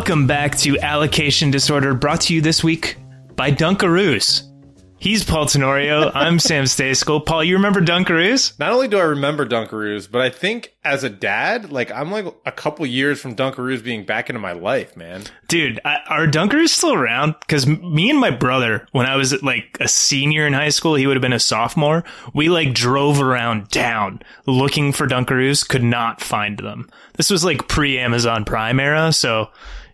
Welcome 0.00 0.26
back 0.26 0.56
to 0.60 0.78
Allocation 0.80 1.50
Disorder, 1.50 1.92
brought 1.92 2.22
to 2.22 2.34
you 2.34 2.40
this 2.40 2.64
week 2.64 2.96
by 3.36 3.50
Dunkaroos. 3.50 4.50
He's 4.98 5.22
Paul 5.22 5.44
Tenorio. 5.44 6.10
I'm 6.14 6.38
Sam 6.38 6.64
Stejskal. 6.64 7.26
Paul, 7.26 7.44
you 7.44 7.56
remember 7.56 7.82
Dunkaroos? 7.82 8.58
Not 8.58 8.72
only 8.72 8.88
do 8.88 8.98
I 8.98 9.02
remember 9.02 9.44
Dunkaroos, 9.44 10.10
but 10.10 10.22
I 10.22 10.30
think 10.30 10.74
as 10.84 11.04
a 11.04 11.10
dad, 11.10 11.70
like 11.70 11.92
I'm 11.92 12.10
like 12.10 12.24
a 12.46 12.50
couple 12.50 12.86
years 12.86 13.20
from 13.20 13.36
Dunkaroos 13.36 13.84
being 13.84 14.06
back 14.06 14.30
into 14.30 14.40
my 14.40 14.52
life, 14.52 14.96
man. 14.96 15.24
Dude, 15.48 15.78
I, 15.84 15.98
are 16.08 16.26
Dunkaroos 16.26 16.70
still 16.70 16.94
around? 16.94 17.34
Because 17.40 17.66
me 17.66 18.08
and 18.08 18.18
my 18.18 18.30
brother, 18.30 18.86
when 18.92 19.04
I 19.04 19.16
was 19.16 19.42
like 19.42 19.76
a 19.80 19.88
senior 19.88 20.46
in 20.46 20.54
high 20.54 20.70
school, 20.70 20.94
he 20.94 21.06
would 21.06 21.16
have 21.18 21.22
been 21.22 21.34
a 21.34 21.38
sophomore. 21.38 22.04
We 22.32 22.48
like 22.48 22.72
drove 22.72 23.20
around 23.20 23.70
town 23.70 24.22
looking 24.46 24.92
for 24.92 25.06
Dunkaroos, 25.06 25.68
could 25.68 25.84
not 25.84 26.22
find 26.22 26.58
them. 26.58 26.88
This 27.18 27.28
was 27.28 27.44
like 27.44 27.68
pre 27.68 27.98
Amazon 27.98 28.46
Prime 28.46 28.80
era, 28.80 29.12
so 29.12 29.50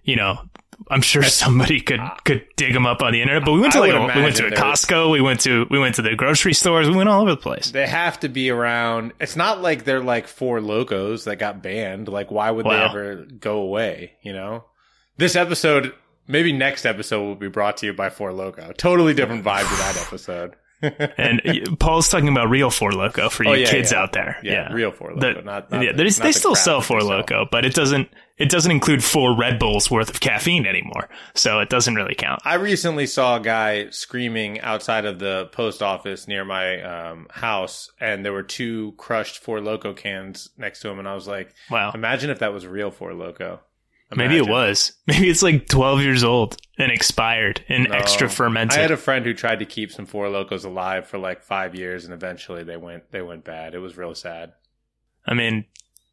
you 0.06 0.16
know 0.16 0.38
I'm 0.91 1.02
sure 1.02 1.23
somebody 1.24 1.80
could 1.80 2.01
could 2.24 2.45
dig 2.56 2.73
them 2.74 2.87
up 2.87 3.02
on 3.02 3.12
the 3.12 3.20
internet. 3.23 3.45
But 3.45 3.52
we 3.52 3.60
went 3.60 3.73
to 3.73 3.80
like 3.80 3.92
a, 3.92 4.01
we 4.19 4.23
went 4.23 4.37
to 4.37 4.47
a 4.47 4.51
Costco. 4.51 5.10
We 5.10 5.20
went 5.20 5.41
to 5.41 5.66
we 5.70 5.78
went 5.78 5.95
to 5.97 6.02
the 6.02 6.14
grocery 6.14 6.52
stores. 6.55 6.88
We 6.88 6.97
went 6.97 7.09
all 7.09 7.23
over 7.23 7.30
the 7.30 7.37
place. 7.37 7.70
They 7.70 7.87
have 7.87 8.20
to 8.20 8.28
be 8.28 8.50
around. 8.50 9.12
It's 9.20 9.37
not 9.37 9.61
like 9.62 9.84
they're 9.84 10.02
like 10.02 10.27
four 10.28 10.61
locos 10.61 11.24
that 11.24 11.37
got 11.37 11.62
banned. 11.62 12.09
Like, 12.09 12.30
why 12.30 12.50
would 12.50 12.66
they 12.66 12.70
ever 12.70 13.27
go 13.41 13.59
away? 13.61 14.12
You 14.23 14.33
know, 14.34 14.64
this 15.16 15.34
episode, 15.34 15.94
maybe 16.28 16.53
next 16.53 16.84
episode 16.84 17.22
will 17.22 17.36
be 17.36 17.48
brought 17.48 17.78
to 17.78 17.86
you 17.86 17.92
by 17.94 18.11
Four 18.11 18.33
Loco. 18.33 18.72
Totally 18.77 19.14
different 19.14 19.44
vibe 19.44 19.69
to 19.69 19.77
that 19.77 20.03
episode. 20.06 20.56
And 21.16 21.41
Paul's 21.81 22.11
talking 22.11 22.28
about 22.28 22.50
real 22.50 22.69
Four 22.70 22.92
Loco 22.92 23.31
for 23.31 23.44
you 23.44 23.50
Oh, 23.50 23.55
yeah, 23.55 23.66
kids 23.70 23.92
yeah. 23.92 24.03
out 24.03 24.12
there. 24.12 24.36
Yeah, 24.42 24.70
real 24.72 24.92
Four 24.92 25.14
The- 25.19 25.41
not- 25.42 25.70
not 25.70 25.83
yeah, 25.83 25.92
the- 25.92 26.05
not 26.05 26.14
they 26.16 26.28
the 26.28 26.33
still 26.34 26.55
sell 26.55 26.83
Four 26.83 27.00
they. 27.00 27.06
Loco, 27.09 27.47
but 27.50 27.64
it 27.64 27.72
doesn't 27.75 28.09
it 28.39 28.51
doesn't 28.51 28.70
include 28.70 29.03
four 29.03 29.34
Red 29.37 29.59
Bulls 29.59 29.91
worth 29.91 30.11
of 30.11 30.20
caffeine 30.20 30.67
anymore. 30.67 31.09
So 31.34 31.61
it 31.61 31.69
doesn't 31.70 31.95
really 31.95 32.15
count. 32.15 32.41
I 32.45 32.55
recently 32.55 33.06
saw 33.06 33.37
a 33.37 33.41
guy 33.41 33.91
screaming 33.91 34.61
outside 34.61 35.05
of 35.06 35.19
the 35.19 35.47
post 35.53 35.83
office 35.83 36.28
near 36.28 36.45
my 36.45 36.83
um, 36.83 37.27
house, 37.31 37.91
and 38.01 38.25
there 38.25 38.33
were 38.33 38.43
two 38.43 38.93
crushed 38.98 39.39
Four 39.39 39.61
Loco 39.61 39.95
cans 39.95 40.51
next 40.59 40.81
to 40.81 40.89
him, 40.89 40.98
and 40.98 41.09
I 41.09 41.15
was 41.15 41.27
like, 41.27 41.55
Wow. 41.70 41.93
imagine 41.95 42.31
if 42.31 42.41
that 42.41 42.53
was 42.53 42.67
real 42.67 42.91
Four 42.91 43.15
Loco. 43.15 43.61
Maybe 44.15 44.37
it 44.37 44.47
was. 44.47 44.93
Maybe 45.09 45.28
it's 45.28 45.43
like 45.43 45.67
12 45.67 46.00
years 46.03 46.23
old 46.23 46.56
and 46.78 46.93
expired 46.93 47.65
and 47.69 47.89
No. 47.89 47.97
extra 47.97 48.28
fermented. 48.31 48.78
I 48.78 48.83
had 48.83 48.93
a 48.93 48.97
friend 48.97 49.27
who 49.27 49.34
tried 49.34 49.59
to 49.59 49.65
keep 49.65 49.91
some 49.91 50.06
Four 50.06 50.28
Locos 50.28 50.62
alive 50.62 51.09
for 51.09 51.19
like 51.19 51.43
five 51.43 51.75
years, 51.75 52.05
and 52.05 52.15
eventually 52.15 52.62
they 52.62 52.77
went 52.77 53.11
they 53.11 53.21
went 53.23 53.45
bad. 53.45 53.75
It 53.75 53.78
was 53.81 53.97
real 53.97 54.15
sad. 54.15 54.53
I 55.27 55.34
mean, 55.34 55.65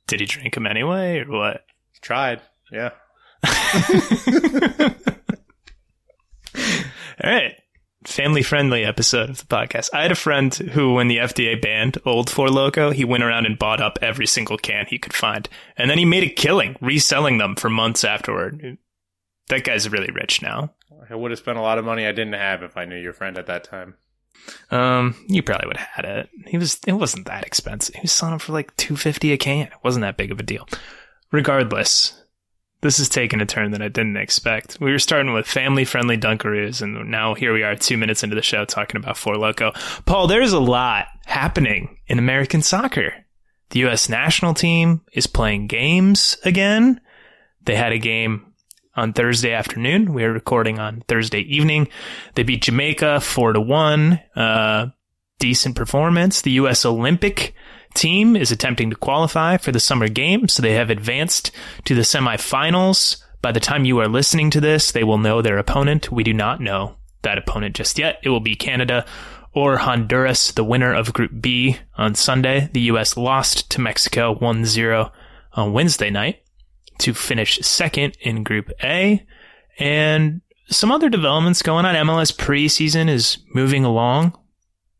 did 0.07 0.21
he 0.21 0.25
drink 0.25 0.55
them 0.55 0.65
anyway 0.65 1.19
or 1.19 1.25
what? 1.31 1.65
Tried, 2.03 2.41
yeah. 2.69 2.89
All 7.23 7.31
right. 7.31 7.55
Family 8.05 8.43
friendly 8.43 8.83
episode 8.83 9.29
of 9.29 9.37
the 9.37 9.45
podcast. 9.45 9.89
I 9.93 10.01
had 10.01 10.11
a 10.11 10.15
friend 10.15 10.53
who, 10.53 10.93
when 10.93 11.07
the 11.07 11.19
FDA 11.19 11.59
banned 11.61 11.97
Old 12.05 12.29
Four 12.29 12.49
Loco, 12.49 12.91
he 12.91 13.05
went 13.05 13.23
around 13.23 13.45
and 13.45 13.57
bought 13.57 13.79
up 13.79 13.97
every 14.01 14.27
single 14.27 14.57
can 14.57 14.85
he 14.89 14.99
could 14.99 15.13
find. 15.13 15.47
And 15.77 15.89
then 15.89 15.97
he 15.97 16.03
made 16.03 16.23
a 16.23 16.29
killing 16.29 16.75
reselling 16.81 17.37
them 17.37 17.55
for 17.55 17.69
months 17.69 18.03
afterward. 18.03 18.77
That 19.47 19.63
guy's 19.63 19.89
really 19.89 20.11
rich 20.11 20.41
now. 20.41 20.73
I 21.09 21.15
would 21.15 21.31
have 21.31 21.39
spent 21.39 21.57
a 21.57 21.61
lot 21.61 21.77
of 21.77 21.85
money 21.85 22.05
I 22.05 22.11
didn't 22.11 22.33
have 22.33 22.63
if 22.63 22.75
I 22.75 22.83
knew 22.83 22.97
your 22.97 23.13
friend 23.13 23.37
at 23.37 23.47
that 23.47 23.63
time. 23.63 23.95
Um, 24.71 25.15
you 25.29 25.41
probably 25.41 25.67
would 25.67 25.77
have 25.77 25.87
had 25.87 26.05
it. 26.05 26.29
He 26.47 26.57
was, 26.57 26.81
it 26.85 26.93
wasn't 26.93 27.27
that 27.27 27.45
expensive. 27.45 27.95
He 27.95 28.01
was 28.01 28.11
selling 28.11 28.33
them 28.33 28.39
for 28.39 28.51
like 28.51 28.75
250 28.75 29.31
a 29.31 29.37
can. 29.37 29.67
It 29.67 29.73
wasn't 29.83 30.01
that 30.01 30.17
big 30.17 30.31
of 30.33 30.41
a 30.41 30.43
deal. 30.43 30.67
Regardless, 31.33 32.13
this 32.81 32.99
is 32.99 33.09
taking 33.09 33.41
a 33.41 33.45
turn 33.47 33.71
that 33.71 33.81
I 33.81 33.87
didn't 33.87 34.17
expect. 34.17 34.77
We 34.79 34.91
were 34.91 34.99
starting 34.99 35.33
with 35.33 35.47
family 35.47 35.83
friendly 35.83 36.15
Dunkaroos, 36.15 36.83
and 36.83 37.09
now 37.09 37.33
here 37.33 37.51
we 37.51 37.63
are 37.63 37.75
two 37.75 37.97
minutes 37.97 38.21
into 38.21 38.35
the 38.35 38.43
show 38.43 38.65
talking 38.65 38.97
about 38.97 39.17
Four 39.17 39.35
Loco. 39.37 39.71
Paul, 40.05 40.27
there's 40.27 40.53
a 40.53 40.59
lot 40.59 41.07
happening 41.25 41.97
in 42.05 42.19
American 42.19 42.61
soccer. 42.61 43.15
The 43.71 43.79
U.S. 43.79 44.09
national 44.09 44.53
team 44.53 45.01
is 45.11 45.25
playing 45.25 45.65
games 45.65 46.37
again. 46.45 47.01
They 47.63 47.75
had 47.75 47.93
a 47.93 47.97
game 47.97 48.53
on 48.95 49.13
Thursday 49.13 49.53
afternoon. 49.53 50.13
We 50.13 50.25
are 50.25 50.31
recording 50.31 50.77
on 50.77 51.01
Thursday 51.07 51.39
evening. 51.39 51.87
They 52.35 52.43
beat 52.43 52.61
Jamaica 52.61 53.21
four 53.21 53.53
to 53.53 53.59
one. 53.59 54.19
Uh, 54.35 54.89
decent 55.39 55.75
performance. 55.75 56.41
The 56.43 56.51
U.S. 56.51 56.85
Olympic 56.85 57.55
team 57.93 58.35
is 58.35 58.51
attempting 58.51 58.89
to 58.89 58.95
qualify 58.95 59.57
for 59.57 59.71
the 59.71 59.79
summer 59.79 60.07
games, 60.07 60.53
so 60.53 60.61
they 60.61 60.73
have 60.73 60.89
advanced 60.89 61.51
to 61.85 61.95
the 61.95 62.01
semifinals. 62.01 63.21
By 63.41 63.51
the 63.51 63.59
time 63.59 63.85
you 63.85 63.99
are 63.99 64.07
listening 64.07 64.49
to 64.51 64.61
this, 64.61 64.91
they 64.91 65.03
will 65.03 65.17
know 65.17 65.41
their 65.41 65.57
opponent. 65.57 66.11
We 66.11 66.23
do 66.23 66.33
not 66.33 66.61
know 66.61 66.95
that 67.23 67.37
opponent 67.37 67.75
just 67.75 67.97
yet. 67.97 68.19
It 68.23 68.29
will 68.29 68.39
be 68.39 68.55
Canada 68.55 69.05
or 69.53 69.77
Honduras, 69.77 70.51
the 70.51 70.63
winner 70.63 70.93
of 70.93 71.13
Group 71.13 71.41
B 71.41 71.77
on 71.97 72.15
Sunday. 72.15 72.69
The 72.73 72.81
U.S. 72.81 73.17
lost 73.17 73.69
to 73.71 73.81
Mexico 73.81 74.35
1-0 74.35 75.11
on 75.53 75.73
Wednesday 75.73 76.09
night 76.09 76.43
to 76.99 77.13
finish 77.13 77.59
second 77.59 78.17
in 78.21 78.43
Group 78.43 78.71
A. 78.83 79.25
And 79.77 80.41
some 80.69 80.91
other 80.91 81.09
developments 81.09 81.61
going 81.61 81.85
on. 81.85 81.95
MLS 81.95 82.35
preseason 82.35 83.09
is 83.09 83.37
moving 83.53 83.85
along. 83.85 84.37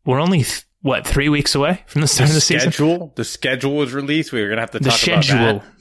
We're 0.04 0.20
only, 0.20 0.42
th- 0.42 0.64
what, 0.84 1.06
three 1.06 1.28
weeks 1.28 1.54
away 1.54 1.82
from 1.86 2.02
the 2.02 2.06
start 2.06 2.28
of 2.28 2.34
the 2.34 2.40
season? 2.40 2.70
schedule, 2.72 3.12
the 3.16 3.24
schedule 3.24 3.74
was 3.76 3.92
released. 3.94 4.32
We 4.32 4.42
were 4.42 4.48
gonna 4.50 4.60
have 4.60 4.70
to 4.72 4.78
The 4.78 4.90
talk 4.90 4.98
schedule. 4.98 5.36
about 5.36 5.62
that. 5.62 5.72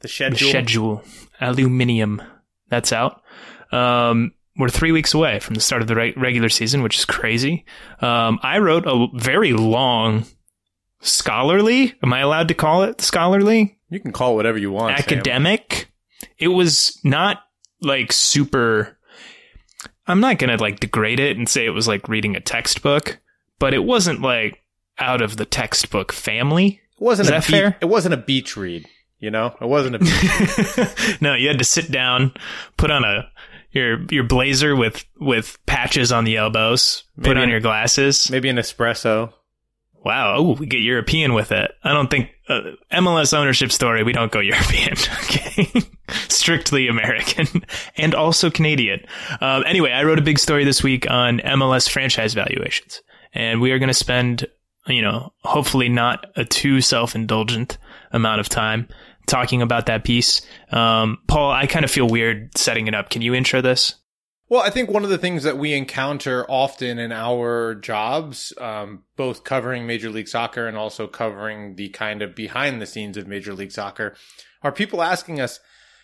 The 0.00 0.08
schedule. 0.08 0.30
The 0.38 0.38
schedule. 0.48 1.00
schedule. 1.00 1.04
Aluminium. 1.40 2.20
That's 2.68 2.92
out. 2.92 3.22
Um, 3.72 4.32
we're 4.56 4.68
three 4.68 4.90
weeks 4.92 5.14
away 5.14 5.38
from 5.38 5.54
the 5.54 5.60
start 5.60 5.82
of 5.82 5.88
the 5.88 5.94
reg- 5.94 6.16
regular 6.18 6.48
season, 6.48 6.82
which 6.82 6.98
is 6.98 7.04
crazy. 7.04 7.64
Um, 8.00 8.40
I 8.42 8.58
wrote 8.58 8.84
a 8.86 9.06
very 9.14 9.52
long 9.52 10.24
scholarly. 11.00 11.94
Am 12.02 12.12
I 12.12 12.20
allowed 12.20 12.48
to 12.48 12.54
call 12.54 12.82
it 12.82 13.00
scholarly? 13.00 13.78
You 13.90 14.00
can 14.00 14.12
call 14.12 14.32
it 14.32 14.36
whatever 14.36 14.58
you 14.58 14.70
want. 14.72 14.98
Sam. 14.98 15.04
academic. 15.18 15.90
It 16.38 16.48
was 16.48 16.98
not 17.04 17.38
like 17.80 18.12
super. 18.12 18.98
I'm 20.06 20.20
not 20.20 20.38
gonna 20.38 20.56
like 20.56 20.80
degrade 20.80 21.20
it 21.20 21.36
and 21.36 21.48
say 21.48 21.64
it 21.66 21.70
was 21.70 21.86
like 21.86 22.08
reading 22.08 22.34
a 22.34 22.40
textbook, 22.40 23.18
but 23.58 23.74
it 23.74 23.84
wasn't 23.84 24.20
like 24.20 24.62
out 24.98 25.20
of 25.22 25.36
the 25.36 25.44
textbook 25.46 26.12
family. 26.12 26.80
It 27.00 27.02
wasn't 27.04 27.26
Is 27.26 27.30
a 27.30 27.32
that 27.34 27.46
be- 27.46 27.52
fair? 27.52 27.76
It 27.80 27.86
wasn't 27.86 28.14
a 28.14 28.18
beach 28.18 28.56
read. 28.56 28.86
You 29.20 29.30
know, 29.32 29.56
it 29.60 29.66
wasn't 29.68 29.96
a. 29.96 29.98
Beach- 29.98 31.16
no, 31.20 31.34
you 31.34 31.48
had 31.48 31.58
to 31.58 31.64
sit 31.64 31.90
down, 31.90 32.32
put 32.76 32.90
on 32.90 33.04
a 33.04 33.28
your 33.72 34.04
your 34.10 34.24
blazer 34.24 34.76
with 34.76 35.04
with 35.20 35.58
patches 35.66 36.12
on 36.12 36.24
the 36.24 36.36
elbows, 36.36 37.04
put 37.20 37.36
on 37.36 37.44
an- 37.44 37.48
your 37.50 37.60
glasses. 37.60 38.30
maybe 38.30 38.48
an 38.48 38.56
espresso. 38.56 39.32
Wow, 40.04 40.36
oh, 40.36 40.52
we 40.54 40.66
get 40.66 40.80
European 40.80 41.34
with 41.34 41.50
it. 41.50 41.72
I 41.82 41.92
don't 41.92 42.08
think 42.08 42.30
uh, 42.48 42.60
MLS 42.92 43.36
ownership 43.36 43.72
story. 43.72 44.04
We 44.04 44.12
don't 44.12 44.30
go 44.30 44.38
European. 44.40 44.92
Okay, 45.24 45.66
strictly 46.28 46.86
American 46.86 47.64
and 47.96 48.14
also 48.14 48.50
Canadian. 48.50 49.00
Um, 49.40 49.64
anyway, 49.66 49.90
I 49.90 50.04
wrote 50.04 50.20
a 50.20 50.22
big 50.22 50.38
story 50.38 50.64
this 50.64 50.82
week 50.84 51.10
on 51.10 51.40
MLS 51.40 51.90
franchise 51.90 52.32
valuations, 52.34 53.02
and 53.32 53.60
we 53.60 53.72
are 53.72 53.78
going 53.78 53.88
to 53.88 53.94
spend, 53.94 54.46
you 54.86 55.02
know, 55.02 55.32
hopefully 55.42 55.88
not 55.88 56.26
a 56.36 56.44
too 56.44 56.80
self 56.80 57.14
indulgent 57.14 57.78
amount 58.12 58.40
of 58.40 58.48
time 58.48 58.88
talking 59.26 59.62
about 59.62 59.86
that 59.86 60.04
piece. 60.04 60.42
Um, 60.70 61.18
Paul, 61.28 61.50
I 61.50 61.66
kind 61.66 61.84
of 61.84 61.90
feel 61.90 62.08
weird 62.08 62.56
setting 62.56 62.86
it 62.86 62.94
up. 62.94 63.10
Can 63.10 63.22
you 63.22 63.34
intro 63.34 63.60
this? 63.60 63.94
Well, 64.50 64.62
I 64.62 64.70
think 64.70 64.88
one 64.88 65.04
of 65.04 65.10
the 65.10 65.18
things 65.18 65.42
that 65.42 65.58
we 65.58 65.74
encounter 65.74 66.46
often 66.50 66.98
in 66.98 67.12
our 67.12 67.74
jobs, 67.74 68.54
um, 68.58 69.04
both 69.14 69.44
covering 69.44 69.86
Major 69.86 70.08
League 70.08 70.28
Soccer 70.28 70.66
and 70.66 70.76
also 70.76 71.06
covering 71.06 71.76
the 71.76 71.90
kind 71.90 72.22
of 72.22 72.34
behind 72.34 72.80
the 72.80 72.86
scenes 72.86 73.18
of 73.18 73.26
Major 73.26 73.52
League 73.52 73.72
Soccer, 73.72 74.16
are 74.62 74.72
people 74.72 75.02
asking 75.02 75.38
us, 75.38 75.60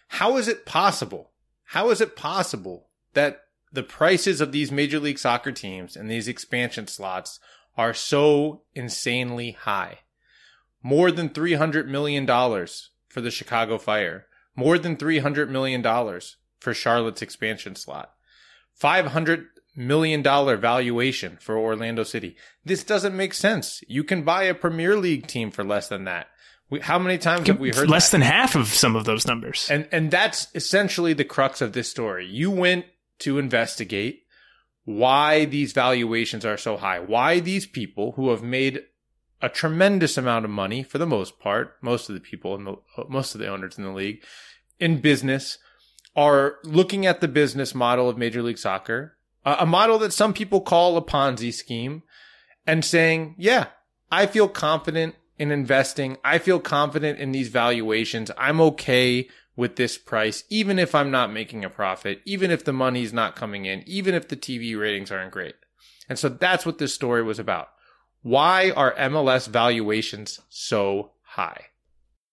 how 0.09 0.37
is 0.37 0.47
it 0.47 0.67
possible? 0.67 1.33
How 1.69 1.89
is 1.89 2.03
it 2.03 2.17
possible 2.17 2.91
that 3.15 3.44
the 3.75 3.83
prices 3.83 4.41
of 4.41 4.53
these 4.53 4.73
Major 4.73 5.01
League 5.01 5.19
Soccer 5.19 5.53
teams 5.53 5.97
and 5.97 6.11
these 6.11 6.29
expansion 6.29 6.87
slots 6.87 7.41
are 7.77 7.93
so 7.93 8.63
insanely 8.75 9.53
high? 9.53 9.99
More 10.83 11.11
than 11.11 11.29
$300 11.29 11.87
million 11.87 12.27
for 12.27 13.21
the 13.21 13.31
Chicago 13.31 13.79
Fire, 13.79 14.27
more 14.55 14.79
than 14.79 14.97
$300 14.97 15.49
million 15.49 15.83
for 16.61 16.73
Charlotte's 16.73 17.23
expansion 17.23 17.75
slot. 17.75 18.13
$500 18.81 19.47
million 19.77 20.23
valuation 20.23 21.37
for 21.41 21.59
Orlando 21.59 22.05
City. 22.05 22.37
This 22.65 22.85
doesn't 22.85 23.17
make 23.17 23.35
sense. 23.35 23.83
You 23.89 24.05
can 24.05 24.23
buy 24.23 24.45
a 24.45 24.55
Premier 24.55 24.97
League 24.97 25.27
team 25.27 25.51
for 25.51 25.65
less 25.65 25.89
than 25.89 26.05
that. 26.05 26.29
We, 26.71 26.81
how 26.81 26.99
many 26.99 27.19
times 27.19 27.47
have 27.49 27.61
we 27.61 27.71
heard 27.71 27.91
less 27.91 28.11
that? 28.11 28.19
than 28.19 28.27
half 28.27 28.55
of 28.55 28.69
some 28.69 28.97
of 28.97 29.05
those 29.05 29.27
numbers? 29.27 29.69
And 29.71 29.87
and 29.93 30.11
that's 30.11 30.49
essentially 30.55 31.13
the 31.13 31.25
crux 31.25 31.61
of 31.61 31.73
this 31.73 31.91
story. 31.91 32.27
You 32.27 32.51
went 32.51 32.87
to 33.21 33.39
investigate 33.39 34.23
why 34.85 35.45
these 35.45 35.73
valuations 35.73 36.45
are 36.45 36.57
so 36.57 36.77
high. 36.77 37.01
Why 37.01 37.41
these 37.41 37.67
people 37.67 38.13
who 38.13 38.31
have 38.31 38.43
made 38.43 38.83
a 39.41 39.49
tremendous 39.49 40.17
amount 40.17 40.45
of 40.45 40.51
money 40.51 40.83
for 40.83 40.99
the 40.99 41.07
most 41.07 41.39
part, 41.39 41.77
most 41.83 42.09
of 42.09 42.15
the 42.15 42.21
people 42.21 42.55
in 42.55 42.65
the 42.65 42.77
most 43.09 43.35
of 43.35 43.41
the 43.41 43.49
owners 43.49 43.79
in 43.79 43.85
the 43.85 43.91
league 43.91 44.23
in 44.79 45.01
business 45.01 45.59
are 46.17 46.57
looking 46.65 47.07
at 47.07 47.21
the 47.21 47.29
business 47.29 47.75
model 47.75 48.09
of 48.09 48.19
Major 48.19 48.43
League 48.43 48.59
Soccer, 48.59 49.17
a 49.45 49.67
model 49.67 49.99
that 49.99 50.13
some 50.13 50.33
people 50.33 50.61
call 50.61 50.97
a 50.97 51.03
Ponzi 51.03 51.53
scheme, 51.53 52.03
and 52.67 52.85
saying, 52.85 53.35
yeah, 53.37 53.67
I 54.11 54.27
feel 54.27 54.49
confident 54.49 55.17
in 55.39 55.51
investing. 55.51 56.17
I 56.25 56.39
feel 56.39 56.61
confident 56.61 57.19
in 57.19 57.33
these 57.33 57.49
valuations. 57.49 58.31
I'm 58.39 58.61
okay 58.61 59.29
with 59.57 59.77
this 59.77 59.99
price, 59.99 60.45
even 60.51 60.79
if 60.79 60.95
I'm 60.95 61.11
not 61.11 61.33
making 61.33 61.65
a 61.65 61.71
profit, 61.71 62.21
even 62.25 62.51
if 62.51 62.65
the 62.65 62.73
money's 62.73 63.13
not 63.13 63.37
coming 63.37 63.67
in, 63.67 63.83
even 63.87 64.15
if 64.15 64.29
the 64.29 64.37
TV 64.37 64.79
ratings 64.79 65.13
aren't 65.13 65.33
great. 65.33 65.55
And 66.09 66.19
so 66.19 66.29
that's 66.29 66.67
what 66.67 66.79
this 66.79 66.95
story 66.95 67.23
was 67.23 67.39
about. 67.39 67.69
Why 68.23 68.71
are 68.71 68.95
MLS 68.95 69.49
valuations 69.49 70.41
so 70.49 71.13
high? 71.23 71.67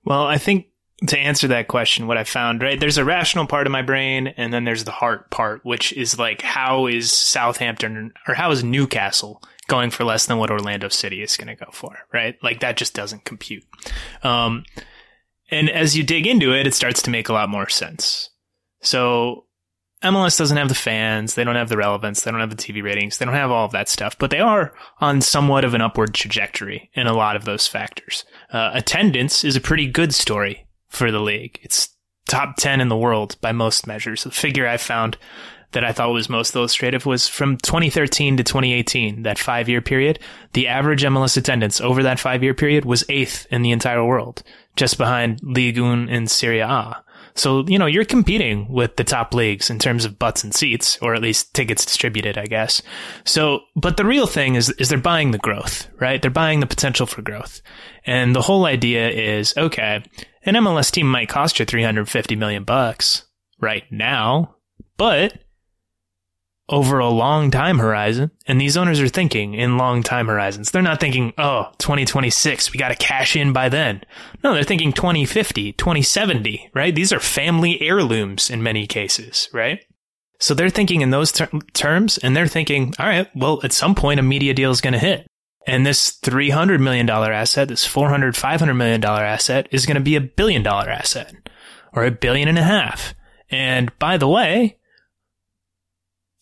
Well, 0.03 0.23
I 0.23 0.37
think 0.37 0.67
to 1.07 1.17
answer 1.17 1.47
that 1.49 1.67
question, 1.67 2.07
what 2.07 2.17
I 2.17 2.23
found, 2.23 2.61
right, 2.61 2.79
there's 2.79 2.97
a 2.97 3.05
rational 3.05 3.47
part 3.47 3.67
of 3.67 3.71
my 3.71 3.81
brain 3.81 4.27
and 4.27 4.53
then 4.53 4.63
there's 4.63 4.83
the 4.83 4.91
heart 4.91 5.29
part, 5.31 5.65
which 5.65 5.93
is 5.93 6.17
like, 6.17 6.41
how 6.41 6.87
is 6.87 7.11
Southampton 7.11 8.13
or 8.27 8.33
how 8.33 8.51
is 8.51 8.63
Newcastle 8.63 9.41
going 9.67 9.89
for 9.89 10.03
less 10.03 10.25
than 10.25 10.37
what 10.37 10.51
Orlando 10.51 10.89
City 10.89 11.21
is 11.21 11.37
going 11.37 11.47
to 11.47 11.65
go 11.65 11.71
for, 11.71 11.97
right? 12.13 12.37
Like 12.43 12.59
that 12.59 12.77
just 12.77 12.93
doesn't 12.93 13.25
compute. 13.25 13.63
Um, 14.23 14.63
and 15.51 15.69
as 15.69 15.97
you 15.97 16.03
dig 16.03 16.25
into 16.25 16.53
it, 16.53 16.65
it 16.65 16.73
starts 16.73 17.01
to 17.03 17.11
make 17.11 17.29
a 17.29 17.33
lot 17.33 17.49
more 17.49 17.69
sense. 17.69 18.29
So 18.81 19.45
MLS 20.03 20.37
doesn't 20.37 20.57
have 20.57 20.69
the 20.69 20.75
fans, 20.75 21.35
they 21.35 21.43
don't 21.43 21.55
have 21.55 21.69
the 21.69 21.77
relevance, 21.77 22.21
they 22.21 22.31
don't 22.31 22.39
have 22.39 22.49
the 22.49 22.55
TV 22.55 22.81
ratings, 22.81 23.17
they 23.17 23.25
don't 23.25 23.35
have 23.35 23.51
all 23.51 23.65
of 23.65 23.71
that 23.71 23.87
stuff, 23.87 24.17
but 24.17 24.31
they 24.31 24.39
are 24.39 24.73
on 24.99 25.21
somewhat 25.21 25.63
of 25.63 25.75
an 25.75 25.81
upward 25.81 26.13
trajectory 26.13 26.89
in 26.93 27.05
a 27.05 27.13
lot 27.13 27.35
of 27.35 27.45
those 27.45 27.67
factors. 27.67 28.25
Uh, 28.51 28.71
attendance 28.73 29.43
is 29.43 29.55
a 29.55 29.61
pretty 29.61 29.87
good 29.87 30.13
story 30.13 30.65
for 30.89 31.11
the 31.11 31.19
league. 31.19 31.59
It's 31.61 31.89
top 32.27 32.55
10 32.57 32.81
in 32.81 32.87
the 32.87 32.97
world 32.97 33.37
by 33.41 33.51
most 33.51 33.85
measures. 33.85 34.23
The 34.23 34.31
figure 34.31 34.67
I 34.67 34.77
found 34.77 35.17
that 35.71 35.83
I 35.83 35.93
thought 35.93 36.11
was 36.11 36.29
most 36.29 36.55
illustrative 36.55 37.05
was 37.05 37.27
from 37.27 37.57
2013 37.57 38.37
to 38.37 38.43
2018, 38.43 39.23
that 39.23 39.37
five 39.37 39.69
year 39.69 39.81
period. 39.81 40.19
The 40.53 40.67
average 40.67 41.03
MLS 41.03 41.37
attendance 41.37 41.79
over 41.79 42.03
that 42.03 42.19
five 42.19 42.43
year 42.43 42.53
period 42.53 42.85
was 42.85 43.05
eighth 43.09 43.47
in 43.51 43.61
the 43.61 43.71
entire 43.71 44.03
world, 44.03 44.43
just 44.75 44.97
behind 44.97 45.39
Ligue 45.43 45.79
1 45.79 46.09
and 46.09 46.29
Serie 46.29 46.59
A. 46.59 47.03
So, 47.33 47.65
you 47.67 47.79
know, 47.79 47.85
you're 47.85 48.05
competing 48.05 48.67
with 48.71 48.97
the 48.97 49.03
top 49.03 49.33
leagues 49.33 49.69
in 49.69 49.79
terms 49.79 50.05
of 50.05 50.19
butts 50.19 50.43
and 50.43 50.53
seats, 50.53 50.97
or 51.01 51.15
at 51.15 51.21
least 51.21 51.53
tickets 51.53 51.85
distributed, 51.85 52.37
I 52.37 52.45
guess. 52.45 52.81
So, 53.23 53.61
but 53.75 53.97
the 53.97 54.05
real 54.05 54.27
thing 54.27 54.55
is, 54.55 54.69
is 54.71 54.89
they're 54.89 54.97
buying 54.97 55.31
the 55.31 55.37
growth, 55.37 55.87
right? 55.99 56.21
They're 56.21 56.31
buying 56.31 56.59
the 56.59 56.67
potential 56.67 57.05
for 57.05 57.21
growth. 57.21 57.61
And 58.05 58.35
the 58.35 58.41
whole 58.41 58.65
idea 58.65 59.09
is, 59.09 59.53
okay, 59.55 60.03
an 60.43 60.55
MLS 60.55 60.91
team 60.91 61.09
might 61.09 61.29
cost 61.29 61.59
you 61.59 61.65
350 61.65 62.35
million 62.35 62.63
bucks 62.63 63.25
right 63.59 63.83
now, 63.91 64.55
but 64.97 65.37
over 66.71 66.97
a 66.99 67.09
long 67.09 67.51
time 67.51 67.77
horizon. 67.77 68.31
And 68.47 68.59
these 68.59 68.77
owners 68.77 69.01
are 69.01 69.09
thinking 69.09 69.53
in 69.53 69.77
long 69.77 70.01
time 70.01 70.27
horizons. 70.27 70.71
They're 70.71 70.81
not 70.81 70.99
thinking, 70.99 71.33
oh, 71.37 71.67
2026, 71.77 72.71
we 72.71 72.79
got 72.79 72.89
to 72.89 72.95
cash 72.95 73.35
in 73.35 73.53
by 73.53 73.69
then. 73.69 74.01
No, 74.43 74.53
they're 74.53 74.63
thinking 74.63 74.93
2050, 74.93 75.73
2070, 75.73 76.71
right? 76.73 76.95
These 76.95 77.11
are 77.11 77.19
family 77.19 77.79
heirlooms 77.81 78.49
in 78.49 78.63
many 78.63 78.87
cases, 78.87 79.49
right? 79.53 79.83
So 80.39 80.55
they're 80.55 80.69
thinking 80.69 81.01
in 81.01 81.11
those 81.11 81.31
ter- 81.31 81.49
terms 81.73 82.17
and 82.17 82.35
they're 82.35 82.47
thinking, 82.47 82.95
all 82.97 83.05
right, 83.05 83.27
well, 83.35 83.59
at 83.63 83.73
some 83.73 83.93
point 83.93 84.19
a 84.19 84.23
media 84.23 84.53
deal 84.53 84.71
is 84.71 84.81
going 84.81 84.93
to 84.93 84.99
hit. 84.99 85.27
And 85.67 85.85
this 85.85 86.17
$300 86.21 86.79
million 86.79 87.07
asset, 87.07 87.67
this 87.67 87.87
$400, 87.87 88.33
$500 88.33 88.75
million 88.75 89.03
asset 89.03 89.67
is 89.71 89.85
going 89.85 89.95
to 89.95 90.01
be 90.01 90.15
a 90.15 90.21
billion 90.21 90.63
dollar 90.63 90.89
asset 90.89 91.35
or 91.93 92.05
a 92.05 92.11
billion 92.11 92.47
and 92.47 92.57
a 92.57 92.63
half. 92.63 93.13
And 93.51 93.91
by 93.99 94.17
the 94.17 94.27
way, 94.27 94.77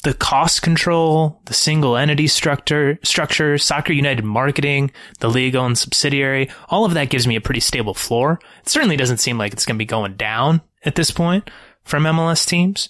the 0.03 0.13
cost 0.13 0.61
control, 0.61 1.41
the 1.45 1.53
single 1.53 1.97
entity 1.97 2.27
structure, 2.27 2.97
structure, 3.03 3.57
Soccer 3.57 3.91
United 3.91 4.23
marketing, 4.23 4.91
the 5.19 5.29
league 5.29 5.55
owned 5.55 5.77
subsidiary, 5.77 6.49
all 6.69 6.85
of 6.85 6.93
that 6.93 7.09
gives 7.09 7.27
me 7.27 7.35
a 7.35 7.41
pretty 7.41 7.59
stable 7.59 7.93
floor. 7.93 8.39
It 8.61 8.69
certainly 8.69 8.95
doesn't 8.95 9.17
seem 9.17 9.37
like 9.37 9.51
it's 9.51 9.65
going 9.65 9.75
to 9.75 9.79
be 9.79 9.85
going 9.85 10.15
down 10.15 10.61
at 10.85 10.95
this 10.95 11.11
point 11.11 11.49
from 11.83 12.03
MLS 12.03 12.47
teams. 12.47 12.87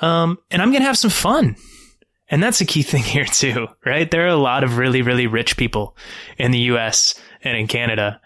Um, 0.00 0.38
and 0.50 0.62
I'm 0.62 0.70
going 0.70 0.80
to 0.80 0.86
have 0.86 0.98
some 0.98 1.10
fun. 1.10 1.56
And 2.28 2.42
that's 2.42 2.60
a 2.60 2.66
key 2.66 2.82
thing 2.82 3.02
here 3.02 3.26
too, 3.26 3.68
right? 3.84 4.10
There 4.10 4.24
are 4.24 4.28
a 4.28 4.36
lot 4.36 4.64
of 4.64 4.78
really, 4.78 5.02
really 5.02 5.26
rich 5.26 5.56
people 5.56 5.96
in 6.38 6.52
the 6.52 6.58
US 6.60 7.14
and 7.42 7.56
in 7.56 7.66
Canada 7.66 8.20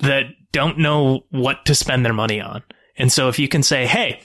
that 0.00 0.26
don't 0.52 0.78
know 0.78 1.24
what 1.30 1.64
to 1.66 1.74
spend 1.74 2.04
their 2.04 2.12
money 2.12 2.40
on. 2.40 2.62
And 2.96 3.10
so 3.10 3.28
if 3.28 3.38
you 3.38 3.48
can 3.48 3.62
say, 3.62 3.86
Hey, 3.86 4.20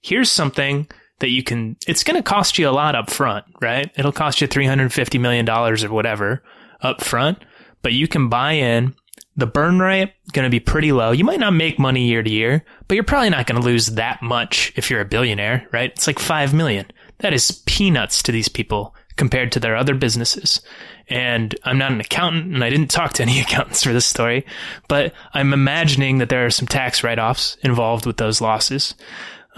here's 0.00 0.30
something 0.30 0.88
that 1.20 1.30
you 1.30 1.42
can, 1.42 1.76
it's 1.86 2.04
going 2.04 2.16
to 2.16 2.22
cost 2.22 2.58
you 2.58 2.68
a 2.68 2.70
lot 2.70 2.94
up 2.94 3.10
front, 3.10 3.44
right? 3.60 3.90
It'll 3.96 4.12
cost 4.12 4.40
you 4.40 4.48
$350 4.48 5.20
million 5.20 5.48
or 5.48 5.76
whatever 5.92 6.42
up 6.80 7.02
front, 7.02 7.38
but 7.82 7.92
you 7.92 8.08
can 8.08 8.28
buy 8.28 8.52
in. 8.52 8.94
The 9.36 9.46
burn 9.46 9.78
rate 9.78 10.14
going 10.32 10.46
to 10.46 10.50
be 10.50 10.58
pretty 10.58 10.90
low. 10.90 11.12
You 11.12 11.22
might 11.22 11.38
not 11.38 11.52
make 11.52 11.78
money 11.78 12.08
year 12.08 12.24
to 12.24 12.30
year, 12.30 12.64
but 12.88 12.96
you're 12.96 13.04
probably 13.04 13.30
not 13.30 13.46
going 13.46 13.60
to 13.60 13.64
lose 13.64 13.86
that 13.86 14.20
much 14.20 14.72
if 14.74 14.90
you're 14.90 15.00
a 15.00 15.04
billionaire, 15.04 15.68
right? 15.70 15.92
It's 15.92 16.08
like 16.08 16.18
5 16.18 16.52
million. 16.52 16.86
That 17.18 17.32
is 17.32 17.62
peanuts 17.64 18.20
to 18.24 18.32
these 18.32 18.48
people 18.48 18.96
compared 19.18 19.52
to 19.52 19.60
their 19.60 19.76
other 19.76 19.94
businesses. 19.94 20.60
And 21.08 21.54
I'm 21.64 21.76
not 21.76 21.92
an 21.92 22.00
accountant 22.00 22.54
and 22.54 22.64
I 22.64 22.70
didn't 22.70 22.90
talk 22.90 23.12
to 23.14 23.22
any 23.22 23.40
accountants 23.42 23.82
for 23.82 23.92
this 23.92 24.06
story, 24.06 24.46
but 24.88 25.12
I'm 25.34 25.52
imagining 25.52 26.18
that 26.18 26.30
there 26.30 26.46
are 26.46 26.50
some 26.50 26.68
tax 26.68 27.04
write-offs 27.04 27.58
involved 27.62 28.06
with 28.06 28.16
those 28.16 28.40
losses. 28.40 28.94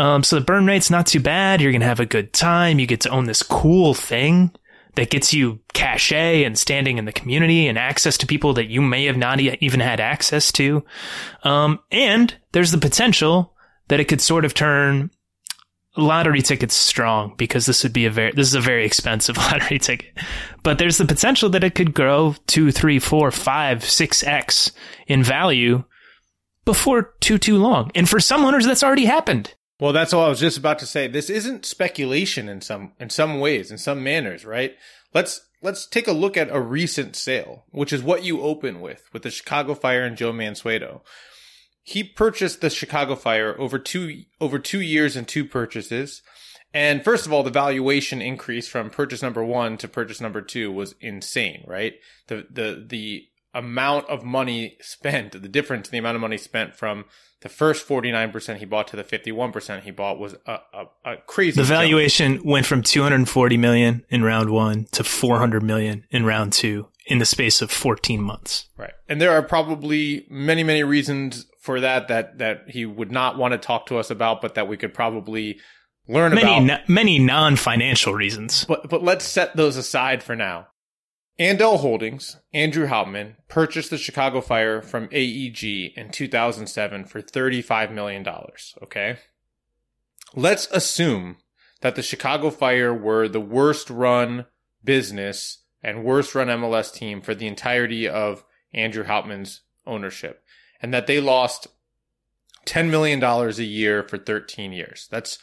Um, 0.00 0.22
so 0.22 0.36
the 0.36 0.44
burn 0.44 0.66
rate's 0.66 0.88
not 0.88 1.06
too 1.06 1.20
bad. 1.20 1.60
You're 1.60 1.72
going 1.72 1.82
to 1.82 1.86
have 1.86 2.00
a 2.00 2.06
good 2.06 2.32
time. 2.32 2.78
You 2.78 2.86
get 2.86 3.02
to 3.02 3.10
own 3.10 3.26
this 3.26 3.42
cool 3.42 3.92
thing 3.92 4.50
that 4.94 5.10
gets 5.10 5.34
you 5.34 5.60
cachet 5.74 6.42
and 6.42 6.58
standing 6.58 6.96
in 6.96 7.04
the 7.04 7.12
community 7.12 7.68
and 7.68 7.76
access 7.76 8.16
to 8.16 8.26
people 8.26 8.54
that 8.54 8.70
you 8.70 8.80
may 8.80 9.04
have 9.04 9.18
not 9.18 9.40
even 9.40 9.80
had 9.80 10.00
access 10.00 10.50
to. 10.52 10.82
Um, 11.44 11.80
and 11.90 12.34
there's 12.52 12.72
the 12.72 12.78
potential 12.78 13.54
that 13.88 14.00
it 14.00 14.06
could 14.06 14.22
sort 14.22 14.46
of 14.46 14.54
turn 14.54 15.10
lottery 15.98 16.40
tickets 16.40 16.74
strong 16.74 17.34
because 17.36 17.66
this 17.66 17.82
would 17.82 17.92
be 17.92 18.06
a 18.06 18.10
very 18.10 18.32
this 18.32 18.46
is 18.46 18.54
a 18.54 18.60
very 18.60 18.86
expensive 18.86 19.36
lottery 19.36 19.78
ticket 19.78 20.16
but 20.62 20.78
there's 20.78 20.98
the 20.98 21.04
potential 21.04 21.50
that 21.50 21.64
it 21.64 21.74
could 21.74 21.92
grow 21.92 22.32
two 22.46 22.70
three 22.70 23.00
four 23.00 23.32
five 23.32 23.84
six 23.84 24.22
x 24.22 24.70
in 25.08 25.20
value 25.24 25.82
before 26.64 27.14
too 27.18 27.38
too 27.38 27.56
long 27.56 27.90
and 27.96 28.08
for 28.08 28.20
some 28.20 28.44
owners 28.44 28.64
that's 28.64 28.84
already 28.84 29.04
happened 29.04 29.52
well, 29.80 29.92
that's 29.92 30.12
all 30.12 30.24
I 30.24 30.28
was 30.28 30.40
just 30.40 30.58
about 30.58 30.78
to 30.80 30.86
say. 30.86 31.08
This 31.08 31.30
isn't 31.30 31.64
speculation 31.64 32.48
in 32.48 32.60
some 32.60 32.92
in 33.00 33.10
some 33.10 33.40
ways, 33.40 33.70
in 33.70 33.78
some 33.78 34.04
manners, 34.04 34.44
right? 34.44 34.76
Let's 35.14 35.40
let's 35.62 35.86
take 35.86 36.06
a 36.06 36.12
look 36.12 36.36
at 36.36 36.50
a 36.50 36.60
recent 36.60 37.16
sale, 37.16 37.64
which 37.70 37.92
is 37.92 38.02
what 38.02 38.22
you 38.22 38.42
open 38.42 38.80
with 38.80 39.08
with 39.12 39.22
the 39.22 39.30
Chicago 39.30 39.74
Fire 39.74 40.02
and 40.04 40.16
Joe 40.16 40.32
Mansueto. 40.32 41.00
He 41.82 42.04
purchased 42.04 42.60
the 42.60 42.70
Chicago 42.70 43.16
Fire 43.16 43.58
over 43.58 43.78
two 43.78 44.24
over 44.40 44.58
two 44.58 44.80
years 44.80 45.16
and 45.16 45.26
two 45.26 45.44
purchases. 45.44 46.22
And 46.72 47.02
first 47.02 47.26
of 47.26 47.32
all, 47.32 47.42
the 47.42 47.50
valuation 47.50 48.22
increase 48.22 48.68
from 48.68 48.90
purchase 48.90 49.22
number 49.22 49.44
one 49.44 49.76
to 49.78 49.88
purchase 49.88 50.20
number 50.20 50.40
two 50.40 50.70
was 50.70 50.94
insane, 51.00 51.64
right? 51.66 51.94
The 52.28 52.46
the 52.48 52.84
the 52.86 53.24
amount 53.54 54.08
of 54.08 54.24
money 54.24 54.76
spent, 54.80 55.32
the 55.32 55.48
difference 55.48 55.88
in 55.88 55.92
the 55.92 55.98
amount 55.98 56.14
of 56.14 56.20
money 56.20 56.36
spent 56.36 56.74
from 56.74 57.04
the 57.40 57.48
first 57.48 57.88
49% 57.88 58.58
he 58.58 58.66
bought 58.66 58.88
to 58.88 58.96
the 58.96 59.04
51% 59.04 59.82
he 59.82 59.90
bought 59.90 60.18
was 60.18 60.34
a, 60.46 60.58
a, 60.74 60.84
a 61.04 61.16
crazy. 61.26 61.60
The 61.60 61.66
valuation 61.66 62.34
jump. 62.34 62.46
went 62.46 62.66
from 62.66 62.82
240 62.82 63.56
million 63.56 64.04
in 64.10 64.22
round 64.22 64.50
one 64.50 64.86
to 64.92 65.02
400 65.02 65.62
million 65.62 66.04
in 66.10 66.24
round 66.24 66.52
two 66.52 66.88
in 67.06 67.18
the 67.18 67.24
space 67.24 67.62
of 67.62 67.70
14 67.70 68.20
months. 68.20 68.68
Right. 68.76 68.92
And 69.08 69.20
there 69.20 69.32
are 69.32 69.42
probably 69.42 70.26
many, 70.30 70.62
many 70.62 70.84
reasons 70.84 71.46
for 71.60 71.80
that, 71.80 72.08
that, 72.08 72.38
that 72.38 72.64
he 72.68 72.84
would 72.84 73.10
not 73.10 73.38
want 73.38 73.52
to 73.52 73.58
talk 73.58 73.86
to 73.86 73.98
us 73.98 74.10
about, 74.10 74.40
but 74.40 74.54
that 74.54 74.68
we 74.68 74.76
could 74.76 74.92
probably 74.92 75.58
learn 76.08 76.34
many, 76.34 76.64
about. 76.64 76.88
many 76.88 77.18
non-financial 77.18 78.14
reasons. 78.14 78.64
But, 78.66 78.88
but 78.90 79.02
let's 79.02 79.24
set 79.24 79.56
those 79.56 79.76
aside 79.76 80.22
for 80.22 80.36
now. 80.36 80.68
Andell 81.40 81.78
Holdings, 81.78 82.36
Andrew 82.52 82.86
Hauptman, 82.86 83.36
purchased 83.48 83.88
the 83.88 83.96
Chicago 83.96 84.42
Fire 84.42 84.82
from 84.82 85.08
AEG 85.10 85.94
in 85.96 86.10
2007 86.10 87.06
for 87.06 87.22
$35 87.22 87.90
million. 87.90 88.26
Okay. 88.82 89.16
Let's 90.34 90.68
assume 90.70 91.38
that 91.80 91.94
the 91.94 92.02
Chicago 92.02 92.50
Fire 92.50 92.92
were 92.92 93.26
the 93.26 93.40
worst 93.40 93.88
run 93.88 94.44
business 94.84 95.64
and 95.82 96.04
worst 96.04 96.34
run 96.34 96.48
MLS 96.48 96.92
team 96.92 97.22
for 97.22 97.34
the 97.34 97.46
entirety 97.46 98.06
of 98.06 98.44
Andrew 98.74 99.04
Hauptman's 99.04 99.62
ownership 99.86 100.44
and 100.82 100.92
that 100.92 101.06
they 101.06 101.22
lost 101.22 101.68
$10 102.66 102.90
million 102.90 103.24
a 103.24 103.50
year 103.62 104.02
for 104.02 104.18
13 104.18 104.72
years. 104.72 105.08
That's 105.10 105.38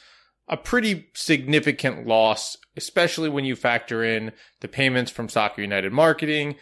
a 0.48 0.58
pretty 0.58 1.10
significant 1.14 2.08
loss, 2.08 2.58
especially 2.76 3.30
when 3.30 3.46
you 3.46 3.56
factor 3.56 4.04
in 4.04 4.32
the 4.62 4.68
payments 4.68 5.12
from 5.12 5.30
Soccer 5.30 5.62
United 5.62 5.92
marketing, 5.92 6.56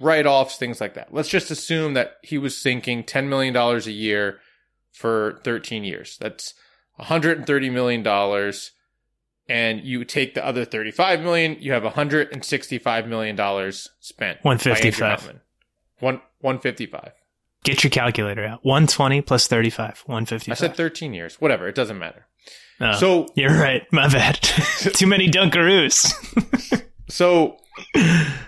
write 0.00 0.26
offs, 0.26 0.56
things 0.56 0.80
like 0.80 0.94
that. 0.94 1.12
Let's 1.12 1.28
just 1.28 1.50
assume 1.50 1.94
that 1.94 2.16
he 2.22 2.38
was 2.38 2.56
sinking 2.56 3.04
$10 3.04 3.28
million 3.28 3.56
a 3.56 3.78
year 3.90 4.40
for 4.92 5.40
13 5.44 5.84
years. 5.84 6.16
That's 6.18 6.54
130 6.96 7.70
million 7.70 8.02
dollars 8.02 8.72
and 9.48 9.84
you 9.84 10.04
take 10.04 10.34
the 10.34 10.44
other 10.44 10.64
35 10.64 11.20
million, 11.20 11.56
you 11.60 11.72
have 11.72 11.84
165 11.84 13.06
million 13.06 13.36
dollars 13.36 13.88
spent. 14.00 14.38
155. 14.42 15.20
Hauptman. 15.20 15.40
One 16.00 16.20
155. 16.40 17.12
Get 17.64 17.82
your 17.82 17.90
calculator 17.90 18.44
out. 18.44 18.64
120 18.64 19.22
plus 19.22 19.46
35. 19.46 20.02
155. 20.06 20.52
I 20.52 20.54
said 20.54 20.76
13 20.76 21.14
years. 21.14 21.40
Whatever, 21.40 21.68
it 21.68 21.74
doesn't 21.74 21.98
matter. 21.98 22.26
Oh, 22.80 22.92
So 22.98 23.26
you're 23.34 23.54
right. 23.58 23.82
My 23.92 24.08
bad. 24.08 24.34
Too 24.42 25.06
many 25.06 25.28
Dunkaroos. 25.30 26.12
So 27.08 27.56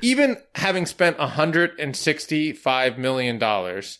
even 0.02 0.37
having 0.54 0.85
spent 0.87 1.18
165 1.18 2.99
million 2.99 3.38
dollars, 3.38 3.99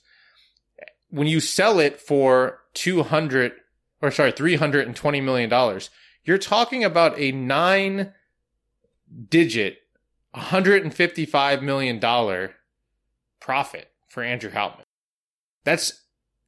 when 1.11 1.27
you 1.27 1.41
sell 1.41 1.79
it 1.81 2.01
for 2.01 2.61
200 2.75 3.53
or 4.03 4.11
sorry, 4.11 4.33
320 4.33 5.21
million 5.21 5.49
dollars, 5.49 5.91
you're 6.25 6.39
talking 6.39 6.85
about 6.85 7.19
a 7.19 7.33
nine 7.33 8.13
digit 9.31 9.79
155 10.33 11.63
million 11.63 11.99
dollar 11.99 12.55
profit 13.41 13.91
for 14.09 14.23
Andrew 14.23 14.51
Hauptman. 14.51 14.83
That's 15.65 16.05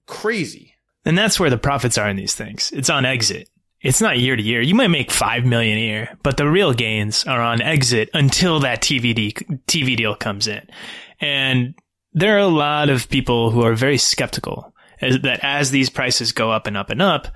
crazy. 0.07 0.75
And 1.05 1.17
that's 1.17 1.41
where 1.41 1.51
the 1.51 1.59
profits 1.59 1.97
are 1.97 2.09
in 2.09 2.17
these 2.17 2.35
things. 2.35 2.71
It's 2.73 2.91
on 2.91 3.07
exit. 3.07 3.49
It's 3.83 4.01
not 4.01 4.19
year 4.19 4.37
to 4.37 4.43
year. 4.43 4.61
You 4.61 4.75
might 4.75 4.89
make 4.89 5.11
five 5.11 5.45
million 5.45 5.79
a 5.79 5.81
year, 5.81 6.19
but 6.23 6.37
the 6.37 6.49
real 6.49 6.75
gains 6.75 7.25
are 7.25 7.41
on 7.41 7.63
exit 7.63 8.11
until 8.13 8.61
that 8.61 8.83
TV, 8.83 9.15
de- 9.15 9.33
TV 9.67 9.97
deal 9.97 10.15
comes 10.15 10.47
in. 10.47 10.67
And 11.21 11.75
there 12.13 12.37
are 12.37 12.41
a 12.41 12.47
lot 12.47 12.91
of 12.91 13.09
people 13.09 13.51
who 13.51 13.63
are 13.63 13.75
very 13.75 13.97
skeptical 13.97 14.75
as, 15.01 15.21
that 15.21 15.41
as 15.43 15.71
these 15.71 15.89
prices 15.89 16.33
go 16.33 16.51
up 16.51 16.67
and 16.67 16.77
up 16.77 16.91
and 16.91 17.01
up, 17.01 17.29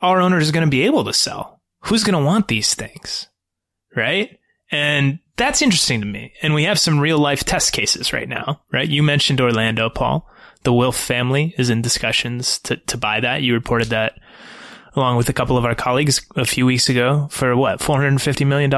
our 0.00 0.20
owners 0.20 0.48
are 0.48 0.52
going 0.52 0.66
to 0.66 0.70
be 0.70 0.82
able 0.82 1.04
to 1.04 1.12
sell. 1.12 1.60
Who's 1.84 2.04
going 2.04 2.18
to 2.18 2.24
want 2.24 2.48
these 2.48 2.74
things? 2.74 3.28
Right? 3.96 4.38
And 4.70 5.18
that's 5.36 5.62
interesting 5.62 6.00
to 6.00 6.06
me. 6.06 6.34
And 6.42 6.54
we 6.54 6.64
have 6.64 6.78
some 6.78 7.00
real 7.00 7.18
life 7.18 7.44
test 7.44 7.72
cases 7.72 8.12
right 8.12 8.28
now, 8.28 8.62
right? 8.72 8.88
You 8.88 9.02
mentioned 9.02 9.40
Orlando, 9.40 9.90
Paul. 9.90 10.28
The 10.62 10.72
Wilf 10.72 10.96
family 10.96 11.54
is 11.58 11.70
in 11.70 11.82
discussions 11.82 12.60
to, 12.60 12.76
to 12.76 12.96
buy 12.96 13.18
that. 13.20 13.42
You 13.42 13.54
reported 13.54 13.88
that 13.88 14.14
along 14.94 15.16
with 15.16 15.28
a 15.28 15.32
couple 15.32 15.56
of 15.56 15.64
our 15.64 15.74
colleagues 15.74 16.20
a 16.36 16.44
few 16.44 16.66
weeks 16.66 16.88
ago 16.88 17.28
for 17.30 17.56
what, 17.56 17.80
$450 17.80 18.46
million? 18.46 18.70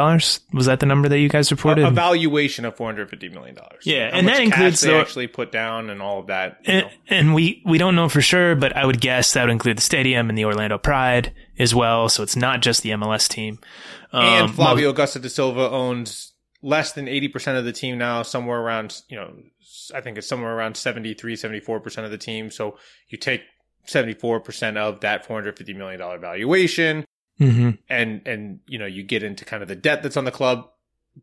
Was 0.53 0.67
that 0.67 0.81
the 0.81 0.87
number 0.87 1.09
that 1.09 1.19
you 1.19 1.29
guys 1.29 1.51
reported? 1.51 1.85
A 1.85 1.91
valuation 1.91 2.65
of 2.65 2.77
450 2.77 3.29
million 3.31 3.55
dollars. 3.55 3.85
Yeah, 3.85 4.11
How 4.11 4.19
and 4.19 4.29
that 4.29 4.41
includes 4.41 4.81
they 4.81 4.91
the- 4.91 4.99
actually 4.99 5.27
put 5.27 5.51
down 5.53 5.91
and 5.91 6.01
all 6.01 6.21
of 6.21 6.27
that. 6.29 6.59
and, 6.67 6.89
and 7.09 7.35
we, 7.35 7.63
we 7.67 7.79
don't 7.79 7.95
know 7.97 8.09
for 8.09 8.21
sure, 8.21 8.55
but 8.55 8.77
I 8.77 8.85
would 8.87 9.01
guess 9.01 9.33
that 9.33 9.43
would 9.45 9.51
include 9.53 9.79
the 9.79 9.83
stadium 9.83 10.29
and 10.29 10.39
the 10.39 10.45
Orlando 10.45 10.79
Pride 10.79 11.33
as 11.59 11.75
well. 11.75 12.09
So 12.09 12.23
it's 12.23 12.37
not 12.37 12.63
just 12.63 12.83
the 12.83 12.91
MLS 12.91 13.29
team. 13.29 13.59
and 14.13 14.47
Um, 14.49 14.53
Flavio 14.53 14.93
Augusto 14.93 15.21
da 15.21 15.29
Silva 15.29 15.69
owns 15.71 16.33
less 16.63 16.93
than 16.93 17.07
80% 17.07 17.59
of 17.59 17.65
the 17.65 17.73
team 17.73 17.99
now, 17.99 18.23
somewhere 18.23 18.59
around, 18.59 19.03
you 19.09 19.17
know, 19.17 19.35
I 19.95 20.01
think 20.01 20.17
it's 20.17 20.27
somewhere 20.27 20.55
around 20.57 20.77
73, 20.79 21.35
74% 21.35 22.05
of 22.05 22.11
the 22.11 22.17
team. 22.17 22.51
So 22.51 22.79
you 23.11 23.19
take 23.19 23.43
74% 23.87 24.77
of 24.77 25.01
that 25.01 25.27
$450 25.27 25.77
million 25.77 25.99
valuation 26.21 27.05
mhm. 27.41 27.79
and, 27.89 28.27
and, 28.27 28.61
you 28.67 28.79
know, 28.79 28.87
you 28.87 29.03
get 29.03 29.23
into 29.23 29.45
kind 29.45 29.63
of 29.63 29.69
the 29.69 29.77
debt 29.77 30.03
that's 30.03 30.17
on 30.17 30.25
the 30.25 30.31
club. 30.31 30.69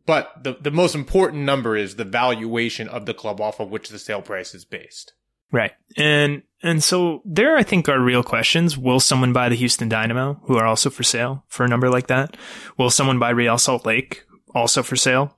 But 0.06 0.42
the, 0.42 0.56
the 0.58 0.70
most 0.70 0.94
important 0.94 1.42
number 1.42 1.76
is 1.76 1.96
the 1.96 2.04
valuation 2.04 2.88
of 2.88 3.04
the 3.04 3.12
club 3.12 3.40
off 3.40 3.60
of 3.60 3.70
which 3.70 3.90
the 3.90 3.98
sale 3.98 4.22
price 4.22 4.54
is 4.54 4.64
based. 4.64 5.12
Right. 5.52 5.72
And 5.98 6.42
and 6.62 6.82
so 6.82 7.20
there 7.26 7.56
I 7.56 7.62
think 7.62 7.88
are 7.88 8.00
real 8.00 8.22
questions. 8.22 8.78
Will 8.78 9.00
someone 9.00 9.34
buy 9.34 9.50
the 9.50 9.54
Houston 9.56 9.88
Dynamo, 9.88 10.40
who 10.44 10.56
are 10.56 10.64
also 10.64 10.88
for 10.88 11.02
sale, 11.02 11.44
for 11.48 11.64
a 11.64 11.68
number 11.68 11.90
like 11.90 12.06
that? 12.06 12.36
Will 12.78 12.88
someone 12.88 13.18
buy 13.18 13.30
Real 13.30 13.58
Salt 13.58 13.84
Lake, 13.84 14.24
also 14.54 14.82
for 14.82 14.96
sale, 14.96 15.36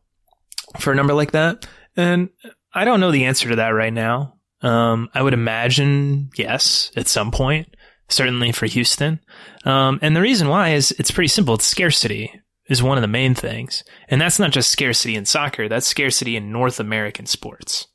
for 0.78 0.92
a 0.92 0.94
number 0.94 1.14
like 1.14 1.32
that? 1.32 1.66
And 1.96 2.28
I 2.72 2.84
don't 2.84 3.00
know 3.00 3.10
the 3.10 3.24
answer 3.24 3.48
to 3.48 3.56
that 3.56 3.70
right 3.70 3.92
now. 3.92 4.34
Um, 4.64 5.10
I 5.14 5.22
would 5.22 5.34
imagine 5.34 6.30
yes, 6.36 6.90
at 6.96 7.06
some 7.06 7.30
point, 7.30 7.76
certainly 8.08 8.50
for 8.50 8.66
Houston. 8.66 9.20
Um, 9.64 9.98
and 10.02 10.16
the 10.16 10.22
reason 10.22 10.48
why 10.48 10.70
is 10.70 10.90
it's 10.92 11.10
pretty 11.10 11.28
simple. 11.28 11.54
It's 11.54 11.66
scarcity 11.66 12.40
is 12.68 12.82
one 12.82 12.96
of 12.96 13.02
the 13.02 13.08
main 13.08 13.34
things. 13.34 13.84
And 14.08 14.20
that's 14.20 14.38
not 14.38 14.52
just 14.52 14.70
scarcity 14.70 15.16
in 15.16 15.26
soccer. 15.26 15.68
That's 15.68 15.86
scarcity 15.86 16.34
in 16.34 16.50
North 16.50 16.80
American 16.80 17.26
sports. 17.26 17.88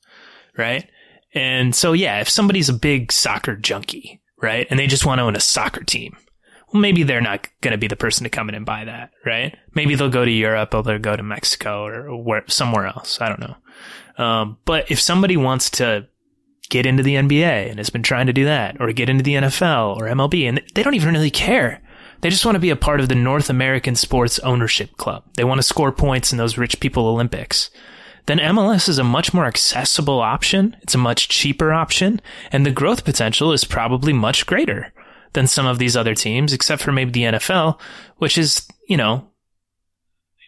Right. 0.55 0.87
And 1.33 1.75
so, 1.75 1.93
yeah, 1.93 2.21
if 2.21 2.29
somebody's 2.29 2.69
a 2.69 2.73
big 2.73 3.11
soccer 3.11 3.55
junkie, 3.55 4.21
right, 4.41 4.67
and 4.69 4.79
they 4.79 4.87
just 4.87 5.05
want 5.05 5.19
to 5.19 5.23
own 5.23 5.35
a 5.35 5.39
soccer 5.39 5.83
team, 5.83 6.17
well, 6.71 6.81
maybe 6.81 7.03
they're 7.03 7.21
not 7.21 7.47
going 7.61 7.71
to 7.71 7.77
be 7.77 7.87
the 7.87 7.95
person 7.95 8.23
to 8.25 8.29
come 8.29 8.49
in 8.49 8.55
and 8.55 8.65
buy 8.65 8.85
that, 8.85 9.11
right? 9.25 9.55
Maybe 9.73 9.95
they'll 9.95 10.09
go 10.09 10.25
to 10.25 10.31
Europe 10.31 10.73
or 10.73 10.83
they'll 10.83 10.99
go 10.99 11.15
to 11.15 11.23
Mexico 11.23 11.85
or 11.85 12.15
where, 12.15 12.43
somewhere 12.47 12.85
else. 12.85 13.21
I 13.21 13.29
don't 13.29 13.39
know. 13.39 14.23
Um, 14.23 14.57
but 14.65 14.91
if 14.91 14.99
somebody 14.99 15.37
wants 15.37 15.69
to 15.71 16.07
get 16.69 16.85
into 16.85 17.03
the 17.03 17.15
NBA 17.15 17.69
and 17.69 17.77
has 17.77 17.89
been 17.89 18.03
trying 18.03 18.27
to 18.27 18.33
do 18.33 18.45
that, 18.45 18.77
or 18.79 18.91
get 18.93 19.09
into 19.09 19.23
the 19.23 19.35
NFL 19.35 19.97
or 19.97 20.05
MLB, 20.05 20.47
and 20.47 20.61
they 20.73 20.83
don't 20.83 20.95
even 20.95 21.13
really 21.13 21.31
care. 21.31 21.81
They 22.21 22.29
just 22.29 22.45
want 22.45 22.55
to 22.55 22.59
be 22.59 22.69
a 22.69 22.75
part 22.75 22.99
of 22.99 23.09
the 23.09 23.15
North 23.15 23.49
American 23.49 23.95
Sports 23.95 24.39
Ownership 24.39 24.97
Club. 24.97 25.23
They 25.35 25.43
want 25.43 25.59
to 25.59 25.63
score 25.63 25.91
points 25.91 26.31
in 26.31 26.37
those 26.37 26.57
rich 26.57 26.79
people 26.79 27.07
Olympics 27.07 27.69
then 28.29 28.37
MLS 28.37 28.87
is 28.87 28.99
a 28.99 29.03
much 29.03 29.33
more 29.33 29.45
accessible 29.45 30.19
option. 30.19 30.75
It's 30.83 30.93
a 30.93 30.99
much 30.99 31.29
cheaper 31.29 31.73
option, 31.73 32.21
and 32.51 32.63
the 32.63 32.69
growth 32.69 33.03
potential 33.03 33.51
is 33.53 33.63
probably 33.63 34.13
much 34.13 34.45
greater 34.45 34.93
than 35.33 35.47
some 35.47 35.65
of 35.65 35.79
these 35.79 35.97
other 35.97 36.13
teams, 36.13 36.53
except 36.53 36.83
for 36.83 36.91
maybe 36.91 37.09
the 37.09 37.23
NFL, 37.23 37.79
which 38.17 38.37
is, 38.37 38.67
you 38.87 38.97
know, 38.97 39.31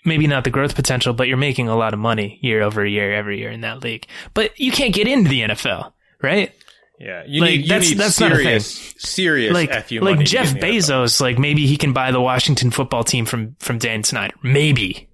maybe 0.05 0.27
not 0.27 0.43
the 0.43 0.51
growth 0.51 0.75
potential, 0.75 1.13
but 1.13 1.27
you're 1.27 1.37
making 1.37 1.69
a 1.69 1.75
lot 1.75 1.93
of 1.93 1.99
money 1.99 2.37
year 2.43 2.61
over 2.61 2.85
year, 2.85 3.15
every 3.15 3.39
year 3.39 3.49
in 3.49 3.61
that 3.61 3.81
league. 3.81 4.05
But 4.35 4.59
you 4.59 4.71
can't 4.71 4.93
get 4.93 5.07
into 5.07 5.31
the 5.31 5.41
NFL, 5.41 5.91
right? 6.21 6.53
Yeah. 6.99 7.23
You 7.27 7.41
Like, 7.41 7.49
need, 7.51 7.61
you 7.61 7.67
that's- 7.67 7.89
need 7.89 7.97
that's 7.97 8.19
not 8.19 8.31
a 8.31 8.35
serious, 8.35 8.93
serious 8.99 9.53
like 9.53 9.71
FU 9.87 10.01
like 10.01 10.19
Jeff 10.19 10.53
get 10.53 10.63
in 10.63 10.69
the 10.71 10.77
NFL. 10.77 11.03
Bezos, 11.03 11.21
like 11.21 11.39
maybe 11.39 11.65
he 11.65 11.77
can 11.77 11.93
buy 11.93 12.11
the 12.11 12.21
Washington 12.21 12.69
football 12.71 13.03
team 13.03 13.25
from 13.25 13.55
from 13.59 13.79
Dan 13.79 14.03
Snyder. 14.03 14.35
Maybe, 14.43 15.09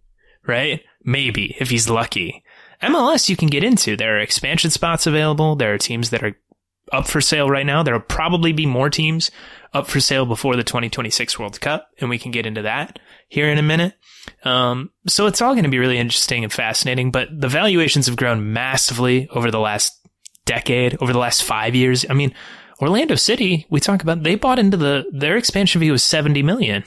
right? 0.46 0.82
Maybe 1.04 1.56
if 1.60 1.70
he's 1.70 1.90
lucky. 1.90 2.44
MLS 2.84 3.30
you 3.30 3.38
can 3.38 3.48
get 3.48 3.64
into. 3.64 3.96
There 3.96 4.18
are 4.18 4.20
expansion 4.20 4.70
spots 4.70 5.08
available. 5.08 5.56
There 5.56 5.74
are 5.74 5.78
teams 5.78 6.10
that 6.10 6.24
are 6.24 6.38
up 6.92 7.08
for 7.08 7.22
sale 7.22 7.50
right 7.50 7.66
now. 7.66 7.84
There 7.84 7.94
will 7.94 8.02
probably 8.02 8.52
be 8.54 8.66
more 8.66 8.90
teams 8.90 9.32
up 9.74 9.88
for 9.88 10.00
sale 10.00 10.26
before 10.26 10.56
the 10.56 10.64
2026 10.64 11.40
World 11.40 11.60
Cup, 11.60 11.90
and 12.00 12.10
we 12.10 12.20
can 12.20 12.32
get 12.32 12.46
into 12.46 12.62
that 12.64 13.00
here 13.30 13.50
in 13.50 13.58
a 13.58 13.62
minute. 13.64 13.94
Um, 14.44 14.92
so 15.08 15.26
it's 15.26 15.42
all 15.42 15.54
going 15.54 15.64
to 15.64 15.70
be 15.70 15.80
really 15.80 15.98
interesting 15.98 16.44
and 16.44 16.52
fascinating. 16.54 17.12
But 17.12 17.30
the 17.32 17.48
valuations 17.48 18.06
have 18.08 18.16
grown 18.16 18.54
massively 18.54 19.28
over 19.30 19.52
the 19.52 19.60
last 19.60 19.97
decade, 20.48 20.98
over 21.02 21.14
the 21.14 21.20
last 21.20 21.44
five 21.44 21.76
years. 21.76 22.06
I 22.10 22.14
mean, 22.14 22.34
Orlando 22.82 23.16
City, 23.16 23.68
we 23.70 23.80
talk 23.80 24.02
about, 24.02 24.24
they 24.24 24.36
bought 24.36 24.60
into 24.60 24.78
the, 24.78 25.06
their 25.12 25.38
expansion 25.38 25.82
fee 25.82 25.92
was 25.92 26.04
70 26.04 26.42
million, 26.44 26.84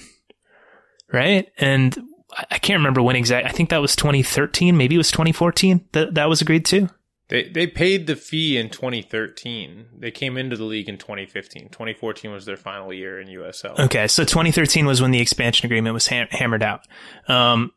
right? 1.13 1.49
And 1.59 1.97
I 2.33 2.47
I 2.53 2.59
can't 2.59 2.79
remember 2.79 3.03
when 3.03 3.17
exact, 3.17 3.47
I 3.47 3.51
think 3.51 3.71
that 3.71 3.81
was 3.81 3.97
2013, 3.97 4.77
maybe 4.77 4.95
it 4.95 4.99
was 4.99 5.11
2014 5.11 5.89
that 5.93 6.15
that 6.15 6.29
was 6.29 6.41
agreed 6.41 6.65
to. 6.67 6.89
They 7.31 7.49
they 7.49 7.69
paid 7.69 8.09
the 8.09 8.17
fee 8.17 8.59
in 8.59 8.71
2013. 8.71 9.87
They 9.97 10.11
came 10.11 10.37
into 10.37 10.57
the 10.57 10.65
league 10.65 10.89
in 10.89 10.99
2015. 10.99 11.69
2014 11.69 12.33
was 12.33 12.45
their 12.45 12.57
final 12.57 12.93
year 12.93 13.21
in 13.21 13.29
USL. 13.29 13.79
Okay, 13.79 14.09
so 14.09 14.25
2013 14.25 14.85
was 14.85 15.01
when 15.01 15.13
the 15.13 15.21
expansion 15.21 15.67
agreement 15.67 15.95
was 15.95 16.09
ham- 16.09 16.27
hammered 16.31 16.65
out. 16.65 16.89
Um, 17.29 17.71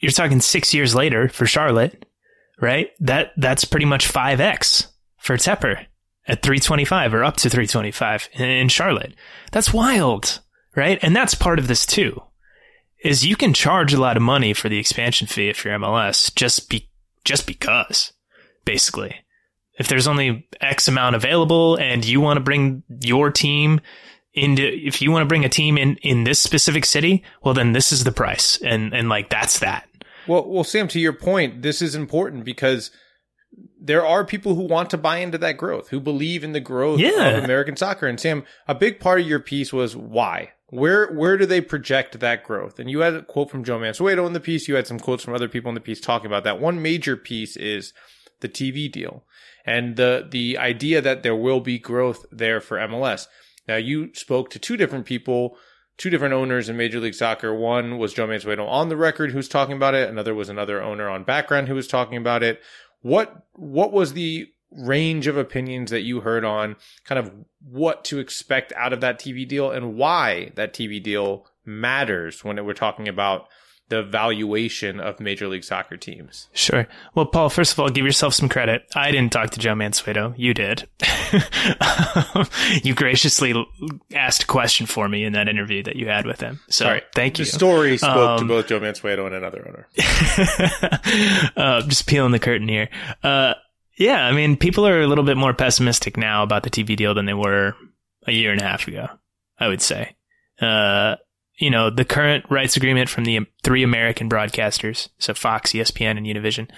you're 0.00 0.12
talking 0.12 0.40
six 0.40 0.74
years 0.74 0.94
later 0.94 1.30
for 1.30 1.46
Charlotte, 1.46 2.04
right? 2.60 2.90
That 3.00 3.32
that's 3.36 3.64
pretty 3.64 3.86
much 3.86 4.06
five 4.06 4.40
x 4.40 4.88
for 5.18 5.36
Tepper 5.36 5.86
at 6.26 6.42
325 6.42 7.14
or 7.14 7.24
up 7.24 7.36
to 7.38 7.48
325 7.48 8.28
in, 8.34 8.44
in 8.44 8.68
Charlotte. 8.68 9.14
That's 9.50 9.72
wild, 9.72 10.40
right? 10.76 10.98
And 11.02 11.16
that's 11.16 11.34
part 11.34 11.58
of 11.58 11.68
this 11.68 11.86
too. 11.86 12.22
Is 13.02 13.24
you 13.24 13.36
can 13.36 13.54
charge 13.54 13.94
a 13.94 14.00
lot 14.00 14.16
of 14.16 14.22
money 14.22 14.52
for 14.52 14.68
the 14.68 14.78
expansion 14.78 15.26
fee 15.26 15.48
if 15.48 15.64
you're 15.64 15.78
MLS 15.78 16.34
just 16.34 16.68
be 16.68 16.90
just 17.24 17.46
because, 17.46 18.12
basically. 18.64 19.14
If 19.78 19.86
there's 19.86 20.08
only 20.08 20.48
X 20.60 20.88
amount 20.88 21.14
available 21.14 21.76
and 21.76 22.04
you 22.04 22.20
want 22.20 22.38
to 22.38 22.42
bring 22.42 22.82
your 23.00 23.30
team 23.30 23.80
into 24.34 24.62
if 24.62 25.00
you 25.00 25.10
want 25.10 25.22
to 25.22 25.28
bring 25.28 25.44
a 25.44 25.48
team 25.48 25.78
in 25.78 25.96
in 25.96 26.24
this 26.24 26.40
specific 26.40 26.84
city, 26.84 27.22
well 27.42 27.54
then 27.54 27.72
this 27.72 27.92
is 27.92 28.04
the 28.04 28.12
price. 28.12 28.60
And 28.62 28.92
and 28.92 29.08
like 29.08 29.30
that's 29.30 29.60
that. 29.60 29.87
Well, 30.28 30.48
well, 30.48 30.64
Sam, 30.64 30.88
to 30.88 31.00
your 31.00 31.12
point, 31.12 31.62
this 31.62 31.80
is 31.82 31.94
important 31.94 32.44
because 32.44 32.90
there 33.80 34.04
are 34.06 34.24
people 34.24 34.54
who 34.54 34.62
want 34.62 34.90
to 34.90 34.98
buy 34.98 35.18
into 35.18 35.38
that 35.38 35.56
growth, 35.56 35.88
who 35.88 36.00
believe 36.00 36.44
in 36.44 36.52
the 36.52 36.60
growth 36.60 37.00
Yeah. 37.00 37.28
of 37.38 37.44
American 37.44 37.76
soccer. 37.76 38.06
And 38.06 38.20
Sam, 38.20 38.44
a 38.66 38.74
big 38.74 39.00
part 39.00 39.20
of 39.20 39.26
your 39.26 39.40
piece 39.40 39.72
was 39.72 39.96
why. 39.96 40.52
Where 40.70 41.10
where 41.14 41.38
do 41.38 41.46
they 41.46 41.62
project 41.62 42.20
that 42.20 42.44
growth? 42.44 42.78
And 42.78 42.90
you 42.90 43.00
had 43.00 43.14
a 43.14 43.22
quote 43.22 43.50
from 43.50 43.64
Joe 43.64 43.78
Mansueto 43.78 44.26
in 44.26 44.34
the 44.34 44.40
piece. 44.40 44.68
You 44.68 44.74
had 44.76 44.86
some 44.86 44.98
quotes 45.00 45.24
from 45.24 45.32
other 45.34 45.48
people 45.48 45.70
in 45.70 45.74
the 45.74 45.80
piece 45.80 45.98
talking 46.00 46.26
about 46.26 46.44
that. 46.44 46.60
One 46.60 46.82
major 46.82 47.16
piece 47.16 47.56
is 47.56 47.94
the 48.40 48.50
TV 48.50 48.92
deal 48.92 49.24
and 49.64 49.96
the 49.96 50.26
the 50.30 50.58
idea 50.58 51.00
that 51.00 51.22
there 51.22 51.34
will 51.34 51.60
be 51.60 51.78
growth 51.78 52.26
there 52.30 52.60
for 52.60 52.76
MLS. 52.76 53.28
Now, 53.66 53.76
you 53.76 54.10
spoke 54.14 54.50
to 54.50 54.58
two 54.58 54.76
different 54.76 55.06
people, 55.06 55.56
two 55.98 56.10
different 56.10 56.34
owners 56.34 56.68
in 56.68 56.76
Major 56.76 57.00
League 57.00 57.14
Soccer. 57.14 57.52
One 57.52 57.98
was 57.98 58.14
Joe 58.14 58.26
Mansueto 58.26 58.66
on 58.66 58.88
the 58.88 58.96
record 58.96 59.32
who's 59.32 59.48
talking 59.48 59.76
about 59.76 59.94
it. 59.94 60.08
Another 60.08 60.34
was 60.34 60.48
another 60.48 60.82
owner 60.82 61.08
on 61.08 61.24
background 61.24 61.68
who 61.68 61.74
was 61.74 61.88
talking 61.88 62.16
about 62.16 62.42
it. 62.42 62.62
What 63.02 63.46
what 63.52 63.92
was 63.92 64.14
the 64.14 64.48
range 64.70 65.26
of 65.26 65.36
opinions 65.36 65.90
that 65.90 66.02
you 66.02 66.20
heard 66.20 66.44
on 66.44 66.76
kind 67.04 67.18
of 67.18 67.32
what 67.66 68.04
to 68.04 68.18
expect 68.18 68.72
out 68.74 68.92
of 68.92 69.00
that 69.00 69.18
TV 69.18 69.46
deal 69.46 69.70
and 69.70 69.96
why 69.96 70.52
that 70.54 70.72
TV 70.72 71.02
deal 71.02 71.46
matters 71.64 72.44
when 72.44 72.62
we're 72.64 72.74
talking 72.74 73.08
about 73.08 73.48
the 73.88 74.02
valuation 74.02 75.00
of 75.00 75.18
Major 75.18 75.48
League 75.48 75.64
Soccer 75.64 75.96
teams. 75.96 76.48
Sure. 76.52 76.86
Well, 77.14 77.26
Paul, 77.26 77.48
first 77.48 77.72
of 77.72 77.80
all, 77.80 77.88
give 77.88 78.04
yourself 78.04 78.34
some 78.34 78.48
credit. 78.48 78.86
I 78.94 79.10
didn't 79.10 79.32
talk 79.32 79.50
to 79.50 79.58
Joe 79.58 79.74
Mansueto. 79.74 80.34
You 80.36 80.54
did. 80.54 80.88
you 82.84 82.94
graciously 82.94 83.54
asked 84.14 84.42
a 84.42 84.46
question 84.46 84.86
for 84.86 85.08
me 85.08 85.24
in 85.24 85.32
that 85.32 85.48
interview 85.48 85.82
that 85.84 85.96
you 85.96 86.08
had 86.08 86.26
with 86.26 86.40
him. 86.40 86.60
So 86.68 86.84
Sorry. 86.84 87.02
thank 87.14 87.38
you. 87.38 87.44
The 87.44 87.50
story 87.50 87.98
spoke 87.98 88.16
um, 88.16 88.38
to 88.40 88.44
both 88.44 88.66
Joe 88.68 88.80
Mansueto 88.80 89.26
and 89.26 89.34
another 89.34 89.66
owner. 89.66 89.88
uh, 91.56 91.82
just 91.82 92.06
peeling 92.06 92.32
the 92.32 92.38
curtain 92.38 92.68
here. 92.68 92.88
Uh, 93.22 93.54
yeah, 93.96 94.24
I 94.24 94.32
mean, 94.32 94.56
people 94.56 94.86
are 94.86 95.00
a 95.00 95.06
little 95.06 95.24
bit 95.24 95.36
more 95.36 95.54
pessimistic 95.54 96.16
now 96.16 96.42
about 96.42 96.62
the 96.62 96.70
TV 96.70 96.96
deal 96.96 97.14
than 97.14 97.26
they 97.26 97.34
were 97.34 97.74
a 98.26 98.32
year 98.32 98.52
and 98.52 98.60
a 98.60 98.64
half 98.64 98.86
ago, 98.86 99.08
I 99.58 99.68
would 99.68 99.82
say. 99.82 100.14
Uh, 100.60 101.16
you 101.58 101.70
know, 101.70 101.90
the 101.90 102.04
current 102.04 102.44
rights 102.48 102.76
agreement 102.76 103.08
from 103.08 103.24
the 103.24 103.40
three 103.62 103.82
American 103.82 104.28
broadcasters, 104.28 105.08
so 105.18 105.34
Fox, 105.34 105.72
ESPN, 105.72 106.16
and 106.16 106.26
Univision, 106.26 106.70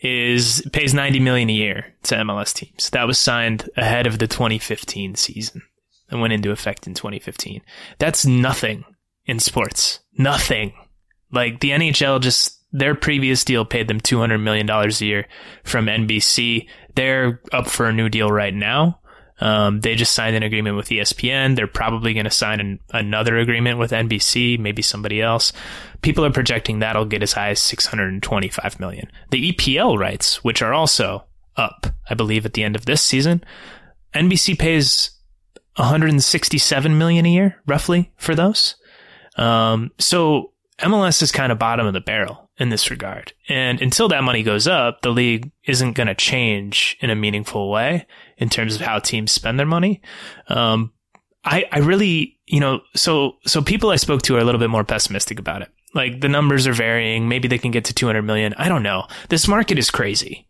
is 0.00 0.62
pays 0.72 0.94
90 0.94 1.18
million 1.20 1.50
a 1.50 1.54
year 1.54 1.94
to 2.04 2.14
MLS 2.16 2.54
teams. 2.54 2.90
That 2.90 3.06
was 3.06 3.18
signed 3.18 3.68
ahead 3.76 4.06
of 4.06 4.18
the 4.18 4.28
2015 4.28 5.16
season 5.16 5.62
and 6.10 6.20
went 6.20 6.32
into 6.32 6.52
effect 6.52 6.86
in 6.86 6.94
2015. 6.94 7.62
That's 7.98 8.24
nothing 8.24 8.84
in 9.26 9.38
sports. 9.38 10.00
Nothing. 10.16 10.72
Like 11.32 11.60
the 11.60 11.70
NHL 11.70 12.20
just 12.20 12.58
their 12.70 12.94
previous 12.94 13.44
deal 13.44 13.64
paid 13.64 13.88
them 13.88 14.00
$200 14.00 14.42
million 14.42 14.68
a 14.68 14.88
year 15.04 15.26
from 15.64 15.86
NBC. 15.86 16.68
They're 16.94 17.40
up 17.52 17.68
for 17.68 17.86
a 17.86 17.92
new 17.92 18.08
deal 18.08 18.30
right 18.30 18.54
now. 18.54 19.00
Um, 19.40 19.80
they 19.80 19.94
just 19.94 20.14
signed 20.14 20.36
an 20.36 20.42
agreement 20.42 20.76
with 20.76 20.88
ESPN. 20.88 21.54
They're 21.54 21.66
probably 21.66 22.12
going 22.12 22.24
to 22.24 22.30
sign 22.30 22.60
an, 22.60 22.80
another 22.92 23.38
agreement 23.38 23.78
with 23.78 23.92
NBC, 23.92 24.58
maybe 24.58 24.82
somebody 24.82 25.22
else. 25.22 25.52
People 26.02 26.24
are 26.24 26.32
projecting 26.32 26.78
that'll 26.78 27.04
get 27.04 27.22
as 27.22 27.32
high 27.32 27.50
as 27.50 27.60
625 27.60 28.80
million. 28.80 29.10
The 29.30 29.52
EPL 29.52 29.98
rights, 29.98 30.42
which 30.42 30.62
are 30.62 30.72
also 30.74 31.24
up, 31.56 31.86
I 32.08 32.14
believe 32.14 32.46
at 32.46 32.54
the 32.54 32.64
end 32.64 32.76
of 32.76 32.86
this 32.86 33.02
season, 33.02 33.44
NBC 34.14 34.58
pays 34.58 35.10
167 35.76 36.98
million 36.98 37.26
a 37.26 37.30
year, 37.30 37.62
roughly, 37.66 38.10
for 38.16 38.34
those. 38.34 38.76
Um, 39.36 39.92
so 39.98 40.52
MLS 40.80 41.22
is 41.22 41.32
kind 41.32 41.52
of 41.52 41.58
bottom 41.58 41.86
of 41.86 41.92
the 41.92 42.00
barrel 42.00 42.50
in 42.58 42.70
this 42.70 42.90
regard. 42.90 43.32
And 43.48 43.80
until 43.80 44.08
that 44.08 44.24
money 44.24 44.42
goes 44.42 44.66
up, 44.66 45.02
the 45.02 45.10
league 45.10 45.50
isn't 45.64 45.92
going 45.92 46.08
to 46.08 46.14
change 46.14 46.96
in 47.00 47.10
a 47.10 47.14
meaningful 47.14 47.70
way 47.70 48.06
in 48.38 48.48
terms 48.48 48.74
of 48.74 48.80
how 48.80 48.98
teams 48.98 49.32
spend 49.32 49.58
their 49.58 49.66
money. 49.66 50.00
Um, 50.48 50.92
I, 51.44 51.64
I 51.70 51.78
really, 51.78 52.38
you 52.46 52.60
know, 52.60 52.80
so, 52.94 53.32
so 53.46 53.62
people 53.62 53.90
I 53.90 53.96
spoke 53.96 54.22
to 54.22 54.36
are 54.36 54.40
a 54.40 54.44
little 54.44 54.58
bit 54.58 54.70
more 54.70 54.84
pessimistic 54.84 55.38
about 55.38 55.62
it. 55.62 55.68
Like 55.94 56.20
the 56.20 56.28
numbers 56.28 56.66
are 56.66 56.72
varying. 56.72 57.28
Maybe 57.28 57.48
they 57.48 57.58
can 57.58 57.70
get 57.70 57.84
to 57.86 57.94
200 57.94 58.22
million. 58.22 58.54
I 58.54 58.68
don't 58.68 58.82
know. 58.82 59.06
This 59.28 59.48
market 59.48 59.78
is 59.78 59.90
crazy, 59.90 60.48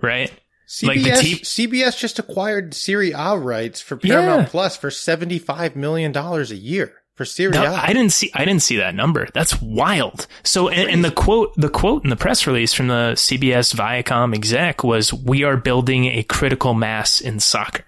right? 0.00 0.32
CBS, 0.68 0.86
like 0.86 1.02
the 1.02 1.10
t- 1.20 1.40
CBS 1.40 1.98
just 1.98 2.18
acquired 2.18 2.74
Serie 2.74 3.12
A 3.12 3.36
rights 3.36 3.80
for 3.80 3.96
Paramount 3.96 4.42
yeah. 4.42 4.48
Plus 4.48 4.76
for 4.76 4.88
$75 4.88 5.76
million 5.76 6.16
a 6.16 6.42
year 6.54 7.01
for 7.14 7.26
Serie 7.26 7.52
no, 7.52 7.64
I 7.64 7.92
didn't 7.92 8.12
see 8.12 8.30
I 8.34 8.44
didn't 8.44 8.62
see 8.62 8.76
that 8.76 8.94
number. 8.94 9.28
That's 9.34 9.60
wild. 9.60 10.26
So 10.44 10.68
and, 10.68 10.88
and, 10.88 11.04
the 11.04 11.10
quote 11.10 11.54
the 11.56 11.68
quote 11.68 12.04
in 12.04 12.10
the 12.10 12.16
press 12.16 12.46
release 12.46 12.72
from 12.72 12.88
the 12.88 13.12
CBS 13.14 13.74
Viacom 13.74 14.34
exec 14.34 14.82
was 14.82 15.12
we 15.12 15.44
are 15.44 15.58
building 15.58 16.06
a 16.06 16.22
critical 16.22 16.72
mass 16.72 17.20
in 17.20 17.38
soccer. 17.38 17.84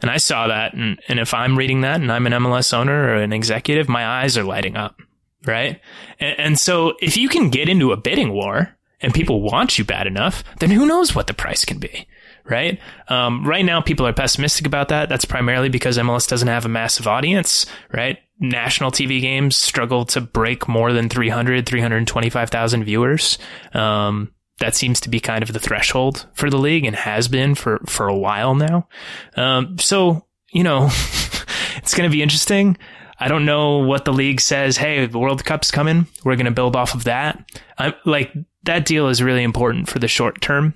And 0.00 0.10
I 0.10 0.16
saw 0.16 0.46
that 0.48 0.72
and, 0.72 0.98
and 1.08 1.18
if 1.20 1.34
I'm 1.34 1.56
reading 1.56 1.82
that 1.82 2.00
and 2.00 2.10
I'm 2.10 2.26
an 2.26 2.32
MLS 2.32 2.72
owner 2.72 3.08
or 3.08 3.16
an 3.16 3.32
executive, 3.32 3.88
my 3.88 4.06
eyes 4.06 4.38
are 4.38 4.44
lighting 4.44 4.76
up. 4.76 5.00
Right? 5.44 5.80
And, 6.18 6.40
and 6.40 6.58
so 6.58 6.94
if 7.00 7.16
you 7.16 7.28
can 7.28 7.50
get 7.50 7.68
into 7.68 7.92
a 7.92 7.96
bidding 7.96 8.32
war 8.32 8.74
and 9.02 9.12
people 9.12 9.42
want 9.42 9.78
you 9.78 9.84
bad 9.84 10.06
enough, 10.06 10.42
then 10.60 10.70
who 10.70 10.86
knows 10.86 11.14
what 11.14 11.26
the 11.26 11.34
price 11.34 11.64
can 11.64 11.78
be 11.78 12.06
right? 12.48 12.78
Um, 13.08 13.44
right 13.44 13.64
now, 13.64 13.80
people 13.80 14.06
are 14.06 14.12
pessimistic 14.12 14.66
about 14.66 14.90
that. 14.90 15.08
That's 15.08 15.24
primarily 15.24 15.68
because 15.68 15.98
MLS 15.98 16.28
doesn't 16.28 16.46
have 16.46 16.64
a 16.64 16.68
massive 16.68 17.08
audience, 17.08 17.66
right? 17.92 18.18
National 18.38 18.90
TV 18.90 19.20
games 19.20 19.56
struggle 19.56 20.04
to 20.06 20.20
break 20.20 20.68
more 20.68 20.92
than 20.92 21.08
300, 21.08 21.66
325,000 21.66 22.84
viewers. 22.84 23.38
Um, 23.72 24.32
that 24.58 24.74
seems 24.74 25.00
to 25.00 25.10
be 25.10 25.20
kind 25.20 25.42
of 25.42 25.52
the 25.52 25.58
threshold 25.58 26.26
for 26.34 26.48
the 26.48 26.58
league 26.58 26.84
and 26.84 26.96
has 26.96 27.28
been 27.28 27.54
for, 27.54 27.80
for 27.86 28.08
a 28.08 28.16
while 28.16 28.54
now. 28.54 28.88
Um, 29.36 29.78
so, 29.78 30.26
you 30.50 30.62
know, 30.62 30.84
it's 31.76 31.94
going 31.94 32.08
to 32.08 32.14
be 32.14 32.22
interesting. 32.22 32.78
I 33.18 33.28
don't 33.28 33.46
know 33.46 33.78
what 33.78 34.04
the 34.04 34.12
league 34.12 34.40
says. 34.40 34.76
Hey, 34.76 35.06
the 35.06 35.18
World 35.18 35.44
Cup's 35.44 35.70
coming. 35.70 36.06
We're 36.24 36.36
going 36.36 36.46
to 36.46 36.52
build 36.52 36.76
off 36.76 36.94
of 36.94 37.04
that. 37.04 37.42
I'm 37.78 37.94
like, 38.04 38.32
that 38.64 38.84
deal 38.84 39.08
is 39.08 39.22
really 39.22 39.42
important 39.42 39.88
for 39.88 39.98
the 39.98 40.08
short 40.08 40.40
term 40.40 40.74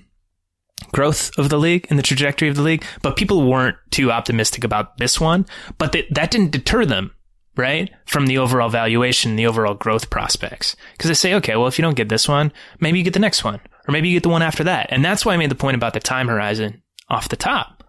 growth 0.91 1.31
of 1.37 1.49
the 1.49 1.59
league 1.59 1.87
and 1.89 1.97
the 1.97 2.03
trajectory 2.03 2.49
of 2.49 2.55
the 2.55 2.61
league, 2.61 2.83
but 3.01 3.15
people 3.15 3.47
weren't 3.47 3.77
too 3.91 4.11
optimistic 4.11 4.63
about 4.63 4.97
this 4.97 5.19
one. 5.19 5.45
But 5.77 5.93
th- 5.93 6.09
that 6.11 6.31
didn't 6.31 6.51
deter 6.51 6.85
them 6.85 7.11
right? 7.55 7.91
From 8.05 8.27
the 8.27 8.37
overall 8.37 8.69
valuation, 8.69 9.35
the 9.35 9.47
overall 9.47 9.73
growth 9.73 10.09
prospects. 10.09 10.75
Because 10.93 11.09
they 11.09 11.15
say, 11.15 11.33
okay, 11.35 11.55
well, 11.55 11.67
if 11.67 11.77
you 11.77 11.83
don't 11.83 11.97
get 11.97 12.09
this 12.09 12.27
one, 12.27 12.51
maybe 12.79 12.97
you 12.97 13.03
get 13.03 13.13
the 13.13 13.19
next 13.19 13.43
one, 13.43 13.59
or 13.87 13.91
maybe 13.91 14.09
you 14.09 14.15
get 14.15 14.23
the 14.23 14.29
one 14.29 14.41
after 14.41 14.63
that. 14.63 14.87
And 14.89 15.03
that's 15.03 15.25
why 15.25 15.33
I 15.33 15.37
made 15.37 15.51
the 15.51 15.55
point 15.55 15.75
about 15.75 15.93
the 15.93 15.99
time 15.99 16.27
horizon 16.27 16.81
off 17.09 17.29
the 17.29 17.35
top, 17.35 17.83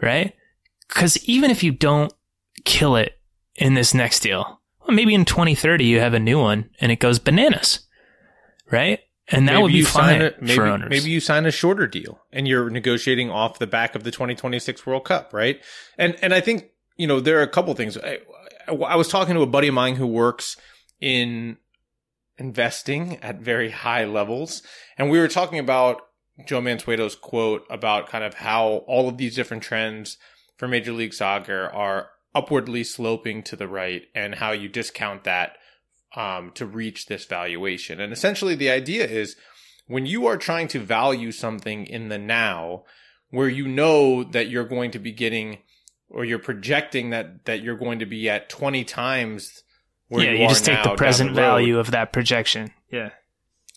right? 0.00 0.34
Because 0.88 1.22
even 1.24 1.50
if 1.50 1.62
you 1.62 1.72
don't 1.72 2.12
kill 2.64 2.96
it 2.96 3.18
in 3.56 3.74
this 3.74 3.92
next 3.94 4.20
deal, 4.20 4.60
well, 4.80 4.94
maybe 4.94 5.14
in 5.14 5.24
2030 5.24 5.84
you 5.84 6.00
have 6.00 6.14
a 6.14 6.20
new 6.20 6.38
one 6.38 6.70
and 6.80 6.90
it 6.92 7.00
goes 7.00 7.18
bananas, 7.18 7.80
right? 8.70 9.00
And 9.30 9.46
that 9.46 9.52
maybe 9.52 9.62
would 9.62 9.72
be 9.72 9.82
fine 9.82 10.22
a, 10.22 10.32
maybe, 10.40 10.54
for 10.54 10.64
owners. 10.64 10.88
Maybe 10.88 11.10
you 11.10 11.20
sign 11.20 11.44
a 11.44 11.50
shorter 11.50 11.86
deal 11.86 12.22
and 12.32 12.48
you're 12.48 12.70
negotiating 12.70 13.30
off 13.30 13.58
the 13.58 13.66
back 13.66 13.94
of 13.94 14.02
the 14.02 14.10
2026 14.10 14.86
World 14.86 15.04
Cup, 15.04 15.34
right? 15.34 15.62
And 15.98 16.16
and 16.22 16.32
I 16.32 16.40
think 16.40 16.70
you 16.96 17.06
know 17.06 17.20
there 17.20 17.38
are 17.38 17.42
a 17.42 17.48
couple 17.48 17.74
things. 17.74 17.98
I 17.98 18.20
was 18.72 19.08
talking 19.08 19.34
to 19.34 19.42
a 19.42 19.46
buddy 19.46 19.68
of 19.68 19.74
mine 19.74 19.96
who 19.96 20.06
works 20.06 20.56
in 21.00 21.58
investing 22.36 23.16
at 23.22 23.40
very 23.40 23.70
high 23.70 24.04
levels, 24.04 24.62
and 24.96 25.10
we 25.10 25.18
were 25.18 25.28
talking 25.28 25.58
about 25.58 26.02
Joe 26.46 26.60
Mansueto's 26.60 27.16
quote 27.16 27.64
about 27.68 28.08
kind 28.08 28.24
of 28.24 28.34
how 28.34 28.84
all 28.86 29.08
of 29.08 29.16
these 29.16 29.34
different 29.34 29.62
trends 29.62 30.18
for 30.56 30.68
Major 30.68 30.92
League 30.92 31.14
Soccer 31.14 31.70
are 31.72 32.10
upwardly 32.34 32.84
sloping 32.84 33.42
to 33.42 33.56
the 33.56 33.68
right, 33.68 34.02
and 34.14 34.36
how 34.36 34.52
you 34.52 34.68
discount 34.68 35.24
that 35.24 35.56
um, 36.14 36.52
to 36.54 36.66
reach 36.66 37.06
this 37.06 37.24
valuation. 37.24 38.00
And 38.00 38.12
essentially, 38.12 38.54
the 38.54 38.70
idea 38.70 39.06
is 39.06 39.36
when 39.86 40.06
you 40.06 40.26
are 40.26 40.36
trying 40.36 40.68
to 40.68 40.78
value 40.78 41.32
something 41.32 41.86
in 41.86 42.08
the 42.08 42.18
now, 42.18 42.84
where 43.30 43.48
you 43.48 43.66
know 43.66 44.22
that 44.24 44.48
you're 44.48 44.64
going 44.64 44.90
to 44.92 44.98
be 44.98 45.12
getting 45.12 45.58
or 46.10 46.24
you're 46.24 46.38
projecting 46.38 47.10
that 47.10 47.44
that 47.44 47.62
you're 47.62 47.76
going 47.76 47.98
to 47.98 48.06
be 48.06 48.28
at 48.28 48.48
20 48.48 48.84
times 48.84 49.62
where 50.08 50.24
yeah, 50.24 50.32
you, 50.32 50.42
you 50.42 50.48
just 50.48 50.64
take 50.64 50.82
the 50.82 50.94
present 50.94 51.30
the 51.30 51.40
value 51.40 51.78
of 51.78 51.90
that 51.90 52.12
projection. 52.12 52.72
Yeah. 52.90 53.10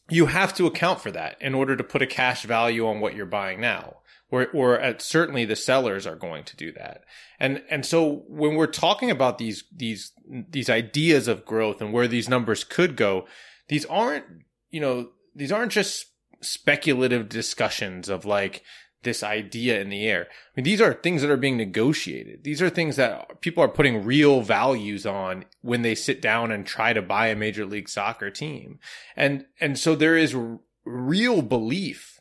You 0.09 0.27
have 0.27 0.53
to 0.55 0.65
account 0.65 1.01
for 1.01 1.11
that 1.11 1.41
in 1.41 1.53
order 1.53 1.75
to 1.75 1.83
put 1.83 2.01
a 2.01 2.07
cash 2.07 2.43
value 2.43 2.87
on 2.87 2.99
what 2.99 3.15
you're 3.15 3.25
buying 3.25 3.61
now. 3.61 3.97
Or, 4.29 4.47
or 4.53 4.79
at, 4.79 5.01
certainly 5.01 5.43
the 5.43 5.57
sellers 5.57 6.07
are 6.07 6.15
going 6.15 6.45
to 6.45 6.55
do 6.55 6.71
that. 6.73 7.03
And, 7.37 7.63
and 7.69 7.85
so 7.85 8.23
when 8.29 8.55
we're 8.55 8.67
talking 8.67 9.11
about 9.11 9.37
these, 9.37 9.65
these, 9.75 10.13
these 10.49 10.69
ideas 10.69 11.27
of 11.27 11.43
growth 11.43 11.81
and 11.81 11.91
where 11.91 12.07
these 12.07 12.29
numbers 12.29 12.63
could 12.63 12.95
go, 12.95 13.27
these 13.67 13.85
aren't, 13.87 14.23
you 14.69 14.79
know, 14.79 15.09
these 15.35 15.51
aren't 15.51 15.73
just 15.73 16.05
speculative 16.39 17.27
discussions 17.27 18.07
of 18.07 18.23
like, 18.23 18.63
this 19.03 19.23
idea 19.23 19.81
in 19.81 19.89
the 19.89 20.05
air. 20.05 20.27
I 20.29 20.33
mean, 20.55 20.63
these 20.63 20.81
are 20.81 20.93
things 20.93 21.21
that 21.21 21.31
are 21.31 21.37
being 21.37 21.57
negotiated. 21.57 22.43
These 22.43 22.61
are 22.61 22.69
things 22.69 22.95
that 22.97 23.41
people 23.41 23.63
are 23.63 23.69
putting 23.69 24.05
real 24.05 24.41
values 24.41 25.05
on 25.05 25.45
when 25.61 25.81
they 25.81 25.95
sit 25.95 26.21
down 26.21 26.51
and 26.51 26.65
try 26.65 26.93
to 26.93 27.01
buy 27.01 27.27
a 27.27 27.35
major 27.35 27.65
league 27.65 27.89
soccer 27.89 28.29
team. 28.29 28.79
And, 29.15 29.45
and 29.59 29.77
so 29.77 29.95
there 29.95 30.17
is 30.17 30.35
r- 30.35 30.59
real 30.85 31.41
belief, 31.41 32.19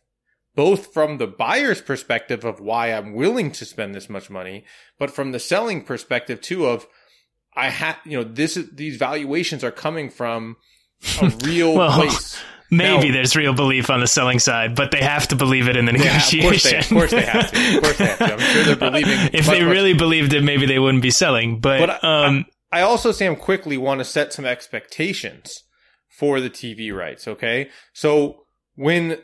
both 0.55 0.93
from 0.93 1.19
the 1.19 1.27
buyer's 1.27 1.83
perspective 1.83 2.45
of 2.45 2.61
why 2.61 2.93
I'm 2.93 3.13
willing 3.15 3.53
to 3.53 3.65
spend 3.65 3.95
this 3.95 4.09
much 4.09 4.31
money, 4.31 4.65
but 4.99 5.11
from 5.11 5.33
the 5.33 5.39
selling 5.39 5.85
perspective 5.85 6.41
too 6.41 6.67
of, 6.67 6.87
I 7.55 7.69
have, 7.69 7.99
you 8.05 8.17
know, 8.17 8.25
this 8.25 8.57
is, 8.57 8.71
these 8.71 8.97
valuations 8.97 9.63
are 9.65 9.73
coming 9.73 10.09
from 10.09 10.57
a 11.21 11.29
real 11.45 11.75
well, 11.75 11.93
place 11.93 12.41
maybe 12.71 13.09
Now- 13.09 13.15
there's 13.15 13.35
real 13.37 13.53
belief 13.55 13.91
on 13.91 14.01
the 14.01 14.07
selling 14.07 14.39
side, 14.39 14.75
but 14.75 14.91
they 14.91 15.01
have 15.03 15.29
to 15.29 15.37
believe 15.37 15.69
it 15.69 15.77
in 15.77 15.85
the 15.87 15.93
Yeah, 15.93 16.17
of 16.17 16.23
course 16.23 16.31
they, 16.31 16.39
negotiation. 16.39 16.79
of 16.97 17.01
course 17.01 17.11
they 17.11 17.23
have 17.23 17.51
to. 17.51 17.77
Of 17.77 17.83
course 17.83 17.99
they 17.99 18.07
have 18.07 18.19
to. 18.19 18.25
I'm 18.35 18.39
sure 18.41 18.63
they're 18.65 18.77
believing. 18.91 19.31
if 19.33 19.47
they 19.47 19.63
really 19.65 19.95
believed 19.95 20.33
it, 20.33 20.43
maybe 20.43 20.67
they 20.67 20.79
wouldn't 20.79 21.03
be 21.03 21.11
selling. 21.11 21.61
But, 21.61 21.79
But 21.81 22.05
I- 22.05 22.27
um, 22.27 22.47
I 22.73 22.83
also, 22.83 23.11
Sam, 23.13 23.35
quickly 23.35 23.77
want 23.77 23.99
to 23.99 24.05
set 24.05 24.33
some 24.33 24.45
expectations 24.45 25.65
for 26.09 26.41
the 26.41 26.51
TV 26.51 26.93
rights. 26.97 27.27
Okay, 27.27 27.69
so 27.93 28.45
when 28.75 29.19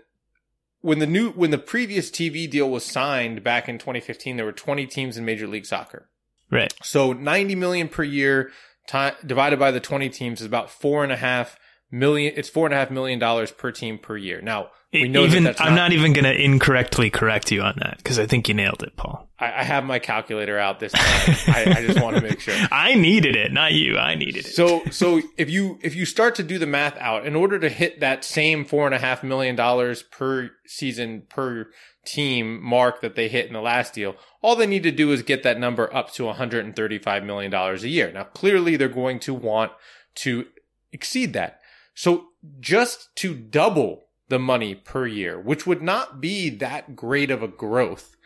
when 0.80 0.98
the 0.98 1.06
new 1.06 1.30
when 1.30 1.50
the 1.50 1.58
previous 1.58 2.10
TV 2.10 2.50
deal 2.50 2.68
was 2.70 2.84
signed 2.84 3.42
back 3.44 3.68
in 3.68 3.78
2015, 3.78 4.36
there 4.36 4.44
were 4.46 4.52
20 4.52 4.86
teams 4.86 5.16
in 5.16 5.24
Major 5.24 5.46
League 5.46 5.66
Soccer. 5.66 6.08
right, 6.50 6.72
So 6.82 7.12
90 7.12 7.54
million 7.56 7.88
per 7.88 8.02
year 8.04 8.50
ti 8.88 9.10
divided 9.24 9.58
by 9.58 9.70
the 9.72 9.80
20 9.80 10.08
teams 10.10 10.40
is 10.40 10.46
about 10.46 10.70
four 10.70 11.02
and 11.02 11.12
a 11.12 11.16
half 11.16 11.58
million. 11.90 12.32
It's 12.36 12.48
four 12.48 12.66
and 12.66 12.74
a 12.74 12.76
half 12.76 12.90
million 12.90 13.18
dollars 13.18 13.50
per 13.50 13.72
team 13.72 13.98
per 13.98 14.16
year. 14.16 14.40
Now 14.40 14.70
we 14.92 15.08
know 15.08 15.24
even 15.24 15.44
that 15.44 15.56
that's 15.56 15.68
I'm 15.68 15.74
not 15.74 15.92
even 15.92 16.12
going 16.12 16.24
to 16.24 16.34
incorrectly 16.34 17.10
correct 17.10 17.50
you 17.50 17.62
on 17.62 17.74
that 17.80 17.98
because 17.98 18.18
I 18.18 18.26
think 18.26 18.48
you 18.48 18.54
nailed 18.54 18.82
it, 18.82 18.96
Paul. 18.96 19.28
I, 19.38 19.60
I 19.60 19.62
have 19.64 19.84
my 19.84 19.98
calculator 19.98 20.58
out 20.58 20.80
this 20.80 20.92
time. 20.92 21.36
I, 21.48 21.74
I 21.78 21.86
just 21.86 22.00
want 22.00 22.16
to 22.16 22.22
make 22.22 22.40
sure. 22.40 22.54
I 22.70 22.94
needed 22.94 23.36
it, 23.36 23.52
not 23.52 23.72
you. 23.72 23.98
I 23.98 24.14
needed 24.14 24.46
it. 24.46 24.54
So, 24.54 24.84
so 24.90 25.20
if 25.36 25.50
you 25.50 25.78
if 25.82 25.94
you 25.94 26.06
start 26.06 26.34
to 26.36 26.42
do 26.42 26.58
the 26.58 26.66
math 26.66 26.96
out, 26.98 27.26
in 27.26 27.34
order 27.34 27.58
to 27.58 27.68
hit 27.68 28.00
that 28.00 28.24
same 28.24 28.64
four 28.64 28.86
and 28.86 28.94
a 28.94 28.98
half 28.98 29.22
million 29.22 29.56
dollars 29.56 30.02
per 30.02 30.50
season 30.66 31.24
per 31.28 31.68
team 32.04 32.62
mark 32.62 33.00
that 33.00 33.16
they 33.16 33.28
hit 33.28 33.46
in 33.46 33.52
the 33.52 33.60
last 33.60 33.92
deal, 33.92 34.14
all 34.40 34.56
they 34.56 34.66
need 34.66 34.84
to 34.84 34.92
do 34.92 35.12
is 35.12 35.22
get 35.22 35.42
that 35.42 35.58
number 35.58 35.92
up 35.94 36.12
to 36.14 36.24
135 36.24 37.24
million 37.24 37.50
dollars 37.50 37.82
a 37.84 37.88
year. 37.88 38.12
Now, 38.12 38.24
clearly, 38.24 38.76
they're 38.76 38.88
going 38.88 39.18
to 39.20 39.34
want 39.34 39.72
to 40.16 40.46
exceed 40.92 41.32
that. 41.34 41.60
So, 41.96 42.26
just 42.60 43.08
to 43.16 43.34
double 43.34 44.04
the 44.28 44.38
money 44.38 44.74
per 44.74 45.06
year, 45.06 45.40
which 45.40 45.66
would 45.66 45.82
not 45.82 46.20
be 46.20 46.50
that 46.50 46.94
great 46.94 47.30
of 47.30 47.42
a 47.42 47.48
growth, 47.48 48.16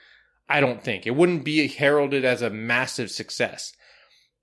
I 0.48 0.60
don't 0.60 0.82
think. 0.82 1.06
It 1.06 1.14
wouldn't 1.14 1.44
be 1.44 1.68
heralded 1.68 2.24
as 2.24 2.42
a 2.42 2.50
massive 2.50 3.12
success. 3.12 3.72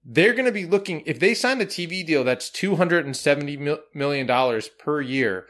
They're 0.06 0.34
going 0.34 0.46
to 0.46 0.54
be 0.54 0.66
looking 0.66 1.04
if 1.06 1.20
they 1.20 1.34
sign 1.34 1.62
a 1.62 1.66
TV 1.66 2.06
deal 2.06 2.24
that's 2.24 2.50
$270 2.50 3.80
million 3.94 4.62
per 4.80 5.02
year 5.02 5.48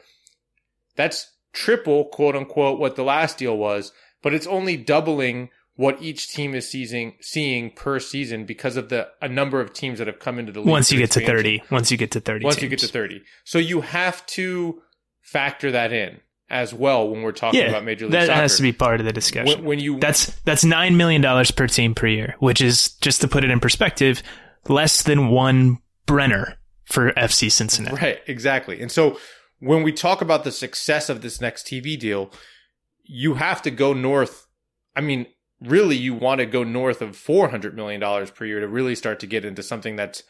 that's 0.96 1.30
triple 1.52 2.06
quote 2.06 2.34
unquote 2.34 2.80
what 2.80 2.96
the 2.96 3.04
last 3.04 3.38
deal 3.38 3.56
was 3.56 3.92
but 4.20 4.34
it's 4.34 4.48
only 4.48 4.76
doubling 4.76 5.50
what 5.78 6.02
each 6.02 6.28
team 6.32 6.56
is 6.56 6.68
seeing 6.68 7.14
seeing 7.20 7.70
per 7.70 8.00
season 8.00 8.44
because 8.44 8.76
of 8.76 8.88
the 8.88 9.08
a 9.22 9.28
number 9.28 9.60
of 9.60 9.72
teams 9.72 10.00
that 10.00 10.08
have 10.08 10.18
come 10.18 10.36
into 10.36 10.50
the 10.50 10.58
league 10.58 10.68
once 10.68 10.90
you 10.90 10.98
get 10.98 11.12
to 11.12 11.24
30, 11.24 11.62
once 11.70 11.92
you 11.92 11.96
get 11.96 12.10
to 12.10 12.20
30, 12.20 12.44
once 12.44 12.60
you 12.60 12.68
get 12.68 12.80
to 12.80 12.88
30 12.88 13.22
so 13.44 13.58
you 13.58 13.80
have 13.80 14.26
to 14.26 14.82
factor 15.22 15.70
that 15.70 15.92
in 15.92 16.20
as 16.50 16.74
well 16.74 17.08
when 17.08 17.22
we're 17.22 17.30
talking 17.30 17.60
yeah, 17.60 17.68
about 17.68 17.84
major 17.84 18.06
league 18.06 18.12
that 18.12 18.26
soccer 18.26 18.40
has 18.40 18.56
to 18.56 18.62
be 18.62 18.72
part 18.72 18.98
of 18.98 19.06
the 19.06 19.12
discussion. 19.12 19.58
when, 19.58 19.64
when 19.64 19.78
you 19.78 20.00
That's 20.00 20.34
that's 20.40 20.64
nine 20.64 20.96
million 20.96 21.22
dollars 21.22 21.52
per 21.52 21.68
team 21.68 21.94
per 21.94 22.08
year, 22.08 22.34
which 22.40 22.60
is 22.60 22.90
just 22.96 23.20
to 23.20 23.28
put 23.28 23.44
it 23.44 23.50
in 23.50 23.60
perspective, 23.60 24.20
less 24.68 25.02
than 25.04 25.28
one 25.28 25.78
Brenner 26.06 26.58
for 26.86 27.12
FC 27.12 27.52
Cincinnati. 27.52 27.96
Right, 27.96 28.18
exactly. 28.26 28.80
And 28.80 28.90
so 28.90 29.18
when 29.60 29.84
we 29.84 29.92
talk 29.92 30.22
about 30.22 30.42
the 30.42 30.50
success 30.50 31.08
of 31.08 31.20
this 31.20 31.40
next 31.40 31.66
TV 31.66 31.98
deal, 31.98 32.32
you 33.04 33.34
have 33.34 33.62
to 33.62 33.70
go 33.70 33.92
north. 33.92 34.46
I 34.96 35.02
mean, 35.02 35.26
really, 35.60 35.96
you 35.96 36.14
want 36.14 36.38
to 36.40 36.46
go 36.46 36.62
north 36.64 37.02
of 37.02 37.10
$400 37.10 37.74
million 37.74 38.00
per 38.28 38.44
year 38.44 38.60
to 38.60 38.68
really 38.68 38.94
start 38.94 39.20
to 39.20 39.26
get 39.26 39.44
into 39.44 39.62
something 39.62 39.96
that's 39.96 40.22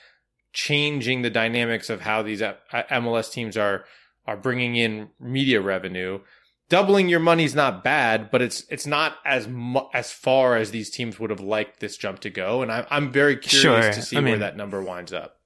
changing 0.53 1.23
the 1.23 1.31
dynamics 1.31 1.91
of 1.91 2.01
how 2.03 2.23
these 2.23 2.41
uh, 2.43 2.55
MLS 2.73 3.31
teams 3.31 3.57
are 3.57 3.85
are 4.27 4.37
bringing 4.37 4.77
in 4.77 5.09
media 5.21 5.61
revenue. 5.61 6.21
Doubling 6.69 7.09
your 7.09 7.21
money's 7.21 7.55
not 7.55 7.83
bad, 7.83 8.31
but 8.31 8.43
it's 8.43 8.65
it's 8.69 8.87
not 8.87 9.17
as 9.25 9.49
mu- 9.49 9.89
as 9.95 10.13
far 10.13 10.57
as 10.57 10.71
these 10.71 10.91
teams 10.91 11.19
would 11.19 11.31
have 11.31 11.41
liked 11.41 11.81
this 11.81 11.97
jump 11.97 12.21
to 12.21 12.31
go. 12.31 12.61
And 12.63 12.71
I'm 12.71 12.87
I'm 12.91 13.11
very 13.13 13.37
curious 13.37 13.85
Sure. 13.87 13.93
to 13.93 14.03
see 14.03 14.17
I 14.17 14.21
where 14.21 14.33
mean- 14.33 14.41
that 14.41 14.57
number 14.57 14.83
winds 14.83 15.13
up. 15.13 15.37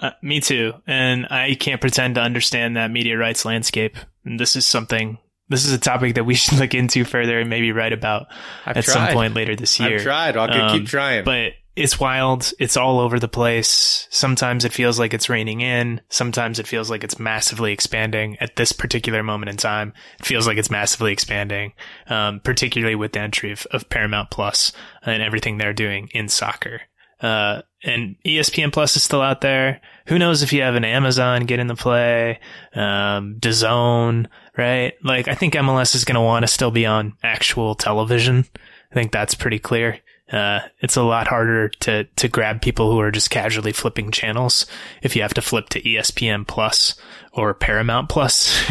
Uh, 0.00 0.10
me 0.22 0.40
too. 0.40 0.74
And 0.86 1.26
I 1.26 1.56
can't 1.56 1.80
pretend 1.80 2.14
to 2.14 2.20
understand 2.20 2.76
that 2.76 2.92
media 2.92 3.16
rights 3.18 3.44
landscape. 3.44 3.96
And 4.24 4.38
this 4.38 4.54
is 4.54 4.64
something. 4.64 5.18
This 5.48 5.64
is 5.64 5.72
a 5.72 5.78
topic 5.78 6.14
that 6.16 6.24
we 6.24 6.34
should 6.36 6.58
look 6.58 6.74
into 6.74 7.04
further 7.04 7.38
and 7.40 7.48
maybe 7.50 7.72
write 7.72 7.92
about 7.92 8.26
I've 8.66 8.76
at 8.76 8.84
tried. 8.84 8.92
some 8.94 9.08
point 9.14 9.34
later 9.34 9.56
this 9.56 9.78
year. 9.80 9.96
I've 9.96 10.02
tried. 10.02 10.36
I'll 10.36 10.50
Um, 10.70 10.78
keep 10.78 10.88
trying. 10.88 11.24
But 11.24 11.52
it's 11.76 12.00
wild. 12.00 12.52
It's 12.58 12.76
all 12.76 12.98
over 12.98 13.20
the 13.20 13.28
place. 13.28 14.08
Sometimes 14.10 14.64
it 14.64 14.72
feels 14.72 14.98
like 14.98 15.14
it's 15.14 15.28
raining 15.28 15.60
in. 15.60 16.00
Sometimes 16.08 16.58
it 16.58 16.66
feels 16.66 16.90
like 16.90 17.04
it's 17.04 17.20
massively 17.20 17.72
expanding. 17.72 18.36
At 18.40 18.56
this 18.56 18.72
particular 18.72 19.22
moment 19.22 19.48
in 19.50 19.56
time, 19.56 19.92
it 20.18 20.26
feels 20.26 20.44
like 20.46 20.58
it's 20.58 20.72
massively 20.72 21.12
expanding, 21.12 21.74
um, 22.08 22.40
particularly 22.40 22.96
with 22.96 23.12
the 23.12 23.20
entry 23.20 23.52
of, 23.52 23.64
of 23.70 23.88
Paramount 23.88 24.30
Plus 24.30 24.72
and 25.06 25.22
everything 25.22 25.58
they're 25.58 25.72
doing 25.72 26.08
in 26.12 26.28
soccer. 26.28 26.80
Uh, 27.20 27.62
and 27.84 28.16
ESPN 28.24 28.72
Plus 28.72 28.96
is 28.96 29.04
still 29.04 29.22
out 29.22 29.40
there. 29.40 29.80
Who 30.06 30.18
knows 30.18 30.42
if 30.42 30.52
you 30.52 30.62
have 30.62 30.74
an 30.74 30.84
Amazon 30.84 31.46
get 31.46 31.60
in 31.60 31.66
the 31.68 31.74
play, 31.76 32.40
um, 32.74 33.36
DAZN, 33.38 34.26
right? 34.58 34.92
Like, 35.02 35.28
I 35.28 35.34
think 35.34 35.54
MLS 35.54 35.94
is 35.94 36.04
going 36.04 36.16
to 36.16 36.20
want 36.20 36.42
to 36.42 36.48
still 36.48 36.72
be 36.72 36.84
on 36.84 37.14
actual 37.22 37.74
television. 37.74 38.44
I 38.90 38.94
think 38.94 39.12
that's 39.12 39.34
pretty 39.34 39.58
clear. 39.58 40.00
Uh, 40.30 40.60
it's 40.80 40.96
a 40.96 41.02
lot 41.02 41.28
harder 41.28 41.70
to, 41.70 42.04
to 42.04 42.28
grab 42.28 42.60
people 42.60 42.92
who 42.92 43.00
are 43.00 43.10
just 43.10 43.30
casually 43.30 43.72
flipping 43.72 44.10
channels 44.10 44.66
if 45.00 45.16
you 45.16 45.22
have 45.22 45.32
to 45.34 45.40
flip 45.40 45.70
to 45.70 45.80
ESPN 45.80 46.46
Plus 46.46 46.96
or 47.32 47.54
Paramount 47.54 48.10
Plus. 48.10 48.52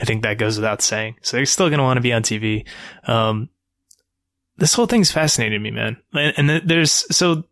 I 0.00 0.04
think 0.04 0.22
that 0.22 0.38
goes 0.38 0.56
without 0.56 0.82
saying. 0.82 1.16
So 1.22 1.36
they're 1.36 1.46
still 1.46 1.68
going 1.68 1.78
to 1.78 1.84
want 1.84 1.98
to 1.98 2.02
be 2.02 2.12
on 2.12 2.22
TV. 2.22 2.66
Um, 3.06 3.48
this 4.56 4.74
whole 4.74 4.86
thing's 4.86 5.12
fascinated 5.12 5.62
me, 5.62 5.70
man. 5.70 5.98
And, 6.14 6.34
and 6.36 6.68
there's, 6.68 7.04
so 7.14 7.44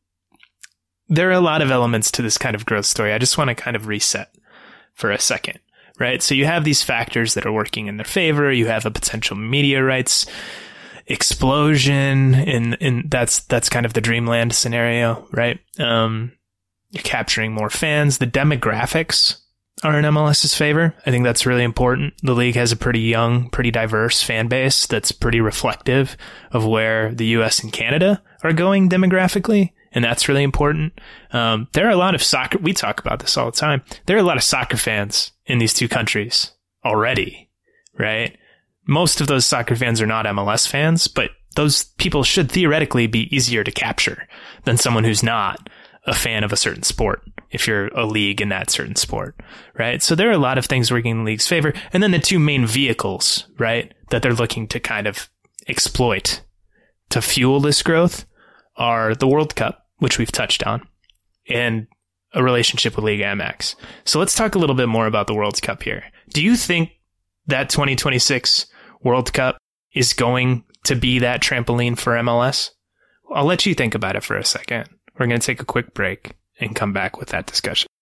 there 1.09 1.29
are 1.29 1.33
a 1.33 1.41
lot 1.41 1.63
of 1.63 1.71
elements 1.71 2.11
to 2.13 2.23
this 2.23 2.39
kind 2.39 2.57
of 2.57 2.67
growth 2.67 2.87
story. 2.87 3.13
I 3.13 3.19
just 3.19 3.39
want 3.39 3.49
to 3.49 3.55
kind 3.55 3.77
of 3.77 3.87
reset 3.87 4.35
for 4.95 5.13
a 5.13 5.21
second, 5.21 5.61
right? 5.99 6.23
So 6.23 6.35
you 6.35 6.45
have 6.45 6.65
these 6.65 6.83
factors 6.83 7.35
that 7.35 7.47
are 7.47 7.53
working 7.53 7.87
in 7.87 7.97
their 7.97 8.05
favor. 8.05 8.53
You 8.53 8.67
have 8.67 8.87
a 8.87 8.91
potential 8.91 9.37
media 9.37 9.83
rights 9.83 10.27
explosion 11.07 12.35
and 12.35 12.77
and 12.81 13.11
that's 13.11 13.41
that's 13.45 13.69
kind 13.69 13.87
of 13.87 13.93
the 13.93 14.01
dreamland 14.01 14.53
scenario 14.53 15.27
right? 15.31 15.61
Um 15.79 16.33
you're 16.91 17.03
capturing 17.03 17.53
more 17.53 17.71
fans. 17.71 18.19
The 18.19 18.27
demographics 18.27 19.39
are 19.85 19.99
in 19.99 20.05
MLS's 20.05 20.55
favor. 20.55 20.95
I 21.05 21.11
think 21.11 21.25
that's 21.25 21.47
really 21.47 21.65
important. 21.65 22.15
The 22.23 22.33
league 22.33 22.55
has 22.57 22.73
a 22.73 22.77
pretty 22.77 23.01
young 23.01 23.51
pretty 23.51 23.71
diverse 23.71 24.23
fan 24.23 24.49
base 24.49 24.87
that's 24.87 25.13
pretty 25.13 25.41
reflective 25.41 26.17
of 26.51 26.67
where 26.67 27.15
the 27.15 27.27
US 27.39 27.61
and 27.63 27.73
Canada 27.73 28.23
are 28.43 28.53
going 28.53 28.89
demographically 28.89 29.73
and 29.93 30.05
that's 30.05 30.29
really 30.29 30.43
important. 30.43 30.99
Um 31.31 31.69
there 31.73 31.87
are 31.87 31.93
a 31.93 31.97
lot 31.97 32.17
of 32.17 32.23
soccer 32.23 32.59
we 32.59 32.73
talk 32.73 32.99
about 32.99 33.21
this 33.21 33.37
all 33.37 33.47
the 33.47 33.57
time. 33.57 33.85
There 34.07 34.17
are 34.17 34.21
a 34.21 34.25
lot 34.25 34.39
of 34.39 34.43
soccer 34.43 34.77
fans 34.77 35.31
in 35.47 35.59
these 35.59 35.75
two 35.75 35.89
countries 35.89 36.53
already 36.85 37.49
right 37.99 38.37
most 38.87 39.21
of 39.21 39.27
those 39.27 39.45
soccer 39.45 39.77
fans 39.77 40.01
are 40.01 40.07
not 40.07 40.27
MLS 40.27 40.67
fans, 40.67 41.09
but 41.09 41.31
those 41.57 41.85
people 41.99 42.23
should 42.23 42.51
theoretically 42.51 43.07
be 43.07 43.35
easier 43.35 43.65
to 43.65 43.73
capture 43.73 44.29
than 44.65 44.77
someone 44.77 45.05
who's 45.05 45.23
not 45.23 45.69
a 46.07 46.15
fan 46.15 46.45
of 46.45 46.53
a 46.53 46.57
certain 46.57 46.85
sport 46.85 47.23
if 47.51 47.67
you're 47.67 47.89
a 47.89 48.07
league 48.07 48.41
in 48.41 48.49
that 48.51 48.71
certain 48.71 48.95
sport, 48.95 49.35
right? 49.77 50.03
So 50.03 50.15
there 50.15 50.29
are 50.29 50.33
a 50.35 50.39
lot 50.39 50.59
of 50.59 50.67
things 50.67 50.91
working 50.91 51.13
in 51.13 51.19
the 51.19 51.25
league's 51.25 51.47
favor. 51.47 51.73
And 51.93 52.03
then 52.03 52.13
the 52.13 52.19
two 52.19 52.39
main 52.39 52.67
vehicles, 52.67 53.47
right, 53.59 53.93
that 54.11 54.23
they're 54.23 54.33
looking 54.33 54.69
to 54.69 54.81
kind 54.81 55.07
of 55.07 55.29
exploit 55.67 56.43
to 57.11 57.23
fuel 57.23 57.61
this 57.61 57.83
growth 57.83 58.25
are 58.77 59.15
the 59.15 59.27
World 59.27 59.57
Cup, 59.57 59.87
which 59.99 60.19
we've 60.19 60.31
touched 60.31 60.65
on, 60.65 60.87
and 61.49 61.87
a 62.37 62.43
relationship 62.43 62.95
with 62.95 63.05
Liga 63.05 63.25
MX. 63.25 63.75
So 64.05 64.21
let's 64.21 64.35
talk 64.35 64.55
a 64.55 64.59
little 64.59 64.77
bit 64.77 64.89
more 64.89 65.07
about 65.07 65.27
the 65.27 65.35
World 65.35 65.61
Cup 65.61 65.83
here. 65.83 66.05
Do 66.29 66.45
you 66.45 66.55
think 66.55 66.91
that 67.47 67.71
2026 67.71 68.67
World 69.03 69.33
Cup 69.33 69.57
is 69.95 70.13
going 70.13 70.63
to 70.85 70.95
be 70.95 71.19
that 71.21 71.41
trampoline 71.41 71.99
for 71.99 72.13
MLS? 72.13 72.71
I'll 73.35 73.47
let 73.47 73.65
you 73.65 73.75
think 73.75 73.95
about 73.95 74.17
it 74.17 74.23
for 74.23 74.37
a 74.37 74.45
second. 74.45 74.89
We're 75.19 75.27
going 75.27 75.41
to 75.41 75.47
take 75.47 75.63
a 75.63 75.65
quick 75.65 75.95
break 75.95 76.33
and 76.61 76.77
come 76.77 76.93
back 76.93 77.19
with 77.19 77.31
that 77.31 77.47
discussion. 77.47 77.89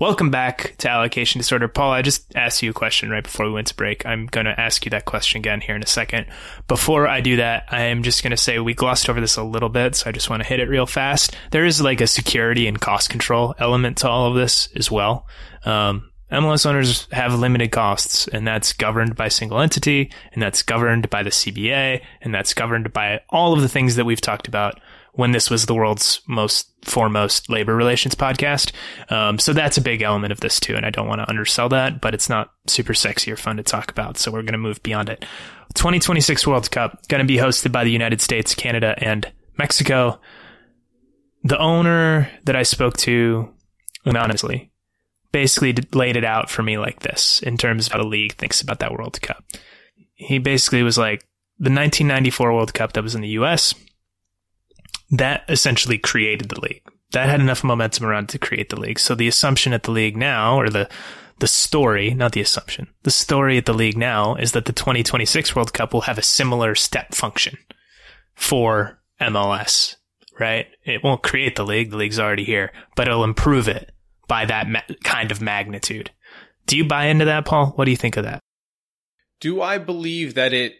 Welcome 0.00 0.30
back 0.30 0.76
to 0.78 0.88
Allocation 0.88 1.40
Disorder. 1.40 1.68
Paul, 1.68 1.92
I 1.92 2.00
just 2.00 2.34
asked 2.34 2.62
you 2.62 2.70
a 2.70 2.72
question 2.72 3.10
right 3.10 3.22
before 3.22 3.44
we 3.44 3.52
went 3.52 3.66
to 3.66 3.74
break. 3.74 4.06
I'm 4.06 4.24
going 4.24 4.46
to 4.46 4.58
ask 4.58 4.86
you 4.86 4.90
that 4.92 5.04
question 5.04 5.40
again 5.40 5.60
here 5.60 5.76
in 5.76 5.82
a 5.82 5.86
second. 5.86 6.24
Before 6.68 7.06
I 7.06 7.20
do 7.20 7.36
that, 7.36 7.66
I 7.68 7.82
am 7.82 8.02
just 8.02 8.22
going 8.22 8.30
to 8.30 8.36
say 8.38 8.58
we 8.58 8.72
glossed 8.72 9.10
over 9.10 9.20
this 9.20 9.36
a 9.36 9.42
little 9.42 9.68
bit, 9.68 9.94
so 9.94 10.08
I 10.08 10.12
just 10.12 10.30
want 10.30 10.42
to 10.42 10.48
hit 10.48 10.58
it 10.58 10.70
real 10.70 10.86
fast. 10.86 11.36
There 11.50 11.66
is 11.66 11.82
like 11.82 12.00
a 12.00 12.06
security 12.06 12.66
and 12.66 12.80
cost 12.80 13.10
control 13.10 13.54
element 13.58 13.98
to 13.98 14.08
all 14.08 14.26
of 14.26 14.36
this 14.36 14.70
as 14.74 14.90
well. 14.90 15.26
Um, 15.66 16.10
MLS 16.32 16.64
owners 16.64 17.06
have 17.12 17.38
limited 17.38 17.70
costs, 17.70 18.26
and 18.26 18.46
that's 18.46 18.72
governed 18.72 19.16
by 19.16 19.28
single 19.28 19.60
entity, 19.60 20.10
and 20.32 20.42
that's 20.42 20.62
governed 20.62 21.10
by 21.10 21.22
the 21.22 21.30
CBA, 21.30 22.00
and 22.22 22.34
that's 22.34 22.54
governed 22.54 22.94
by 22.94 23.20
all 23.28 23.52
of 23.52 23.60
the 23.60 23.68
things 23.68 23.96
that 23.96 24.06
we've 24.06 24.18
talked 24.18 24.48
about 24.48 24.80
when 25.14 25.32
this 25.32 25.50
was 25.50 25.66
the 25.66 25.74
world's 25.74 26.20
most 26.26 26.70
foremost 26.84 27.50
labor 27.50 27.74
relations 27.74 28.14
podcast. 28.14 28.72
Um, 29.10 29.38
so 29.38 29.52
that's 29.52 29.76
a 29.76 29.82
big 29.82 30.02
element 30.02 30.32
of 30.32 30.40
this 30.40 30.60
too. 30.60 30.76
And 30.76 30.86
I 30.86 30.90
don't 30.90 31.08
want 31.08 31.20
to 31.20 31.28
undersell 31.28 31.68
that, 31.70 32.00
but 32.00 32.14
it's 32.14 32.28
not 32.28 32.52
super 32.66 32.94
sexy 32.94 33.30
or 33.30 33.36
fun 33.36 33.56
to 33.56 33.62
talk 33.62 33.90
about. 33.90 34.16
So 34.16 34.30
we're 34.30 34.42
going 34.42 34.52
to 34.52 34.58
move 34.58 34.82
beyond 34.82 35.08
it. 35.08 35.24
2026 35.74 36.46
World 36.46 36.70
Cup 36.70 37.06
going 37.08 37.20
to 37.20 37.26
be 37.26 37.38
hosted 37.38 37.72
by 37.72 37.84
the 37.84 37.90
United 37.90 38.20
States, 38.20 38.54
Canada, 38.54 38.94
and 38.98 39.30
Mexico. 39.58 40.20
The 41.42 41.58
owner 41.58 42.30
that 42.44 42.56
I 42.56 42.62
spoke 42.62 42.96
to, 42.98 43.52
anonymously, 44.04 44.72
basically 45.32 45.74
laid 45.92 46.16
it 46.16 46.24
out 46.24 46.50
for 46.50 46.62
me 46.62 46.76
like 46.76 47.00
this 47.00 47.40
in 47.42 47.56
terms 47.56 47.86
of 47.86 47.92
how 47.92 47.98
the 47.98 48.08
league 48.08 48.34
thinks 48.34 48.60
about 48.60 48.80
that 48.80 48.92
World 48.92 49.20
Cup. 49.22 49.44
He 50.14 50.38
basically 50.38 50.82
was 50.82 50.98
like, 50.98 51.20
the 51.58 51.68
1994 51.68 52.54
World 52.54 52.72
Cup 52.72 52.94
that 52.94 53.02
was 53.02 53.14
in 53.14 53.20
the 53.20 53.28
US, 53.28 53.74
that 55.10 55.44
essentially 55.48 55.98
created 55.98 56.48
the 56.48 56.60
league. 56.60 56.82
That 57.12 57.28
had 57.28 57.40
enough 57.40 57.64
momentum 57.64 58.06
around 58.06 58.28
to 58.30 58.38
create 58.38 58.68
the 58.68 58.78
league. 58.78 58.98
So 58.98 59.14
the 59.14 59.28
assumption 59.28 59.72
at 59.72 59.82
the 59.82 59.90
league 59.90 60.16
now, 60.16 60.58
or 60.58 60.70
the 60.70 60.88
the 61.40 61.48
story, 61.48 62.12
not 62.12 62.32
the 62.32 62.42
assumption, 62.42 62.88
the 63.02 63.10
story 63.10 63.56
at 63.56 63.64
the 63.64 63.72
league 63.72 63.96
now 63.96 64.34
is 64.34 64.52
that 64.52 64.66
the 64.66 64.74
2026 64.74 65.56
World 65.56 65.72
Cup 65.72 65.94
will 65.94 66.02
have 66.02 66.18
a 66.18 66.22
similar 66.22 66.74
step 66.74 67.14
function 67.14 67.56
for 68.34 69.00
MLS, 69.20 69.96
right? 70.38 70.66
It 70.84 71.02
won't 71.02 71.22
create 71.22 71.56
the 71.56 71.64
league. 71.64 71.90
The 71.90 71.96
league's 71.96 72.20
already 72.20 72.44
here, 72.44 72.72
but 72.94 73.08
it'll 73.08 73.24
improve 73.24 73.68
it 73.68 73.90
by 74.28 74.44
that 74.44 74.68
ma- 74.68 74.82
kind 75.02 75.30
of 75.30 75.40
magnitude. 75.40 76.10
Do 76.66 76.76
you 76.76 76.84
buy 76.84 77.06
into 77.06 77.24
that, 77.24 77.46
Paul? 77.46 77.72
What 77.74 77.86
do 77.86 77.90
you 77.90 77.96
think 77.96 78.16
of 78.16 78.24
that? 78.24 78.40
Do 79.40 79.62
I 79.62 79.78
believe 79.78 80.34
that 80.34 80.52
it 80.52 80.74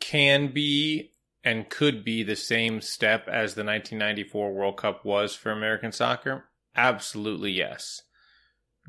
can 0.00 0.52
be 0.52 1.10
and 1.44 1.68
could 1.68 2.04
be 2.04 2.22
the 2.22 2.36
same 2.36 2.80
step 2.80 3.28
as 3.28 3.54
the 3.54 3.64
1994 3.64 4.52
World 4.52 4.76
Cup 4.78 5.04
was 5.04 5.34
for 5.34 5.52
American 5.52 5.92
soccer? 5.92 6.46
Absolutely 6.74 7.52
yes. 7.52 8.02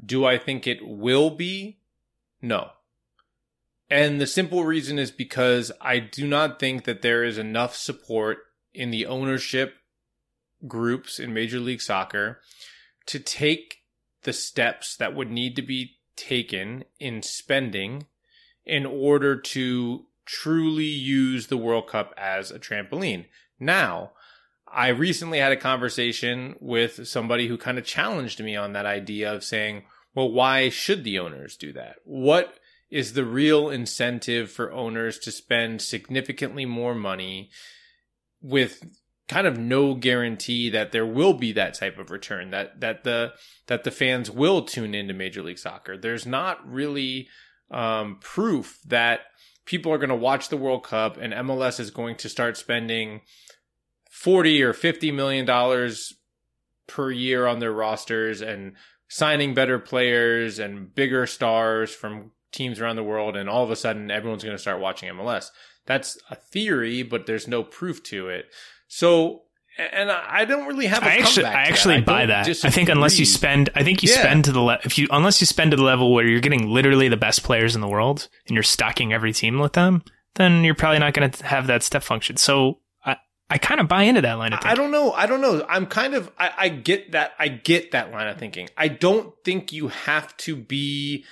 Do 0.03 0.25
I 0.25 0.37
think 0.37 0.65
it 0.65 0.79
will 0.81 1.29
be? 1.29 1.79
No. 2.41 2.69
And 3.89 4.19
the 4.19 4.27
simple 4.27 4.63
reason 4.63 4.97
is 4.97 5.11
because 5.11 5.71
I 5.81 5.99
do 5.99 6.27
not 6.27 6.59
think 6.59 6.85
that 6.85 7.01
there 7.01 7.23
is 7.23 7.37
enough 7.37 7.75
support 7.75 8.39
in 8.73 8.89
the 8.89 9.05
ownership 9.05 9.75
groups 10.67 11.19
in 11.19 11.33
Major 11.33 11.59
League 11.59 11.81
Soccer 11.81 12.39
to 13.05 13.19
take 13.19 13.83
the 14.23 14.33
steps 14.33 14.97
that 14.97 15.15
would 15.15 15.29
need 15.29 15.55
to 15.55 15.61
be 15.61 15.97
taken 16.15 16.83
in 16.99 17.21
spending 17.21 18.07
in 18.65 18.85
order 18.85 19.39
to 19.39 20.05
truly 20.25 20.85
use 20.85 21.47
the 21.47 21.57
World 21.57 21.87
Cup 21.87 22.13
as 22.17 22.51
a 22.51 22.59
trampoline. 22.59 23.25
Now, 23.59 24.11
I 24.67 24.89
recently 24.89 25.39
had 25.39 25.51
a 25.51 25.57
conversation 25.57 26.55
with 26.59 27.07
somebody 27.07 27.47
who 27.47 27.57
kind 27.57 27.77
of 27.77 27.85
challenged 27.85 28.43
me 28.43 28.55
on 28.55 28.73
that 28.73 28.85
idea 28.85 29.33
of 29.33 29.43
saying, 29.43 29.83
well, 30.13 30.31
why 30.31 30.69
should 30.69 31.03
the 31.03 31.19
owners 31.19 31.55
do 31.55 31.71
that? 31.73 31.97
What 32.03 32.59
is 32.89 33.13
the 33.13 33.25
real 33.25 33.69
incentive 33.69 34.51
for 34.51 34.71
owners 34.71 35.19
to 35.19 35.31
spend 35.31 35.81
significantly 35.81 36.65
more 36.65 36.95
money 36.95 37.49
with 38.41 38.83
kind 39.27 39.47
of 39.47 39.57
no 39.57 39.95
guarantee 39.95 40.69
that 40.69 40.91
there 40.91 41.05
will 41.05 41.33
be 41.33 41.51
that 41.51 41.73
type 41.73 41.97
of 41.97 42.11
return 42.11 42.51
that 42.51 42.79
that 42.79 43.03
the 43.03 43.33
that 43.67 43.83
the 43.83 43.91
fans 43.91 44.29
will 44.29 44.61
tune 44.61 44.93
into 44.93 45.13
major 45.13 45.41
league 45.41 45.57
soccer 45.57 45.97
there's 45.97 46.27
not 46.27 46.59
really 46.69 47.27
um, 47.71 48.17
proof 48.21 48.79
that 48.85 49.21
people 49.65 49.91
are 49.91 49.97
going 49.97 50.09
to 50.09 50.15
watch 50.15 50.49
the 50.49 50.57
World 50.57 50.83
Cup 50.83 51.17
and 51.17 51.33
MLS 51.33 51.79
is 51.79 51.91
going 51.91 52.15
to 52.17 52.29
start 52.29 52.57
spending 52.57 53.21
40 54.09 54.63
or 54.63 54.73
50 54.73 55.11
million 55.11 55.45
dollars 55.45 56.13
per 56.87 57.11
year 57.11 57.47
on 57.47 57.59
their 57.59 57.71
rosters 57.71 58.41
and 58.41 58.73
signing 59.07 59.53
better 59.53 59.79
players 59.79 60.59
and 60.59 60.93
bigger 60.93 61.25
stars 61.25 61.93
from 61.93 62.31
teams 62.51 62.79
around 62.79 62.95
the 62.95 63.03
world 63.03 63.35
and 63.35 63.49
all 63.49 63.63
of 63.63 63.71
a 63.71 63.75
sudden 63.75 64.09
everyone's 64.09 64.43
going 64.43 64.55
to 64.55 64.61
start 64.61 64.79
watching 64.79 65.09
MLS. 65.09 65.49
That's 65.85 66.17
a 66.29 66.35
theory, 66.35 67.03
but 67.03 67.25
there's 67.25 67.47
no 67.47 67.63
proof 67.63 68.01
to 68.03 68.29
it. 68.29 68.45
So 68.87 69.43
and 69.77 70.09
I 70.09 70.45
don't 70.45 70.67
really 70.67 70.85
have. 70.85 71.03
I 71.03 71.17
actually, 71.17 71.45
I 71.45 71.63
actually 71.63 71.97
that. 71.97 72.05
buy 72.05 72.23
I 72.23 72.25
that. 72.27 72.45
Disagree. 72.45 72.69
I 72.69 72.71
think 72.71 72.89
unless 72.89 73.19
you 73.19 73.25
spend, 73.25 73.69
I 73.75 73.83
think 73.83 74.03
you 74.03 74.09
yeah. 74.09 74.19
spend 74.19 74.45
to 74.45 74.51
the 74.51 74.61
le- 74.61 74.79
if 74.83 74.97
you 74.97 75.07
unless 75.11 75.41
you 75.41 75.47
spend 75.47 75.71
to 75.71 75.77
the 75.77 75.83
level 75.83 76.13
where 76.13 76.25
you're 76.25 76.39
getting 76.39 76.69
literally 76.69 77.09
the 77.09 77.17
best 77.17 77.43
players 77.43 77.75
in 77.75 77.81
the 77.81 77.87
world 77.87 78.29
and 78.47 78.55
you're 78.55 78.63
stocking 78.63 79.11
every 79.11 79.33
team 79.33 79.59
with 79.59 79.73
them, 79.73 80.03
then 80.35 80.63
you're 80.63 80.75
probably 80.75 80.99
not 80.99 81.13
going 81.13 81.29
to 81.29 81.45
have 81.45 81.67
that 81.67 81.83
step 81.83 82.03
function. 82.03 82.37
So 82.37 82.79
I, 83.05 83.17
I 83.49 83.57
kind 83.57 83.81
of 83.81 83.87
buy 83.87 84.03
into 84.03 84.21
that 84.21 84.35
line 84.35 84.53
of 84.53 84.59
thinking. 84.59 84.71
I 84.71 84.75
don't 84.75 84.91
know. 84.91 85.11
I 85.11 85.25
don't 85.25 85.41
know. 85.41 85.65
I'm 85.67 85.87
kind 85.87 86.13
of 86.13 86.31
I, 86.39 86.51
I 86.57 86.69
get 86.69 87.11
that 87.11 87.33
I 87.37 87.49
get 87.49 87.91
that 87.91 88.11
line 88.11 88.27
of 88.27 88.37
thinking. 88.37 88.69
I 88.77 88.87
don't 88.87 89.33
think 89.43 89.73
you 89.73 89.89
have 89.89 90.35
to 90.37 90.55
be 90.55 91.25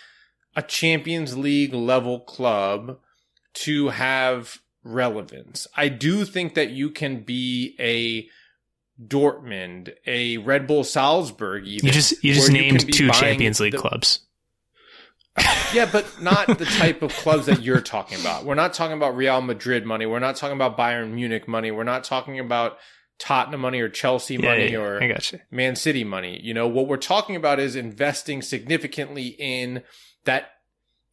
a 0.56 0.62
Champions 0.62 1.38
League 1.38 1.74
level 1.74 2.20
club 2.20 2.98
to 3.54 3.90
have 3.90 4.58
relevance. 4.84 5.68
I 5.76 5.90
do 5.90 6.26
think 6.26 6.56
that 6.56 6.70
you 6.72 6.90
can 6.90 7.22
be 7.24 7.76
a 7.80 8.28
Dortmund, 9.04 9.94
a 10.06 10.38
Red 10.38 10.68
Bull 10.68 10.84
Salzburg 10.84 11.66
even. 11.66 11.88
you 11.88 11.92
just 11.92 12.24
you 12.24 12.34
just 12.34 12.52
named 12.52 12.86
be 12.86 12.92
two 12.92 13.10
Champions 13.12 13.60
League 13.60 13.74
the- 13.74 13.80
clubs. 13.80 14.20
Yeah, 15.74 15.90
but 15.92 16.22
not 16.22 16.60
the 16.60 16.66
type 16.66 17.02
of 17.02 17.12
clubs 17.12 17.48
that 17.48 17.64
you're 17.64 17.82
talking 17.82 18.22
about. 18.22 18.46
We're 18.46 18.54
not 18.54 18.76
talking 18.76 18.96
about 18.96 19.18
Real 19.18 19.42
Madrid 19.42 19.88
money. 19.88 20.06
We're 20.06 20.20
not 20.20 20.36
talking 20.36 20.56
about 20.56 20.78
Bayern 20.78 21.14
Munich 21.14 21.48
money. 21.48 21.72
We're 21.72 21.84
not 21.84 22.04
talking 22.04 22.40
about 22.40 22.78
Tottenham 23.18 23.62
money 23.62 23.80
or 23.80 23.90
Chelsea 23.90 24.36
Yeah, 24.36 24.50
money 24.50 24.72
yeah, 24.74 24.78
or 24.78 25.00
got 25.08 25.32
you. 25.32 25.40
Man 25.50 25.76
City 25.76 26.04
money. 26.04 26.40
You 26.44 26.54
know, 26.54 26.68
what 26.68 26.88
we're 26.88 26.98
talking 26.98 27.36
about 27.36 27.60
is 27.60 27.76
investing 27.76 28.44
significantly 28.44 29.36
in 29.40 29.82
that 30.26 30.52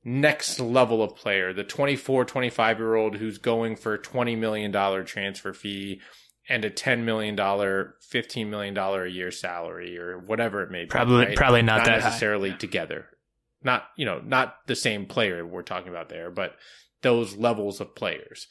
next 0.04 0.58
level 0.60 1.02
of 1.02 1.14
player, 1.16 1.52
the 1.52 1.64
24, 1.64 2.24
25 2.24 2.78
year 2.78 2.94
old 2.94 3.16
who's 3.16 3.38
going 3.38 3.76
for 3.76 3.94
a 3.94 3.98
$20 3.98 4.38
million 4.38 4.72
transfer 5.04 5.52
fee 5.52 6.00
and 6.48 6.64
a 6.64 6.70
$10 6.70 7.04
million, 7.04 7.36
$15 7.36 8.46
million 8.48 8.76
a 8.76 9.06
year 9.06 9.30
salary 9.30 9.98
or 9.98 10.18
whatever 10.18 10.62
it 10.62 10.70
may 10.70 10.84
be. 10.84 10.88
Probably 10.88 11.26
right? 11.26 11.36
probably 11.36 11.62
not, 11.62 11.78
not 11.78 11.86
that 11.86 12.00
high. 12.00 12.08
necessarily 12.08 12.54
together. 12.54 13.06
Not, 13.62 13.84
you 13.96 14.06
know, 14.06 14.20
not 14.24 14.56
the 14.66 14.76
same 14.76 15.06
player 15.06 15.44
we're 15.44 15.62
talking 15.62 15.90
about 15.90 16.08
there, 16.08 16.30
but 16.30 16.56
those 17.02 17.36
levels 17.36 17.80
of 17.80 17.94
players. 17.94 18.46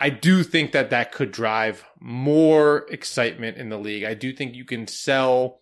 I 0.00 0.10
do 0.10 0.42
think 0.42 0.72
that 0.72 0.90
that 0.90 1.12
could 1.12 1.30
drive 1.30 1.84
more 2.00 2.86
excitement 2.90 3.58
in 3.58 3.68
the 3.68 3.78
league. 3.78 4.04
I 4.04 4.14
do 4.14 4.32
think 4.32 4.54
you 4.54 4.64
can 4.64 4.86
sell 4.86 5.60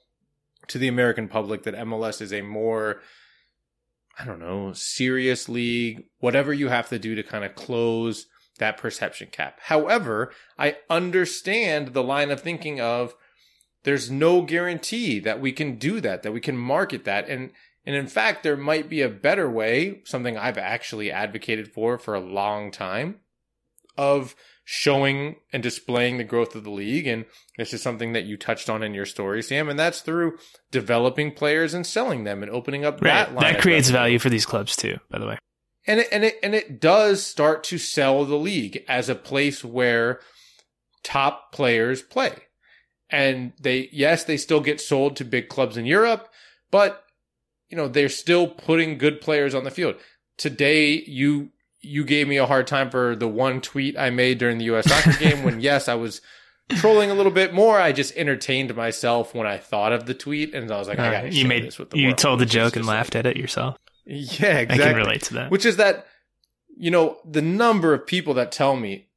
to 0.68 0.78
the 0.78 0.88
American 0.88 1.28
public 1.28 1.64
that 1.64 1.74
MLS 1.74 2.22
is 2.22 2.32
a 2.32 2.42
more, 2.42 3.00
I 4.22 4.24
don't 4.24 4.38
know, 4.38 4.72
serious 4.72 5.48
league, 5.48 6.04
whatever 6.20 6.52
you 6.52 6.68
have 6.68 6.88
to 6.90 6.98
do 6.98 7.16
to 7.16 7.24
kind 7.24 7.44
of 7.44 7.56
close 7.56 8.26
that 8.58 8.76
perception 8.76 9.28
cap. 9.32 9.58
However, 9.64 10.32
I 10.56 10.76
understand 10.88 11.88
the 11.88 12.04
line 12.04 12.30
of 12.30 12.40
thinking 12.40 12.80
of 12.80 13.14
there's 13.82 14.12
no 14.12 14.42
guarantee 14.42 15.18
that 15.18 15.40
we 15.40 15.50
can 15.50 15.76
do 15.76 16.00
that, 16.00 16.22
that 16.22 16.32
we 16.32 16.40
can 16.40 16.56
market 16.56 17.04
that. 17.04 17.28
And, 17.28 17.50
and 17.84 17.96
in 17.96 18.06
fact, 18.06 18.44
there 18.44 18.56
might 18.56 18.88
be 18.88 19.02
a 19.02 19.08
better 19.08 19.50
way, 19.50 20.02
something 20.04 20.38
I've 20.38 20.58
actually 20.58 21.10
advocated 21.10 21.72
for 21.72 21.98
for 21.98 22.14
a 22.14 22.20
long 22.20 22.70
time 22.70 23.16
of 23.98 24.36
showing 24.64 25.36
and 25.52 25.62
displaying 25.62 26.18
the 26.18 26.24
growth 26.24 26.54
of 26.54 26.64
the 26.64 26.70
league. 26.70 27.06
And 27.06 27.24
this 27.58 27.72
is 27.74 27.82
something 27.82 28.12
that 28.12 28.24
you 28.24 28.36
touched 28.36 28.70
on 28.70 28.82
in 28.82 28.94
your 28.94 29.06
story, 29.06 29.42
Sam, 29.42 29.68
and 29.68 29.78
that's 29.78 30.00
through 30.00 30.38
developing 30.70 31.32
players 31.32 31.74
and 31.74 31.86
selling 31.86 32.24
them 32.24 32.42
and 32.42 32.50
opening 32.52 32.84
up 32.84 32.94
Right. 33.02 33.10
that 33.10 33.34
line. 33.34 33.52
That 33.54 33.62
creates 33.62 33.88
revenue. 33.88 33.98
value 34.02 34.18
for 34.18 34.30
these 34.30 34.46
clubs 34.46 34.76
too, 34.76 34.98
by 35.10 35.18
the 35.18 35.26
way. 35.26 35.38
And 35.86 35.98
it, 36.00 36.08
and 36.12 36.24
it 36.24 36.38
and 36.44 36.54
it 36.54 36.80
does 36.80 37.24
start 37.26 37.64
to 37.64 37.78
sell 37.78 38.24
the 38.24 38.36
league 38.36 38.84
as 38.88 39.08
a 39.08 39.16
place 39.16 39.64
where 39.64 40.20
top 41.02 41.52
players 41.52 42.02
play. 42.02 42.32
And 43.10 43.52
they 43.60 43.88
yes, 43.92 44.24
they 44.24 44.36
still 44.36 44.60
get 44.60 44.80
sold 44.80 45.16
to 45.16 45.24
big 45.24 45.48
clubs 45.48 45.76
in 45.76 45.84
Europe, 45.84 46.28
but 46.70 47.04
you 47.68 47.76
know, 47.76 47.88
they're 47.88 48.08
still 48.08 48.46
putting 48.48 48.96
good 48.98 49.20
players 49.20 49.54
on 49.54 49.64
the 49.64 49.70
field. 49.70 49.96
Today 50.36 51.02
you 51.06 51.50
you 51.82 52.04
gave 52.04 52.28
me 52.28 52.36
a 52.38 52.46
hard 52.46 52.66
time 52.66 52.90
for 52.90 53.14
the 53.16 53.28
one 53.28 53.60
tweet 53.60 53.98
I 53.98 54.10
made 54.10 54.38
during 54.38 54.58
the 54.58 54.64
US 54.66 54.86
soccer 54.88 55.18
game 55.18 55.42
when 55.42 55.60
yes, 55.68 55.88
I 55.88 55.94
was 55.94 56.20
trolling 56.70 57.10
a 57.10 57.14
little 57.14 57.32
bit 57.32 57.52
more. 57.52 57.78
I 57.78 57.92
just 57.92 58.16
entertained 58.16 58.74
myself 58.74 59.34
when 59.34 59.46
I 59.46 59.58
thought 59.58 59.92
of 59.92 60.06
the 60.06 60.14
tweet 60.14 60.54
and 60.54 60.70
I 60.70 60.78
was 60.78 60.88
like, 60.88 60.98
I 60.98 61.08
Uh, 61.08 61.10
gotta 61.10 61.26
you 61.32 61.40
share 61.40 61.48
made 61.48 61.64
this 61.64 61.78
with 61.78 61.90
the 61.90 61.98
you 61.98 62.06
world. 62.08 62.18
told 62.18 62.38
the 62.40 62.46
joke 62.46 62.76
and 62.76 62.86
like- 62.86 62.94
laughed 62.96 63.16
at 63.16 63.26
it 63.26 63.36
yourself. 63.36 63.76
Yeah, 64.04 64.58
exactly. 64.58 64.84
I 64.84 64.88
can 64.88 64.96
relate 64.96 65.22
to 65.24 65.34
that. 65.34 65.50
Which 65.50 65.64
is 65.66 65.76
that, 65.76 66.06
you 66.76 66.90
know, 66.90 67.18
the 67.24 67.42
number 67.42 67.92
of 67.94 68.06
people 68.06 68.34
that 68.34 68.50
tell 68.52 68.74
me 68.76 69.08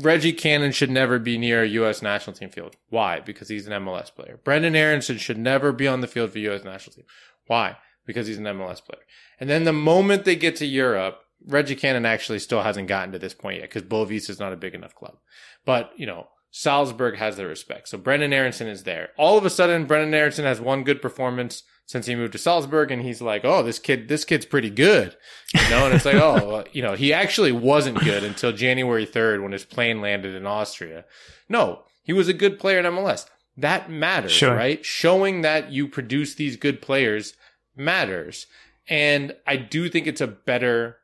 Reggie 0.00 0.32
Cannon 0.32 0.72
should 0.72 0.90
never 0.90 1.18
be 1.18 1.38
near 1.38 1.62
a 1.62 1.68
U.S. 1.68 2.02
national 2.02 2.34
team 2.34 2.48
field. 2.50 2.76
Why? 2.88 3.20
Because 3.20 3.48
he's 3.48 3.66
an 3.66 3.72
MLS 3.84 4.12
player. 4.14 4.40
Brenden 4.44 4.74
Aaronson 4.74 5.18
should 5.18 5.38
never 5.38 5.70
be 5.72 5.86
on 5.86 6.00
the 6.00 6.06
field 6.06 6.32
for 6.32 6.38
U.S. 6.40 6.64
national 6.64 6.94
team. 6.96 7.04
Why? 7.46 7.76
Because 8.06 8.26
he's 8.26 8.38
an 8.38 8.44
MLS 8.44 8.82
player. 8.84 9.02
And 9.38 9.48
then 9.48 9.64
the 9.64 9.72
moment 9.72 10.24
they 10.24 10.36
get 10.36 10.56
to 10.56 10.66
Europe, 10.66 11.20
Reggie 11.46 11.76
Cannon 11.76 12.06
actually 12.06 12.38
still 12.38 12.62
hasn't 12.62 12.88
gotten 12.88 13.12
to 13.12 13.18
this 13.18 13.34
point 13.34 13.58
yet 13.60 13.68
because 13.70 13.82
Boavista 13.82 14.30
is 14.30 14.40
not 14.40 14.52
a 14.52 14.56
big 14.56 14.74
enough 14.74 14.94
club. 14.94 15.16
But, 15.64 15.90
you 15.96 16.06
know, 16.06 16.28
Salzburg 16.50 17.16
has 17.16 17.36
their 17.36 17.48
respect. 17.48 17.88
So 17.88 17.98
Brenden 17.98 18.32
Aaronson 18.32 18.68
is 18.68 18.84
there. 18.84 19.10
All 19.18 19.36
of 19.36 19.44
a 19.44 19.50
sudden, 19.50 19.86
Brenden 19.86 20.14
Aaronson 20.14 20.44
has 20.44 20.60
one 20.60 20.84
good 20.84 21.02
performance 21.02 21.62
since 21.86 22.06
he 22.06 22.14
moved 22.14 22.32
to 22.32 22.38
Salzburg, 22.38 22.90
and 22.90 23.02
he's 23.02 23.20
like, 23.20 23.44
"Oh, 23.44 23.62
this 23.62 23.78
kid, 23.78 24.08
this 24.08 24.24
kid's 24.24 24.46
pretty 24.46 24.70
good," 24.70 25.16
you 25.52 25.68
know. 25.68 25.84
And 25.84 25.94
it's 25.94 26.06
like, 26.06 26.14
"Oh, 26.14 26.48
well, 26.48 26.64
you 26.72 26.80
know, 26.80 26.94
he 26.94 27.12
actually 27.12 27.52
wasn't 27.52 28.00
good 28.00 28.24
until 28.24 28.52
January 28.52 29.04
third 29.04 29.42
when 29.42 29.52
his 29.52 29.66
plane 29.66 30.00
landed 30.00 30.34
in 30.34 30.46
Austria." 30.46 31.04
No, 31.46 31.82
he 32.02 32.14
was 32.14 32.26
a 32.28 32.32
good 32.32 32.58
player 32.58 32.78
in 32.78 32.86
MLS. 32.86 33.26
That 33.56 33.90
matters, 33.90 34.32
Sure. 34.32 34.54
right? 34.54 34.82
Showing 34.82 35.42
that 35.42 35.72
you 35.72 35.86
produce 35.86 36.34
these 36.34 36.56
good 36.56 36.80
players 36.80 37.34
matters, 37.76 38.46
and 38.88 39.34
I 39.46 39.56
do 39.56 39.88
think 39.90 40.06
it's 40.06 40.20
a 40.22 40.26
better 40.26 40.98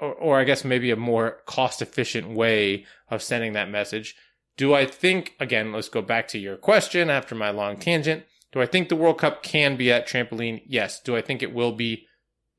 or, 0.00 0.12
or 0.14 0.40
I 0.40 0.44
guess 0.44 0.64
maybe 0.64 0.90
a 0.90 0.96
more 0.96 1.38
cost 1.46 1.82
efficient 1.82 2.30
way 2.30 2.86
of 3.10 3.22
sending 3.22 3.52
that 3.54 3.70
message. 3.70 4.16
Do 4.56 4.74
I 4.74 4.86
think, 4.86 5.34
again, 5.40 5.72
let's 5.72 5.88
go 5.88 6.02
back 6.02 6.28
to 6.28 6.38
your 6.38 6.56
question 6.56 7.10
after 7.10 7.34
my 7.34 7.50
long 7.50 7.76
tangent. 7.76 8.24
Do 8.52 8.60
I 8.62 8.66
think 8.66 8.88
the 8.88 8.96
World 8.96 9.18
Cup 9.18 9.42
can 9.42 9.76
be 9.76 9.90
at 9.90 10.06
trampoline? 10.06 10.62
Yes. 10.66 11.00
Do 11.00 11.16
I 11.16 11.22
think 11.22 11.42
it 11.42 11.52
will 11.52 11.72
be? 11.72 12.06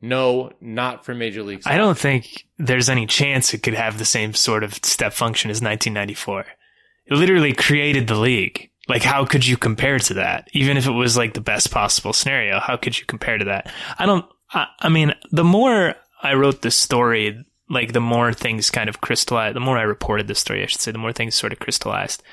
No, 0.01 0.51
not 0.59 1.05
for 1.05 1.15
Major 1.15 1.41
League 1.41 1.63
Soccer. 1.63 1.73
I 1.73 1.77
don't 1.77 1.97
think 1.97 2.45
there's 2.57 2.89
any 2.89 3.07
chance 3.07 3.53
it 3.53 3.63
could 3.63 3.73
have 3.73 3.97
the 3.97 4.05
same 4.05 4.33
sort 4.33 4.63
of 4.63 4.73
step 4.83 5.13
function 5.13 5.49
as 5.49 5.61
1994. 5.61 6.45
It 7.05 7.13
literally 7.13 7.53
created 7.53 8.07
the 8.07 8.19
league. 8.19 8.69
Like, 8.87 9.03
how 9.03 9.25
could 9.25 9.47
you 9.47 9.57
compare 9.57 9.97
to 9.97 10.15
that? 10.15 10.49
Even 10.51 10.77
if 10.77 10.85
it 10.85 10.91
was 10.91 11.17
like 11.17 11.33
the 11.33 11.41
best 11.41 11.71
possible 11.71 12.13
scenario, 12.13 12.59
how 12.59 12.77
could 12.77 12.99
you 12.99 13.05
compare 13.05 13.37
to 13.37 13.45
that? 13.45 13.71
I 13.97 14.05
don't, 14.05 14.25
I, 14.51 14.67
I 14.79 14.89
mean, 14.89 15.13
the 15.31 15.43
more 15.43 15.95
I 16.25 16.33
wrote 16.33 16.61
this 16.61 16.77
story, 16.77 17.45
like 17.69 17.93
the 17.93 18.01
more 18.01 18.33
things 18.33 18.69
kind 18.69 18.89
of 18.89 19.01
crystallized, 19.01 19.55
the 19.55 19.61
more 19.61 19.77
I 19.77 19.83
reported 19.83 20.27
the 20.27 20.35
story, 20.35 20.63
I 20.63 20.65
should 20.65 20.81
say, 20.81 20.91
the 20.91 20.97
more 20.97 21.13
things 21.13 21.35
sort 21.35 21.53
of 21.53 21.59
crystallized. 21.59 22.23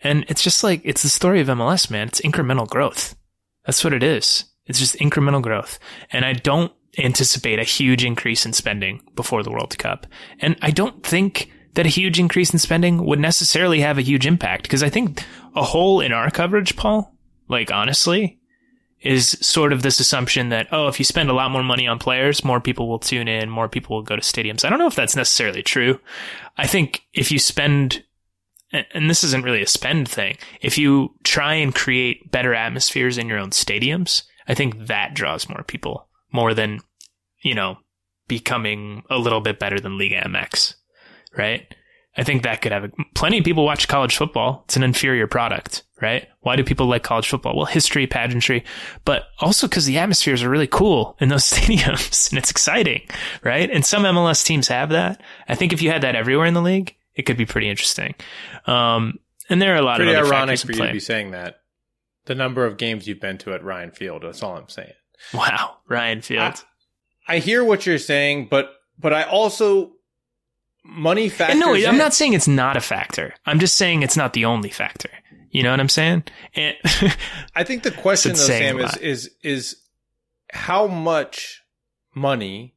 And 0.00 0.24
it's 0.28 0.42
just 0.42 0.64
like, 0.64 0.80
it's 0.84 1.02
the 1.02 1.08
story 1.08 1.40
of 1.40 1.48
MLS, 1.48 1.90
man. 1.90 2.08
It's 2.08 2.20
incremental 2.20 2.68
growth. 2.68 3.14
That's 3.64 3.84
what 3.84 3.92
it 3.92 4.02
is. 4.02 4.44
It's 4.66 4.78
just 4.78 4.96
incremental 4.96 5.42
growth. 5.42 5.78
And 6.10 6.24
I 6.24 6.32
don't 6.32 6.72
anticipate 6.98 7.58
a 7.58 7.64
huge 7.64 8.04
increase 8.04 8.46
in 8.46 8.52
spending 8.52 9.02
before 9.14 9.42
the 9.42 9.50
World 9.50 9.76
Cup. 9.78 10.06
And 10.40 10.56
I 10.62 10.70
don't 10.70 11.04
think 11.04 11.50
that 11.74 11.86
a 11.86 11.90
huge 11.90 12.18
increase 12.18 12.52
in 12.52 12.58
spending 12.58 13.04
would 13.04 13.18
necessarily 13.18 13.80
have 13.80 13.98
a 13.98 14.02
huge 14.02 14.26
impact 14.26 14.62
because 14.62 14.82
I 14.82 14.90
think 14.90 15.24
a 15.54 15.62
hole 15.62 16.00
in 16.00 16.12
our 16.12 16.30
coverage, 16.30 16.76
Paul, 16.76 17.14
like 17.48 17.72
honestly, 17.72 18.38
is 19.04 19.36
sort 19.40 19.72
of 19.72 19.82
this 19.82 20.00
assumption 20.00 20.48
that, 20.48 20.66
oh, 20.72 20.88
if 20.88 20.98
you 20.98 21.04
spend 21.04 21.28
a 21.28 21.34
lot 21.34 21.50
more 21.50 21.62
money 21.62 21.86
on 21.86 21.98
players, 21.98 22.44
more 22.44 22.60
people 22.60 22.88
will 22.88 22.98
tune 22.98 23.28
in, 23.28 23.50
more 23.50 23.68
people 23.68 23.94
will 23.94 24.02
go 24.02 24.16
to 24.16 24.22
stadiums. 24.22 24.64
I 24.64 24.70
don't 24.70 24.78
know 24.78 24.86
if 24.86 24.96
that's 24.96 25.14
necessarily 25.14 25.62
true. 25.62 26.00
I 26.56 26.66
think 26.66 27.02
if 27.12 27.30
you 27.30 27.38
spend 27.38 28.02
and 28.92 29.08
this 29.08 29.22
isn't 29.22 29.44
really 29.44 29.62
a 29.62 29.68
spend 29.68 30.08
thing. 30.08 30.36
If 30.60 30.76
you 30.78 31.14
try 31.22 31.54
and 31.54 31.74
create 31.74 32.30
better 32.32 32.54
atmospheres 32.54 33.18
in 33.18 33.28
your 33.28 33.38
own 33.38 33.50
stadiums, 33.50 34.22
I 34.48 34.54
think 34.54 34.86
that 34.86 35.14
draws 35.14 35.48
more 35.48 35.62
people 35.62 36.08
more 36.32 36.54
than, 36.54 36.80
you 37.42 37.54
know, 37.54 37.78
becoming 38.26 39.04
a 39.10 39.18
little 39.18 39.40
bit 39.40 39.58
better 39.58 39.78
than 39.78 39.98
Liga 39.98 40.22
MX, 40.22 40.74
right? 41.36 41.72
I 42.16 42.24
think 42.24 42.42
that 42.42 42.62
could 42.62 42.72
have 42.72 42.84
a, 42.84 42.90
plenty 43.14 43.38
of 43.38 43.44
people 43.44 43.64
watch 43.64 43.88
college 43.88 44.16
football. 44.16 44.62
It's 44.64 44.76
an 44.76 44.82
inferior 44.82 45.26
product, 45.26 45.84
right? 46.04 46.28
Why 46.40 46.54
do 46.56 46.62
people 46.62 46.86
like 46.86 47.02
college 47.02 47.26
football? 47.28 47.56
Well, 47.56 47.64
history, 47.64 48.06
pageantry, 48.06 48.62
but 49.06 49.24
also 49.40 49.66
because 49.66 49.86
the 49.86 49.96
atmospheres 49.98 50.42
are 50.42 50.50
really 50.50 50.66
cool 50.66 51.16
in 51.18 51.30
those 51.30 51.44
stadiums 51.50 52.28
and 52.30 52.38
it's 52.38 52.50
exciting, 52.50 53.00
right? 53.42 53.70
And 53.70 53.84
some 53.84 54.02
MLS 54.04 54.44
teams 54.44 54.68
have 54.68 54.90
that. 54.90 55.20
I 55.48 55.54
think 55.54 55.72
if 55.72 55.80
you 55.80 55.90
had 55.90 56.02
that 56.02 56.14
everywhere 56.14 56.46
in 56.46 56.52
the 56.54 56.60
league, 56.62 56.94
it 57.14 57.22
could 57.22 57.36
be 57.38 57.46
pretty 57.46 57.70
interesting. 57.70 58.14
Um, 58.66 59.18
and 59.48 59.60
there 59.62 59.72
are 59.74 59.78
a 59.78 59.82
lot 59.82 59.96
Pretty 59.96 60.12
of 60.12 60.18
other 60.18 60.28
ironic 60.34 60.58
factors 60.58 60.62
for 60.64 60.72
you 60.72 60.78
play. 60.78 60.86
to 60.88 60.92
be 60.92 61.00
saying 61.00 61.30
that. 61.30 61.60
The 62.26 62.34
number 62.34 62.64
of 62.66 62.76
games 62.76 63.06
you've 63.06 63.20
been 63.20 63.38
to 63.38 63.52
at 63.54 63.62
Ryan 63.64 63.90
Field. 63.90 64.22
That's 64.22 64.42
all 64.42 64.56
I'm 64.56 64.68
saying. 64.68 64.92
Wow, 65.32 65.76
Ryan 65.88 66.20
Field. 66.20 66.64
I 67.28 67.38
hear 67.38 67.64
what 67.64 67.86
you're 67.86 67.98
saying, 67.98 68.48
but 68.50 68.70
but 68.98 69.12
I 69.12 69.22
also 69.24 69.92
money 70.84 71.28
factor. 71.28 71.56
No, 71.58 71.74
I'm 71.74 71.82
in. 71.84 71.98
not 71.98 72.14
saying 72.14 72.32
it's 72.34 72.48
not 72.48 72.76
a 72.76 72.80
factor. 72.80 73.34
I'm 73.46 73.58
just 73.58 73.76
saying 73.76 74.02
it's 74.02 74.16
not 74.16 74.32
the 74.34 74.44
only 74.44 74.68
factor. 74.70 75.10
You 75.54 75.62
know 75.62 75.70
what 75.70 75.78
I'm 75.78 75.88
saying? 75.88 76.24
And 76.56 76.76
I 77.54 77.62
think 77.62 77.84
the 77.84 77.92
question 77.92 78.32
though, 78.32 78.38
Sam, 78.38 78.80
is 78.80 78.96
is 78.96 79.30
is 79.44 79.76
how 80.52 80.88
much 80.88 81.62
money, 82.12 82.74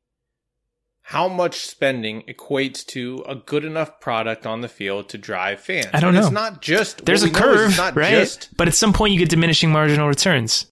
how 1.01 1.28
much 1.28 1.61
spending 1.61 2.21
equates 2.30 2.86
to 2.88 3.23
a 3.28 3.34
good 3.34 3.65
enough 3.65 3.99
product 3.99 4.45
on 4.45 4.61
the 4.61 4.67
field 4.69 5.09
to 5.09 5.17
drive 5.17 5.59
fans. 5.59 5.88
I 5.91 5.99
don't 5.99 6.09
And 6.09 6.17
know. 6.17 6.23
It's 6.25 6.32
not 6.32 6.61
just 6.61 7.03
There's 7.03 7.23
a 7.23 7.25
we 7.25 7.32
know 7.32 7.53
is 7.53 7.59
curve, 7.61 7.78
not 7.78 7.95
right? 7.95 8.11
Just, 8.11 8.55
But 8.57 8.67
at 8.67 8.75
some 8.75 8.93
point, 8.93 9.11
you 9.11 9.19
get 9.19 9.30
diminishing 9.30 9.71
marginal 9.71 10.07
returns. 10.07 10.71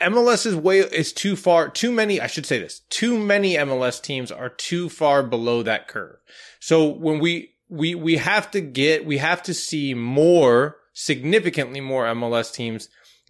MLS 0.00 0.44
is 0.44 0.56
way 0.56 0.80
is 0.80 1.12
too 1.12 1.36
far. 1.36 1.68
Too 1.68 1.92
many. 1.92 2.20
I 2.20 2.26
should 2.26 2.46
say 2.46 2.58
this. 2.58 2.80
Too 2.90 3.16
many 3.16 3.54
MLS 3.54 4.02
teams 4.02 4.32
are 4.32 4.48
too 4.48 4.88
far 4.88 5.22
below 5.22 5.62
that 5.62 5.86
curve. 5.86 6.16
So 6.58 6.88
when 6.88 7.20
we 7.20 7.50
we 7.68 7.94
we 7.94 8.16
have 8.16 8.50
to 8.50 8.60
get 8.60 9.06
we 9.06 9.18
have 9.18 9.40
to 9.44 9.54
see 9.54 9.94
more 9.94 10.78
significantly 10.98 11.80
more 11.80 12.06
MLS 12.06 12.52
teams 12.52 12.88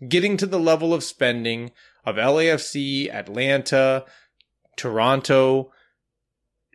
getting 0.08 0.36
to 0.38 0.46
the 0.46 0.58
level 0.60 0.94
of 0.94 1.04
spending 1.04 1.70
of 2.04 2.16
LAFC, 2.16 3.12
Atlanta, 3.12 4.04
Toronto, 4.76 5.72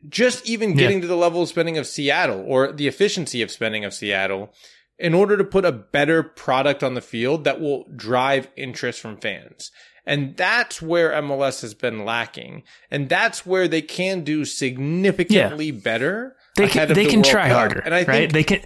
just 0.08 0.46
even 0.48 0.72
Yeah. 0.72 0.76
getting 0.78 1.02
to 1.02 1.08
the 1.08 1.16
level 1.16 1.42
of 1.42 1.50
spending 1.50 1.78
of 1.78 1.88
Seattle 1.88 2.44
or 2.46 2.72
the 2.72 2.88
efficiency 2.88 3.42
of 3.42 3.50
spending 3.50 3.86
of 3.86 3.94
Seattle 3.94 4.54
in 5.00 5.14
order 5.14 5.38
to 5.38 5.44
put 5.44 5.66
a 5.66 5.72
better 5.72 6.22
product 6.22 6.84
on 6.84 6.94
the 6.94 7.02
field 7.02 7.44
that 7.46 7.60
will 7.60 7.86
drive 7.96 8.48
interest 8.56 9.00
from 9.00 9.18
fans. 9.18 9.72
And 10.06 10.36
that's 10.36 10.82
where 10.82 11.12
MLS 11.14 11.62
has 11.62 11.74
been 11.74 12.04
lacking. 12.04 12.64
And 12.92 13.08
that's 13.08 13.46
where 13.46 13.68
they 13.70 13.82
can 13.82 14.24
do 14.26 14.44
significantly 14.44 15.72
better. 15.72 16.36
They 16.58 16.68
can 16.68 16.90
they 16.90 17.06
the 17.06 17.10
can 17.10 17.20
World 17.22 17.26
try 17.32 17.48
Cup. 17.48 17.58
harder, 17.58 17.80
And 17.80 17.94
I 17.96 18.00
right? 18.00 18.06
think 18.06 18.34
They 18.34 18.44
can. 18.44 18.62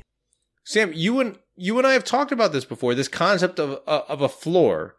Sam, 0.65 0.91
you 0.93 1.19
and 1.21 1.38
you 1.58 1.78
and 1.78 1.86
I 1.86 1.93
have 1.93 2.03
talked 2.03 2.32
about 2.32 2.53
this 2.53 2.66
before. 2.66 2.95
This 2.95 3.08
concept 3.08 3.60
of 3.60 3.82
uh, 3.88 4.01
of 4.08 4.22
a 4.22 4.30
floor, 4.30 4.95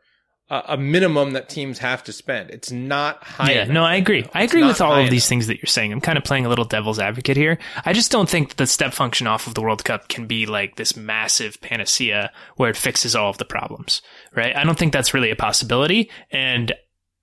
uh, 0.51 0.63
a 0.67 0.77
minimum 0.77 1.33
that 1.33 1.49
teams 1.49 1.79
have 1.79 2.03
to 2.05 2.13
spend. 2.13 2.51
It's 2.51 2.71
not 2.71 3.23
high. 3.23 3.53
Yeah, 3.53 3.63
enough 3.63 3.75
no, 3.75 3.85
I 3.85 3.95
agree. 3.97 4.27
I 4.35 4.43
It's 4.43 4.53
agree 4.53 4.67
with 4.67 4.81
all 4.81 5.01
of 5.01 5.09
these 5.09 5.29
things 5.29 5.47
that 5.47 5.59
you're 5.59 5.67
saying. 5.67 5.93
I'm 5.93 6.01
kind 6.01 6.19
of 6.19 6.25
playing 6.25 6.47
a 6.47 6.49
little 6.49 6.65
devil's 6.65 6.99
advocate 6.99 7.37
here. 7.37 7.59
I 7.85 7.93
just 7.93 8.11
don't 8.11 8.29
think 8.29 8.51
that 8.51 8.57
the 8.57 8.67
step 8.67 8.93
function 8.93 9.27
off 9.27 9.47
of 9.47 9.55
the 9.55 9.63
World 9.63 9.85
Cup 9.85 10.09
can 10.09 10.27
be 10.27 10.47
like 10.47 10.77
this 10.77 10.97
massive 10.97 11.61
panacea 11.61 12.33
where 12.57 12.71
it 12.71 12.77
fixes 12.77 13.15
all 13.15 13.31
of 13.31 13.39
the 13.39 13.45
problems, 13.45 14.03
right? 14.35 14.55
I 14.55 14.65
don't 14.65 14.79
think 14.79 14.93
that's 14.93 15.15
really 15.15 15.31
a 15.31 15.37
possibility. 15.37 16.11
And 16.31 16.73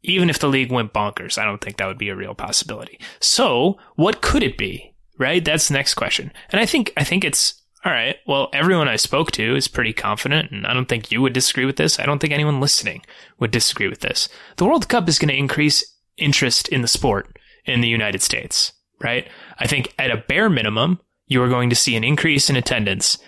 even 0.04 0.30
if 0.30 0.40
the 0.40 0.48
league 0.48 0.72
went 0.72 0.94
bonkers, 0.94 1.38
I 1.38 1.46
don't 1.46 1.60
think 1.60 1.78
that 1.78 1.88
would 1.88 1.98
be 1.98 2.10
a 2.10 2.16
real 2.16 2.36
possibility. 2.36 3.00
So 3.20 3.78
what 3.96 4.22
could 4.22 4.44
it 4.44 4.58
be? 4.58 4.94
Right? 5.18 5.44
That's 5.44 5.70
the 5.70 5.74
next 5.74 5.94
question. 5.94 6.32
And 6.52 6.60
I 6.60 6.66
think, 6.66 6.94
I 6.98 7.04
think 7.04 7.24
it's, 7.24 7.62
all 7.86 7.92
right. 7.92 8.18
Well, 8.26 8.50
everyone 8.52 8.88
I 8.88 8.96
spoke 8.96 9.32
to 9.34 9.56
is 9.56 9.68
pretty 9.68 9.94
confident, 9.94 10.52
and 10.52 10.66
I 10.66 10.74
don't 10.74 10.90
think 10.90 11.12
you 11.12 11.22
would 11.22 11.34
disagree 11.34 11.66
with 11.66 11.76
this. 11.76 12.00
I 12.00 12.06
don't 12.08 12.18
think 12.18 12.34
anyone 12.34 12.60
listening 12.60 13.04
would 13.40 13.52
disagree 13.52 13.88
with 13.88 14.00
this. 14.00 14.28
The 14.58 14.66
World 14.66 14.90
Cup 14.90 15.08
is 15.08 15.20
going 15.20 15.30
to 15.30 15.38
increase 15.38 15.86
interest 16.18 16.68
in 16.70 16.82
the 16.82 16.88
sport 16.88 17.38
in 17.64 17.82
the 17.82 17.88
United 17.88 18.24
States, 18.24 18.74
right? 19.04 19.28
I 19.60 19.68
think 19.68 19.94
at 20.00 20.10
a 20.10 20.24
bare 20.28 20.50
minimum, 20.50 21.00
you 21.28 21.44
are 21.44 21.50
going 21.50 21.70
to 21.70 21.76
see 21.76 21.96
an 21.96 22.04
increase 22.04 22.50
in 22.50 22.56
attendance 22.56 23.20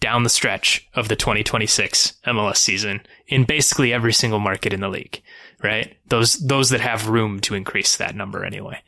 down 0.00 0.22
the 0.22 0.30
stretch 0.30 0.88
of 0.94 1.08
the 1.08 1.16
2026 1.16 2.14
MLS 2.26 2.56
season 2.56 3.00
in 3.28 3.44
basically 3.44 3.92
every 3.92 4.12
single 4.14 4.40
market 4.40 4.72
in 4.72 4.80
the 4.80 4.88
league, 4.88 5.22
right? 5.62 5.94
Those, 6.08 6.34
those 6.46 6.70
that 6.70 6.80
have 6.80 7.08
room 7.08 7.40
to 7.40 7.54
increase 7.54 7.96
that 7.96 8.14
number 8.14 8.44
anyway. 8.44 8.78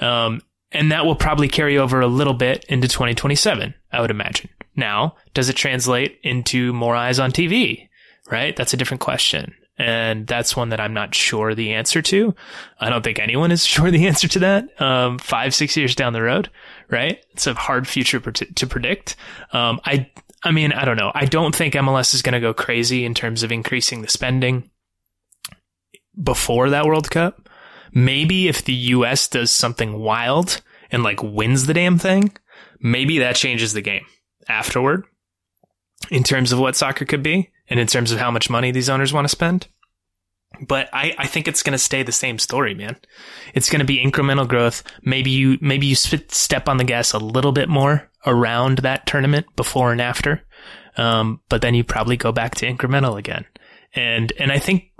Um, 0.00 0.42
and 0.72 0.90
that 0.90 1.04
will 1.04 1.16
probably 1.16 1.48
carry 1.48 1.78
over 1.78 2.00
a 2.00 2.06
little 2.06 2.34
bit 2.34 2.64
into 2.64 2.88
2027, 2.88 3.74
I 3.92 4.00
would 4.00 4.10
imagine. 4.10 4.50
Now, 4.76 5.16
does 5.34 5.48
it 5.48 5.56
translate 5.56 6.18
into 6.22 6.72
more 6.72 6.96
eyes 6.96 7.18
on 7.18 7.32
TV? 7.32 7.88
Right? 8.30 8.56
That's 8.56 8.72
a 8.72 8.76
different 8.76 9.00
question. 9.00 9.54
And 9.78 10.26
that's 10.26 10.56
one 10.56 10.68
that 10.68 10.80
I'm 10.80 10.94
not 10.94 11.14
sure 11.14 11.54
the 11.54 11.72
answer 11.72 12.02
to. 12.02 12.34
I 12.78 12.90
don't 12.90 13.02
think 13.02 13.18
anyone 13.18 13.50
is 13.50 13.66
sure 13.66 13.90
the 13.90 14.06
answer 14.06 14.28
to 14.28 14.38
that. 14.40 14.80
Um, 14.80 15.18
five, 15.18 15.54
six 15.54 15.76
years 15.76 15.94
down 15.94 16.12
the 16.12 16.22
road, 16.22 16.50
right? 16.90 17.24
It's 17.30 17.46
a 17.46 17.54
hard 17.54 17.88
future 17.88 18.20
to 18.20 18.66
predict. 18.66 19.16
Um, 19.52 19.80
I, 19.84 20.10
I 20.42 20.50
mean, 20.50 20.72
I 20.72 20.84
don't 20.84 20.96
know. 20.96 21.12
I 21.14 21.24
don't 21.24 21.54
think 21.54 21.74
MLS 21.74 22.14
is 22.14 22.22
going 22.22 22.34
to 22.34 22.40
go 22.40 22.54
crazy 22.54 23.04
in 23.04 23.14
terms 23.14 23.42
of 23.42 23.52
increasing 23.52 24.02
the 24.02 24.08
spending 24.08 24.70
before 26.20 26.70
that 26.70 26.86
World 26.86 27.10
Cup. 27.10 27.48
Maybe 27.92 28.48
if 28.48 28.64
the 28.64 28.74
US 28.74 29.28
does 29.28 29.50
something 29.50 29.98
wild 29.98 30.60
and 30.90 31.02
like 31.02 31.22
wins 31.22 31.66
the 31.66 31.74
damn 31.74 31.98
thing, 31.98 32.36
maybe 32.80 33.18
that 33.18 33.36
changes 33.36 33.72
the 33.72 33.82
game 33.82 34.04
afterward 34.48 35.04
in 36.10 36.22
terms 36.22 36.52
of 36.52 36.58
what 36.58 36.76
soccer 36.76 37.04
could 37.04 37.22
be 37.22 37.50
and 37.68 37.78
in 37.78 37.86
terms 37.86 38.12
of 38.12 38.18
how 38.18 38.30
much 38.30 38.50
money 38.50 38.70
these 38.70 38.88
owners 38.88 39.12
want 39.12 39.24
to 39.24 39.30
spend. 39.30 39.68
But 40.60 40.88
I, 40.92 41.14
I 41.16 41.26
think 41.26 41.48
it's 41.48 41.62
going 41.62 41.72
to 41.72 41.78
stay 41.78 42.02
the 42.02 42.12
same 42.12 42.38
story, 42.38 42.74
man. 42.74 42.96
It's 43.54 43.70
going 43.70 43.80
to 43.80 43.86
be 43.86 44.04
incremental 44.04 44.46
growth. 44.46 44.82
Maybe 45.02 45.30
you, 45.30 45.58
maybe 45.60 45.86
you 45.86 45.94
step 45.94 46.68
on 46.68 46.76
the 46.76 46.84
gas 46.84 47.12
a 47.12 47.18
little 47.18 47.52
bit 47.52 47.68
more 47.68 48.10
around 48.26 48.78
that 48.78 49.06
tournament 49.06 49.46
before 49.56 49.92
and 49.92 50.00
after. 50.00 50.42
Um, 50.96 51.40
but 51.48 51.62
then 51.62 51.74
you 51.74 51.84
probably 51.84 52.16
go 52.16 52.32
back 52.32 52.54
to 52.56 52.66
incremental 52.66 53.18
again. 53.18 53.46
And, 53.94 54.32
and 54.38 54.52
I 54.52 54.58
think, 54.58 54.92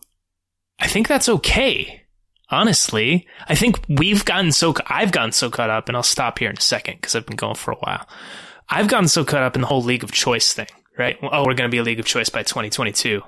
I 0.78 0.86
think 0.86 1.06
that's 1.06 1.28
okay. 1.28 2.02
Honestly, 2.48 3.26
I 3.48 3.54
think 3.54 3.80
we've 3.88 4.24
gotten 4.24 4.52
so, 4.52 4.74
I've 4.86 5.12
gotten 5.12 5.32
so 5.32 5.50
caught 5.50 5.70
up 5.70 5.88
and 5.88 5.96
I'll 5.96 6.02
stop 6.02 6.38
here 6.38 6.50
in 6.50 6.56
a 6.56 6.60
second 6.60 6.96
because 6.96 7.14
I've 7.14 7.26
been 7.26 7.36
going 7.36 7.54
for 7.54 7.72
a 7.72 7.76
while. 7.76 8.08
I've 8.68 8.88
gotten 8.88 9.08
so 9.08 9.24
caught 9.24 9.42
up 9.42 9.54
in 9.54 9.60
the 9.60 9.66
whole 9.66 9.82
league 9.82 10.04
of 10.04 10.12
choice 10.12 10.52
thing, 10.52 10.68
right? 10.98 11.16
Oh, 11.22 11.40
we're 11.40 11.54
going 11.54 11.68
to 11.70 11.74
be 11.74 11.78
a 11.78 11.82
league 11.82 12.00
of 12.00 12.06
choice 12.06 12.28
by 12.28 12.42
2022. 12.42 13.22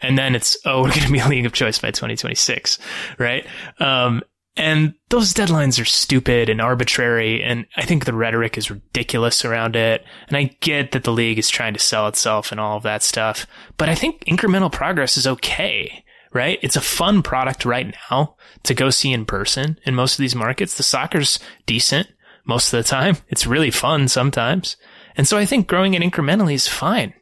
And 0.00 0.16
then 0.18 0.34
it's, 0.34 0.56
oh, 0.64 0.82
we're 0.82 0.90
going 0.90 1.06
to 1.06 1.12
be 1.12 1.18
a 1.18 1.28
league 1.28 1.46
of 1.46 1.52
choice 1.52 1.78
by 1.78 1.88
2026, 1.88 2.78
right? 3.18 3.46
Um, 3.78 4.22
and 4.58 4.94
those 5.08 5.32
deadlines 5.32 5.80
are 5.80 5.84
stupid 5.84 6.48
and 6.48 6.60
arbitrary. 6.60 7.42
And 7.42 7.66
I 7.76 7.84
think 7.84 8.04
the 8.04 8.12
rhetoric 8.12 8.58
is 8.58 8.70
ridiculous 8.70 9.44
around 9.44 9.76
it. 9.76 10.04
And 10.26 10.36
I 10.36 10.56
get 10.60 10.90
that 10.92 11.04
the 11.04 11.12
league 11.12 11.38
is 11.38 11.48
trying 11.48 11.74
to 11.74 11.80
sell 11.80 12.08
itself 12.08 12.50
and 12.50 12.60
all 12.60 12.76
of 12.76 12.82
that 12.82 13.04
stuff. 13.04 13.46
But 13.76 13.88
I 13.88 13.94
think 13.94 14.24
incremental 14.24 14.72
progress 14.72 15.16
is 15.16 15.28
okay, 15.28 16.04
right? 16.32 16.58
It's 16.60 16.74
a 16.74 16.80
fun 16.80 17.22
product 17.22 17.64
right 17.64 17.94
now 18.10 18.34
to 18.64 18.74
go 18.74 18.90
see 18.90 19.12
in 19.12 19.26
person 19.26 19.78
in 19.84 19.94
most 19.94 20.14
of 20.14 20.18
these 20.18 20.34
markets. 20.34 20.74
The 20.74 20.82
soccer's 20.82 21.38
decent 21.64 22.08
most 22.48 22.72
of 22.72 22.82
the 22.82 22.88
time. 22.88 23.18
It's 23.28 23.46
really 23.46 23.70
fun 23.70 24.08
sometimes. 24.08 24.76
And 25.16 25.28
so 25.28 25.36
I 25.36 25.44
think 25.46 25.68
growing 25.68 25.94
it 25.94 26.02
incrementally 26.02 26.54
is 26.54 26.66
fine. 26.66 27.14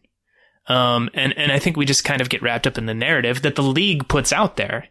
Um, 0.68 1.10
and, 1.14 1.36
and 1.36 1.52
I 1.52 1.58
think 1.58 1.76
we 1.76 1.84
just 1.84 2.04
kind 2.04 2.20
of 2.20 2.28
get 2.28 2.42
wrapped 2.42 2.66
up 2.66 2.78
in 2.78 2.86
the 2.86 2.94
narrative 2.94 3.42
that 3.42 3.56
the 3.56 3.62
league 3.62 4.08
puts 4.08 4.32
out 4.32 4.56
there 4.56 4.88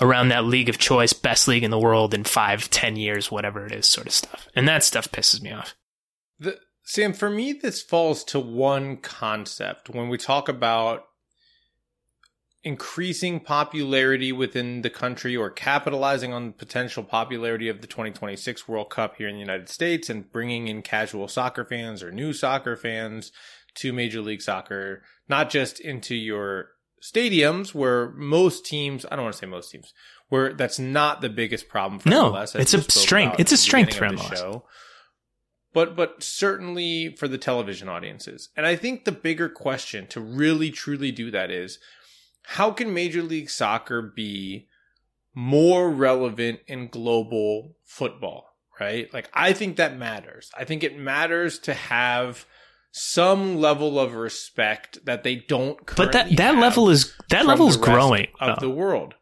around 0.00 0.28
that 0.28 0.44
league 0.44 0.68
of 0.68 0.78
choice, 0.78 1.12
best 1.12 1.46
league 1.46 1.62
in 1.62 1.70
the 1.70 1.78
world 1.78 2.14
in 2.14 2.24
five, 2.24 2.70
ten 2.70 2.96
years, 2.96 3.30
whatever 3.30 3.64
it 3.66 3.72
is, 3.72 3.86
sort 3.86 4.06
of 4.06 4.12
stuff. 4.12 4.48
And 4.56 4.66
that 4.66 4.82
stuff 4.82 5.10
pisses 5.10 5.40
me 5.40 5.52
off. 5.52 5.74
The, 6.38 6.58
Sam, 6.82 7.12
for 7.12 7.30
me, 7.30 7.52
this 7.52 7.80
falls 7.80 8.24
to 8.24 8.40
one 8.40 8.96
concept 8.98 9.88
when 9.88 10.08
we 10.08 10.18
talk 10.18 10.48
about 10.48 11.04
increasing 12.64 13.40
popularity 13.40 14.32
within 14.32 14.82
the 14.82 14.90
country 14.90 15.36
or 15.36 15.50
capitalizing 15.50 16.32
on 16.32 16.46
the 16.46 16.52
potential 16.52 17.04
popularity 17.04 17.68
of 17.68 17.80
the 17.82 17.86
2026 17.86 18.66
World 18.66 18.90
Cup 18.90 19.16
here 19.16 19.28
in 19.28 19.34
the 19.34 19.40
United 19.40 19.68
States 19.68 20.08
and 20.08 20.30
bringing 20.32 20.66
in 20.68 20.80
casual 20.82 21.28
soccer 21.28 21.64
fans 21.64 22.02
or 22.02 22.10
new 22.10 22.32
soccer 22.32 22.74
fans 22.76 23.30
to 23.76 23.92
Major 23.92 24.20
League 24.20 24.40
Soccer, 24.42 25.02
not 25.28 25.50
just 25.50 25.78
into 25.78 26.14
your 26.14 26.68
stadiums 27.02 27.74
where 27.74 28.10
most 28.12 28.64
teams, 28.64 29.04
I 29.10 29.16
don't 29.16 29.24
want 29.24 29.34
to 29.34 29.38
say 29.38 29.46
most 29.46 29.70
teams, 29.70 29.92
where 30.30 30.54
that's 30.54 30.78
not 30.78 31.20
the 31.20 31.28
biggest 31.28 31.68
problem 31.68 31.98
for 32.00 32.08
No, 32.08 32.32
MLS. 32.32 32.58
it's 32.58 32.72
a 32.72 32.80
strength. 32.82 33.36
It's 33.38 33.52
a 33.52 33.56
strength 33.58 33.94
for 33.94 34.06
MLS. 34.06 34.34
show. 34.36 34.64
But 35.74 35.96
but 35.96 36.22
certainly 36.22 37.14
for 37.16 37.26
the 37.26 37.36
television 37.36 37.88
audiences. 37.88 38.48
And 38.56 38.64
I 38.64 38.76
think 38.76 39.04
the 39.04 39.12
bigger 39.12 39.48
question 39.48 40.06
to 40.06 40.20
really 40.20 40.70
truly 40.70 41.10
do 41.10 41.32
that 41.32 41.50
is 41.50 41.78
how 42.44 42.70
can 42.70 42.94
Major 42.94 43.22
League 43.22 43.50
Soccer 43.50 44.02
be 44.02 44.68
more 45.34 45.90
relevant 45.90 46.60
in 46.66 46.88
global 46.88 47.76
football, 47.82 48.46
right? 48.78 49.12
Like 49.12 49.28
I 49.34 49.52
think 49.52 49.76
that 49.76 49.96
matters. 49.96 50.50
I 50.56 50.64
think 50.64 50.84
it 50.84 50.98
matters 50.98 51.58
to 51.60 51.74
have 51.74 52.46
some 52.92 53.56
level 53.56 53.98
of 53.98 54.14
respect 54.14 55.04
that 55.04 55.24
they 55.24 55.34
don't 55.34 55.78
But 55.96 56.12
that, 56.12 56.36
that 56.36 56.56
level 56.56 56.90
is, 56.90 57.12
that 57.30 57.44
level 57.44 57.66
is 57.66 57.76
growing. 57.76 58.28
of 58.38 58.60
though. 58.60 58.68
the 58.68 58.72
world. 58.72 59.14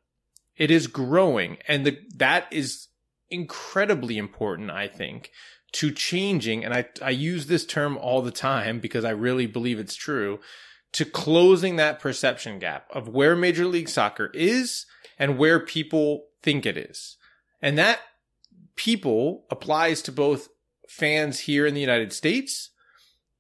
It 0.57 0.71
is 0.71 0.87
growing, 0.87 1.57
and 1.67 1.87
the, 1.87 1.99
that 2.17 2.47
is 2.53 2.89
incredibly 3.31 4.19
important. 4.19 4.71
I 4.71 4.87
think 4.87 5.31
to 5.73 5.91
changing, 5.91 6.65
and 6.65 6.75
I 6.75 6.85
I 7.01 7.11
use 7.11 7.47
this 7.47 7.65
term 7.65 7.97
all 7.97 8.21
the 8.21 8.31
time 8.31 8.79
because 8.79 9.05
I 9.05 9.11
really 9.11 9.47
believe 9.47 9.79
it's 9.79 9.95
true. 9.97 10.41
To 10.93 11.05
closing 11.05 11.77
that 11.77 12.01
perception 12.01 12.59
gap 12.59 12.87
of 12.93 13.09
where 13.09 13.35
Major 13.35 13.65
League 13.65 13.89
Soccer 13.89 14.31
is 14.35 14.85
and 15.19 15.39
where 15.39 15.59
people 15.59 16.27
think 16.43 16.67
it 16.67 16.77
is, 16.77 17.17
and 17.63 17.79
that 17.79 18.01
people 18.77 19.45
applies 19.51 20.03
to 20.03 20.13
both 20.13 20.49
fans 20.89 21.41
here 21.41 21.67
in 21.67 21.75
the 21.75 21.81
United 21.81 22.13
States, 22.13 22.71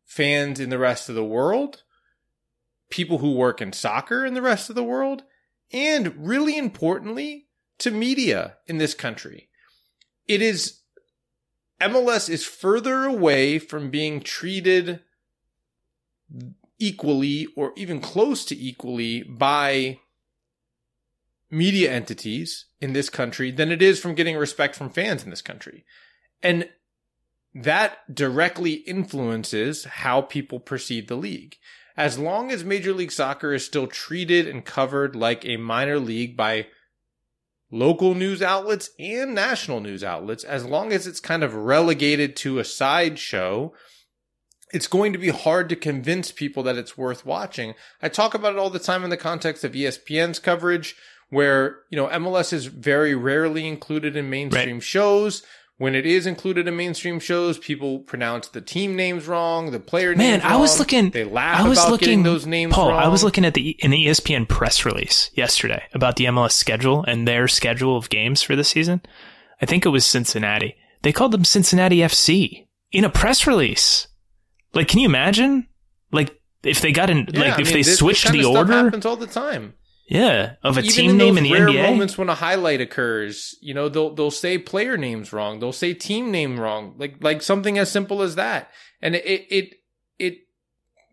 fans 0.05 0.61
in 0.61 0.71
the 0.71 0.79
rest 0.79 1.09
of 1.09 1.15
the 1.15 1.25
world, 1.25 1.83
people 2.91 3.19
who 3.19 3.33
work 3.33 3.61
in 3.61 3.73
soccer 3.73 4.25
in 4.25 4.35
the 4.35 4.43
rest 4.43 4.71
of 4.71 4.77
the 4.77 4.85
world, 4.85 5.25
and 5.73 6.27
really 6.27 6.57
importantly, 6.57 7.49
to 7.79 7.91
media 7.91 8.57
in 8.67 8.79
this 8.79 8.95
country. 8.95 9.49
It 10.29 10.41
is 10.41 10.81
MLS 11.81 12.29
is 12.29 12.47
further 12.47 13.05
away 13.05 13.59
from 13.59 13.91
being 13.91 14.21
treated 14.21 15.01
equally 16.83 17.47
or 17.55 17.73
even 17.77 18.01
close 18.01 18.45
to 18.45 18.59
equally 18.59 19.23
by 19.23 20.01
media 21.49 21.93
entities 21.93 22.65
in 22.81 22.93
this 22.93 23.09
country 23.09 23.53
than 23.53 23.71
it 23.71 23.81
is 23.81 24.01
from 24.01 24.17
getting 24.17 24.37
respect 24.37 24.75
from 24.75 24.91
fans 24.91 25.23
in 25.23 25.31
this 25.31 25.43
country. 25.43 25.85
And 26.43 26.69
that 27.55 28.13
directly 28.13 28.73
influences 28.73 29.85
how 29.85 30.23
people 30.23 30.59
perceive 30.59 31.07
the 31.07 31.15
league. 31.15 31.57
As 31.97 32.19
long 32.19 32.51
as 32.51 32.65
Major 32.65 32.93
League 32.93 33.13
Soccer 33.13 33.53
is 33.53 33.65
still 33.65 33.87
treated 33.87 34.49
and 34.49 34.65
covered 34.65 35.15
like 35.15 35.45
a 35.45 35.59
minor 35.59 36.01
league 36.01 36.37
by 36.37 36.67
local 37.71 38.15
news 38.15 38.43
outlets 38.43 38.91
and 38.99 39.35
national 39.35 39.81
news 39.81 40.03
outlets, 40.03 40.43
as 40.43 40.65
long 40.65 40.93
as 40.93 41.07
it's 41.07 41.21
kind 41.21 41.45
of 41.45 41.55
relegated 41.55 42.35
to 42.37 42.59
a 42.59 42.65
sideshow, 42.65 43.73
it's 44.73 44.89
going 44.89 45.13
to 45.13 45.19
be 45.19 45.29
hard 45.29 45.69
to 45.69 45.77
convince 45.77 46.33
people 46.33 46.63
that 46.65 46.77
it's 46.77 46.97
worth 46.97 47.27
watching. 47.27 47.75
I 48.01 48.09
talk 48.09 48.35
about 48.35 48.55
it 48.55 48.59
all 48.59 48.71
the 48.71 48.79
time 48.79 49.05
in 49.05 49.11
the 49.11 49.17
context 49.17 49.65
of 49.65 49.73
ESPN's 49.73 50.39
coverage, 50.39 50.97
where, 51.29 51.81
you 51.91 51.97
know, 51.97 52.09
MLS 52.09 52.53
is 52.53 52.67
very 52.67 53.15
rarely 53.15 53.67
included 53.67 54.17
in 54.17 54.31
mainstream 54.31 54.77
right. 54.77 54.83
shows. 54.83 55.43
When 55.79 55.95
it 55.95 56.07
is 56.07 56.27
included 56.27 56.69
in 56.69 56.77
mainstream 56.77 57.19
shows, 57.19 57.59
people 57.59 58.01
pronounce 58.01 58.47
the 58.49 58.61
team 58.61 58.95
names 58.95 59.27
wrong, 59.27 59.73
the 59.73 59.81
player 59.81 60.11
Man, 60.11 60.19
names. 60.19 60.43
Man, 60.45 60.53
I 60.53 60.57
was 60.57 60.79
looking. 60.79 61.11
They 61.11 61.25
laugh 61.25 61.61
I 61.61 61.69
was 61.69 61.79
about 61.79 61.91
looking, 61.91 62.07
getting 62.07 62.23
those 62.23 62.47
names 62.47 62.75
Paul, 62.75 62.91
wrong. 62.91 63.03
I 63.03 63.09
was 63.09 63.25
looking 63.25 63.45
at 63.45 63.55
the 63.55 63.71
in 63.81 63.91
the 63.91 64.07
ESPN 64.07 64.47
press 64.49 64.85
release 64.85 65.31
yesterday 65.35 65.83
about 65.93 66.17
the 66.17 66.27
MLS 66.27 66.53
schedule 66.53 67.05
and 67.05 67.27
their 67.27 67.49
schedule 67.49 67.97
of 67.97 68.11
games 68.11 68.43
for 68.43 68.55
the 68.55 68.65
season. 68.65 69.01
I 69.61 69.67
think 69.67 69.85
it 69.85 69.89
was 69.89 70.07
Cincinnati. 70.07 70.77
They 71.03 71.13
called 71.13 71.33
them 71.33 71.45
Cincinnati 71.45 71.97
FC 71.97 72.69
in 72.93 73.05
a 73.05 73.11
press 73.11 73.47
release. 73.47 74.07
Like, 74.75 74.89
can 74.89 75.01
you 75.01 75.07
imagine? 75.07 75.69
Like, 76.11 76.41
if 76.63 76.81
they 76.81 76.93
got 76.93 77.11
in, 77.11 77.29
yeah, 77.33 77.41
like, 77.41 77.59
I 77.59 77.61
if 77.61 77.67
mean, 77.69 77.75
they 77.75 77.83
this, 77.83 77.99
switched 77.99 78.25
this 78.25 78.33
the 78.33 78.45
order, 78.45 78.73
happens 78.73 79.07
all 79.07 79.17
the 79.17 79.27
time. 79.27 79.75
Yeah, 80.09 80.57
of 80.63 80.77
a 80.77 80.81
Even 80.81 80.93
team 80.93 81.11
in 81.13 81.17
name 81.17 81.39
in 81.39 81.45
the 81.45 81.53
rare 81.53 81.69
NBA. 81.69 81.83
moments 81.91 82.19
when 82.19 82.29
a 82.29 82.35
highlight 82.35 82.81
occurs, 82.81 83.55
you 83.63 83.73
know, 83.73 83.89
they'll 83.89 84.15
they'll 84.15 84.31
say 84.31 84.59
player 84.59 84.97
names 84.99 85.33
wrong, 85.33 85.59
they'll 85.59 85.73
say 85.73 85.95
team 85.95 86.31
name 86.31 86.61
wrong, 86.61 86.95
like 86.99 87.17
like 87.21 87.41
something 87.41 87.79
as 87.79 87.91
simple 87.91 88.21
as 88.21 88.35
that, 88.35 88.71
and 89.01 89.15
it 89.15 89.25
it 89.25 89.75
it 90.19 90.39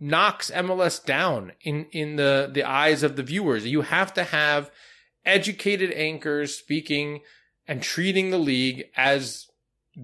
knocks 0.02 0.52
MLS 0.52 1.04
down 1.04 1.54
in 1.62 1.86
in 1.92 2.16
the 2.18 2.50
the 2.52 2.64
eyes 2.64 3.04
of 3.04 3.16
the 3.16 3.24
viewers. 3.24 3.66
You 3.66 3.82
have 3.82 4.14
to 4.16 4.24
have 4.24 4.70
educated 5.24 5.92
anchors 5.94 6.56
speaking 6.58 7.22
and 7.68 7.82
treating 7.82 8.32
the 8.32 8.40
league 8.40 8.86
as 8.98 9.46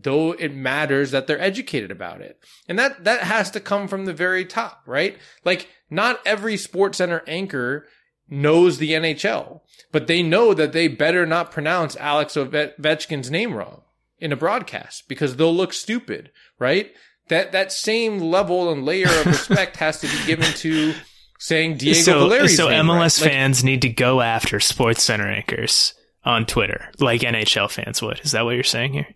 though 0.04 0.34
it 0.34 0.54
matters 0.54 1.12
that 1.12 1.28
they're 1.28 1.40
educated 1.40 1.92
about 1.92 2.22
it. 2.22 2.40
And 2.68 2.78
that, 2.78 3.04
that 3.06 3.22
has 3.22 3.50
to 3.52 3.60
come 3.60 3.88
from 3.88 4.06
the 4.06 4.14
very 4.14 4.46
top, 4.46 4.82
right? 4.86 5.18
Like 5.44 5.70
not 5.90 6.20
every 6.26 6.56
SportsCenter 6.56 7.22
anchor 7.28 7.88
knows 8.30 8.78
the 8.78 8.92
NHL, 8.92 9.62
but 9.92 10.08
they 10.08 10.22
know 10.22 10.54
that 10.54 10.74
they 10.74 10.88
better 10.88 11.26
not 11.26 11.52
pronounce 11.52 11.96
Alex 11.96 12.36
Ovechkin's 12.36 13.32
name 13.32 13.54
wrong 13.54 13.84
in 14.20 14.32
a 14.32 14.38
broadcast 14.38 15.08
because 15.08 15.36
they'll 15.36 15.56
look 15.56 15.74
stupid, 15.74 16.32
right? 16.60 16.92
That, 17.30 17.52
that 17.54 17.72
same 17.72 18.20
level 18.20 18.72
and 18.72 18.86
layer 18.86 19.08
of 19.08 19.26
respect 19.26 19.78
has 19.78 20.00
to 20.02 20.08
be 20.08 20.26
given 20.26 20.52
to 20.58 20.94
saying 21.40 21.78
Diego 21.78 22.00
so, 22.02 22.20
Valeri's 22.20 22.58
So 22.58 22.70
name 22.70 22.86
MLS 22.86 23.22
right. 23.22 23.32
fans 23.32 23.60
like, 23.60 23.66
need 23.66 23.82
to 23.84 23.90
go 23.90 24.22
after 24.22 24.58
SportsCenter 24.58 25.34
anchors 25.34 25.94
on 26.24 26.46
Twitter 26.46 26.92
like 27.00 27.22
NHL 27.22 27.70
fans 27.72 28.02
would. 28.02 28.20
Is 28.22 28.32
that 28.32 28.46
what 28.46 28.56
you're 28.56 28.64
saying 28.64 28.94
here? 28.94 29.08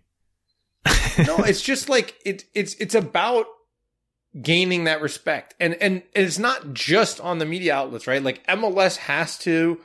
No, 1.26 1.38
it's 1.38 1.62
just 1.62 1.88
like 1.88 2.16
it, 2.24 2.44
it's 2.54 2.74
it's 2.74 2.94
about 2.94 3.46
gaining 4.40 4.84
that 4.84 5.02
respect, 5.02 5.54
and 5.60 5.74
and 5.74 6.02
it's 6.14 6.38
not 6.38 6.72
just 6.72 7.20
on 7.20 7.38
the 7.38 7.46
media 7.46 7.74
outlets, 7.74 8.06
right? 8.06 8.22
Like 8.22 8.46
MLS 8.46 8.96
has 8.96 9.38
to. 9.38 9.80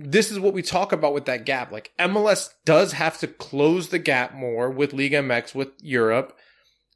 This 0.00 0.30
is 0.30 0.38
what 0.38 0.54
we 0.54 0.62
talk 0.62 0.92
about 0.92 1.12
with 1.12 1.24
that 1.24 1.44
gap. 1.44 1.72
Like 1.72 1.92
MLS 1.98 2.50
does 2.64 2.92
have 2.92 3.18
to 3.18 3.26
close 3.26 3.88
the 3.88 3.98
gap 3.98 4.32
more 4.32 4.70
with 4.70 4.92
Liga 4.92 5.22
MX 5.22 5.54
with 5.54 5.70
Europe 5.80 6.38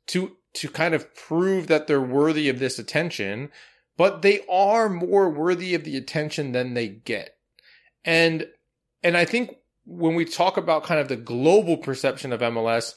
to 0.08 0.36
to 0.54 0.68
kind 0.68 0.94
of 0.94 1.14
prove 1.14 1.66
that 1.66 1.86
they're 1.86 2.00
worthy 2.00 2.48
of 2.48 2.58
this 2.58 2.78
attention, 2.78 3.50
but 3.96 4.22
they 4.22 4.40
are 4.48 4.88
more 4.88 5.30
worthy 5.30 5.74
of 5.74 5.84
the 5.84 5.96
attention 5.96 6.52
than 6.52 6.74
they 6.74 6.88
get. 6.88 7.36
And 8.04 8.46
and 9.02 9.16
I 9.16 9.24
think 9.24 9.56
when 9.84 10.14
we 10.14 10.24
talk 10.24 10.56
about 10.56 10.84
kind 10.84 11.00
of 11.00 11.08
the 11.08 11.16
global 11.16 11.76
perception 11.76 12.32
of 12.32 12.40
MLS, 12.40 12.94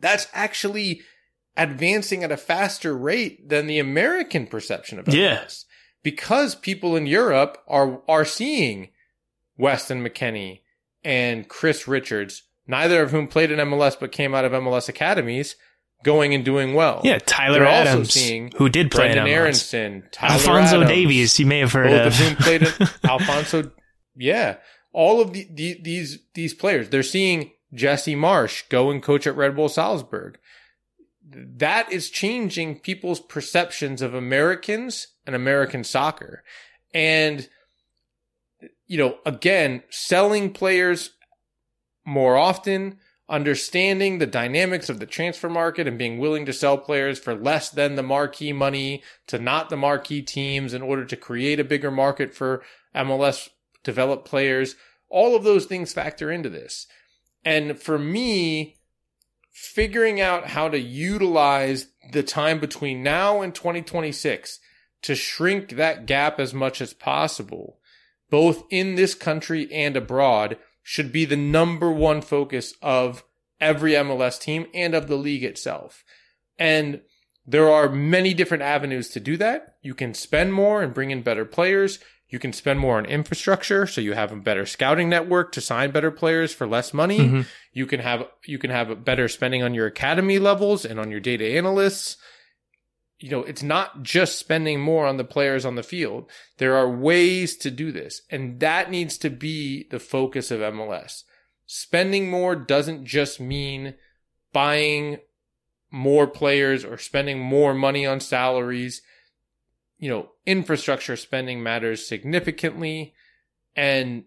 that's 0.00 0.26
actually 0.32 1.02
advancing 1.56 2.24
at 2.24 2.32
a 2.32 2.36
faster 2.36 2.96
rate 2.96 3.48
than 3.48 3.66
the 3.66 3.78
American 3.78 4.46
perception 4.46 4.98
of 4.98 5.06
MLS. 5.06 5.14
Yeah. 5.14 5.44
Because 6.02 6.54
people 6.54 6.96
in 6.96 7.06
Europe 7.06 7.62
are 7.68 8.00
are 8.08 8.24
seeing 8.24 8.88
Weston 9.56 10.04
McKennie 10.04 10.60
and 11.04 11.48
Chris 11.48 11.86
Richards, 11.86 12.42
neither 12.66 13.02
of 13.02 13.10
whom 13.10 13.28
played 13.28 13.50
in 13.50 13.58
MLS 13.60 13.98
but 13.98 14.10
came 14.10 14.34
out 14.34 14.44
of 14.44 14.52
MLS 14.52 14.88
academies, 14.88 15.54
going 16.02 16.34
and 16.34 16.44
doing 16.44 16.74
well. 16.74 17.00
Yeah, 17.04 17.18
Tyler 17.18 17.60
They're 17.60 17.68
Adams, 17.68 18.14
who 18.56 18.68
did 18.68 18.90
play 18.90 19.10
Brenden 19.10 19.18
in 19.18 19.24
MLS. 19.24 19.30
Aaronson, 19.30 20.02
Tyler 20.10 20.32
Alphonso 20.32 20.76
Adams, 20.76 20.90
Davies, 20.90 21.38
you 21.38 21.46
may 21.46 21.60
have 21.60 21.72
heard 21.72 21.86
oh, 21.86 21.90
both 21.90 22.06
of. 22.06 22.12
of 22.12 22.18
whom 22.18 22.36
played 22.36 22.62
in 22.62 22.88
Alphonso. 23.10 23.70
Yeah, 24.16 24.56
all 24.92 25.20
of 25.20 25.32
the, 25.32 25.48
the, 25.50 25.80
these 25.82 26.18
these 26.34 26.54
players. 26.54 26.88
They're 26.88 27.02
seeing 27.02 27.52
Jesse 27.74 28.16
Marsch 28.16 28.68
go 28.68 28.90
and 28.90 29.02
coach 29.02 29.26
at 29.26 29.36
Red 29.36 29.56
Bull 29.56 29.68
Salzburg. 29.68 30.38
That 31.24 31.90
is 31.90 32.10
changing 32.10 32.80
people's 32.80 33.20
perceptions 33.20 34.02
of 34.02 34.14
Americans 34.14 35.08
and 35.26 35.34
American 35.34 35.84
soccer. 35.84 36.44
And 36.92 37.48
you 38.86 38.98
know, 38.98 39.18
again, 39.24 39.82
selling 39.90 40.52
players 40.52 41.10
more 42.04 42.36
often, 42.36 42.98
understanding 43.28 44.18
the 44.18 44.26
dynamics 44.26 44.90
of 44.90 44.98
the 44.98 45.06
transfer 45.06 45.48
market 45.48 45.88
and 45.88 45.96
being 45.96 46.18
willing 46.18 46.44
to 46.44 46.52
sell 46.52 46.76
players 46.76 47.18
for 47.18 47.34
less 47.34 47.70
than 47.70 47.94
the 47.94 48.02
marquee 48.02 48.52
money 48.52 49.02
to 49.26 49.38
not 49.38 49.70
the 49.70 49.76
marquee 49.76 50.20
teams 50.20 50.74
in 50.74 50.82
order 50.82 51.04
to 51.06 51.16
create 51.16 51.58
a 51.58 51.64
bigger 51.64 51.90
market 51.90 52.34
for 52.34 52.62
MLS 52.94 53.48
develop 53.82 54.24
players. 54.24 54.76
All 55.08 55.36
of 55.36 55.44
those 55.44 55.66
things 55.66 55.92
factor 55.92 56.30
into 56.30 56.48
this. 56.48 56.86
And 57.44 57.78
for 57.78 57.98
me, 57.98 58.76
figuring 59.50 60.20
out 60.20 60.48
how 60.48 60.68
to 60.68 60.78
utilize 60.78 61.88
the 62.12 62.22
time 62.22 62.58
between 62.58 63.02
now 63.02 63.42
and 63.42 63.54
2026 63.54 64.58
to 65.02 65.14
shrink 65.14 65.70
that 65.70 66.06
gap 66.06 66.40
as 66.40 66.54
much 66.54 66.80
as 66.80 66.94
possible, 66.94 67.78
both 68.30 68.64
in 68.70 68.94
this 68.94 69.14
country 69.14 69.70
and 69.72 69.96
abroad, 69.96 70.56
should 70.82 71.12
be 71.12 71.24
the 71.24 71.36
number 71.36 71.90
one 71.90 72.22
focus 72.22 72.74
of 72.80 73.24
every 73.60 73.92
MLS 73.92 74.40
team 74.40 74.66
and 74.74 74.94
of 74.94 75.06
the 75.06 75.16
league 75.16 75.44
itself. 75.44 76.04
And 76.58 77.02
there 77.46 77.68
are 77.68 77.88
many 77.88 78.34
different 78.34 78.62
avenues 78.62 79.08
to 79.10 79.20
do 79.20 79.36
that. 79.36 79.76
You 79.82 79.94
can 79.94 80.14
spend 80.14 80.52
more 80.52 80.82
and 80.82 80.94
bring 80.94 81.10
in 81.10 81.22
better 81.22 81.44
players. 81.44 81.98
You 82.32 82.38
can 82.38 82.54
spend 82.54 82.80
more 82.80 82.96
on 82.96 83.04
infrastructure, 83.04 83.86
so 83.86 84.00
you 84.00 84.14
have 84.14 84.32
a 84.32 84.36
better 84.36 84.64
scouting 84.64 85.10
network 85.10 85.52
to 85.52 85.60
sign 85.60 85.90
better 85.90 86.10
players 86.10 86.50
for 86.50 86.66
less 86.66 86.94
money. 86.94 87.18
Mm-hmm. 87.18 87.40
You 87.74 87.84
can 87.84 88.00
have 88.00 88.26
you 88.46 88.58
can 88.58 88.70
have 88.70 88.88
a 88.88 88.96
better 88.96 89.28
spending 89.28 89.62
on 89.62 89.74
your 89.74 89.86
academy 89.86 90.38
levels 90.38 90.86
and 90.86 90.98
on 90.98 91.10
your 91.10 91.20
data 91.20 91.44
analysts. 91.44 92.16
You 93.18 93.28
know, 93.28 93.40
it's 93.40 93.62
not 93.62 94.02
just 94.02 94.38
spending 94.38 94.80
more 94.80 95.06
on 95.06 95.18
the 95.18 95.24
players 95.24 95.66
on 95.66 95.74
the 95.74 95.82
field. 95.82 96.30
There 96.56 96.74
are 96.74 96.88
ways 96.88 97.54
to 97.58 97.70
do 97.70 97.92
this, 97.92 98.22
and 98.30 98.60
that 98.60 98.90
needs 98.90 99.18
to 99.18 99.28
be 99.28 99.86
the 99.90 100.00
focus 100.00 100.50
of 100.50 100.60
MLS. 100.60 101.24
Spending 101.66 102.30
more 102.30 102.56
doesn't 102.56 103.04
just 103.04 103.40
mean 103.40 103.94
buying 104.54 105.18
more 105.90 106.26
players 106.26 106.82
or 106.82 106.96
spending 106.96 107.38
more 107.38 107.74
money 107.74 108.06
on 108.06 108.20
salaries 108.20 109.02
you 110.02 110.08
know, 110.08 110.28
infrastructure 110.46 111.16
spending 111.16 111.62
matters 111.62 112.06
significantly. 112.06 113.14
And 113.76 114.24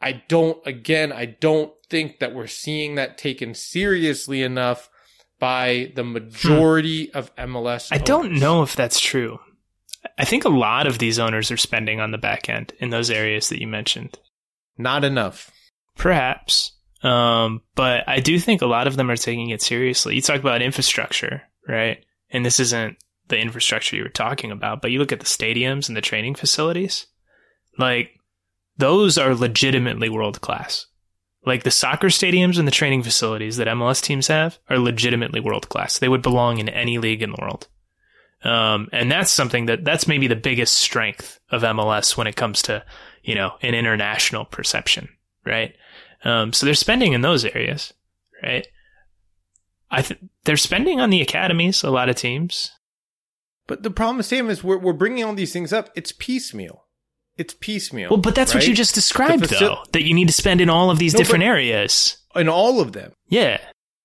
I 0.00 0.22
don't, 0.28 0.64
again, 0.66 1.12
I 1.12 1.26
don't 1.26 1.72
think 1.88 2.20
that 2.20 2.34
we're 2.34 2.46
seeing 2.46 2.94
that 2.94 3.18
taken 3.18 3.54
seriously 3.54 4.42
enough 4.42 4.88
by 5.38 5.92
the 5.94 6.04
majority 6.04 7.06
hmm. 7.06 7.18
of 7.18 7.34
MLS. 7.36 7.88
I 7.90 7.98
don't 7.98 8.32
know 8.38 8.62
if 8.62 8.76
that's 8.76 9.00
true. 9.00 9.38
I 10.18 10.24
think 10.24 10.44
a 10.44 10.50
lot 10.50 10.86
of 10.86 10.98
these 10.98 11.18
owners 11.18 11.50
are 11.50 11.56
spending 11.56 12.00
on 12.00 12.10
the 12.10 12.18
back 12.18 12.48
end 12.48 12.72
in 12.78 12.90
those 12.90 13.10
areas 13.10 13.48
that 13.48 13.60
you 13.60 13.66
mentioned. 13.66 14.18
Not 14.78 15.04
enough. 15.04 15.50
Perhaps. 15.96 16.72
Um, 17.02 17.62
but 17.74 18.04
I 18.06 18.20
do 18.20 18.38
think 18.38 18.62
a 18.62 18.66
lot 18.66 18.86
of 18.86 18.96
them 18.96 19.10
are 19.10 19.16
taking 19.16 19.50
it 19.50 19.62
seriously. 19.62 20.14
You 20.14 20.22
talk 20.22 20.40
about 20.40 20.62
infrastructure, 20.62 21.42
right? 21.66 22.04
And 22.30 22.44
this 22.44 22.60
isn't 22.60 22.96
the 23.30 23.38
infrastructure 23.38 23.96
you 23.96 24.02
were 24.02 24.08
talking 24.08 24.50
about, 24.50 24.82
but 24.82 24.90
you 24.90 24.98
look 24.98 25.12
at 25.12 25.20
the 25.20 25.26
stadiums 25.26 25.88
and 25.88 25.96
the 25.96 26.02
training 26.02 26.34
facilities, 26.34 27.06
like 27.78 28.10
those 28.76 29.18
are 29.18 29.34
legitimately 29.34 30.08
world 30.08 30.40
class. 30.40 30.86
Like 31.46 31.62
the 31.62 31.70
soccer 31.70 32.08
stadiums 32.08 32.58
and 32.58 32.68
the 32.68 32.72
training 32.72 33.02
facilities 33.02 33.56
that 33.56 33.68
MLS 33.68 34.02
teams 34.02 34.26
have 34.26 34.58
are 34.68 34.78
legitimately 34.78 35.40
world 35.40 35.68
class. 35.70 35.98
They 35.98 36.08
would 36.08 36.22
belong 36.22 36.58
in 36.58 36.68
any 36.68 36.98
league 36.98 37.22
in 37.22 37.30
the 37.30 37.38
world. 37.40 37.66
Um, 38.42 38.88
and 38.92 39.10
that's 39.10 39.30
something 39.30 39.66
that 39.66 39.84
that's 39.84 40.06
maybe 40.06 40.26
the 40.26 40.36
biggest 40.36 40.74
strength 40.74 41.40
of 41.50 41.62
MLS 41.62 42.16
when 42.16 42.26
it 42.26 42.36
comes 42.36 42.62
to, 42.62 42.84
you 43.22 43.34
know, 43.34 43.52
an 43.62 43.74
international 43.74 44.44
perception, 44.44 45.08
right? 45.44 45.74
Um, 46.24 46.52
so 46.52 46.66
they're 46.66 46.74
spending 46.74 47.12
in 47.12 47.22
those 47.22 47.44
areas, 47.44 47.92
right? 48.42 48.66
I 49.90 50.02
th- 50.02 50.20
they're 50.44 50.56
spending 50.56 51.00
on 51.00 51.10
the 51.10 51.20
academies. 51.20 51.82
A 51.82 51.90
lot 51.90 52.08
of 52.08 52.16
teams, 52.16 52.70
But 53.70 53.84
the 53.84 53.90
problem, 53.90 54.16
with 54.16 54.26
Sam, 54.26 54.50
is 54.50 54.64
we're 54.64 54.78
we're 54.78 54.92
bringing 54.92 55.22
all 55.22 55.32
these 55.34 55.52
things 55.52 55.72
up. 55.72 55.90
It's 55.94 56.10
piecemeal. 56.10 56.86
It's 57.38 57.54
piecemeal. 57.54 58.10
well, 58.10 58.18
but 58.18 58.34
that's 58.34 58.52
what 58.52 58.66
you 58.66 58.74
just 58.74 58.96
described, 58.96 59.44
faci- 59.44 59.60
though. 59.60 59.78
That 59.92 60.02
you 60.02 60.12
need 60.12 60.26
to 60.26 60.34
spend 60.34 60.60
in 60.60 60.68
all 60.68 60.90
of 60.90 60.98
these 60.98 61.14
No, 61.14 61.18
different 61.18 61.44
areas. 61.44 62.18
in 62.34 62.48
all 62.48 62.80
of 62.80 62.92
them. 62.92 63.12
Yeah, 63.28 63.60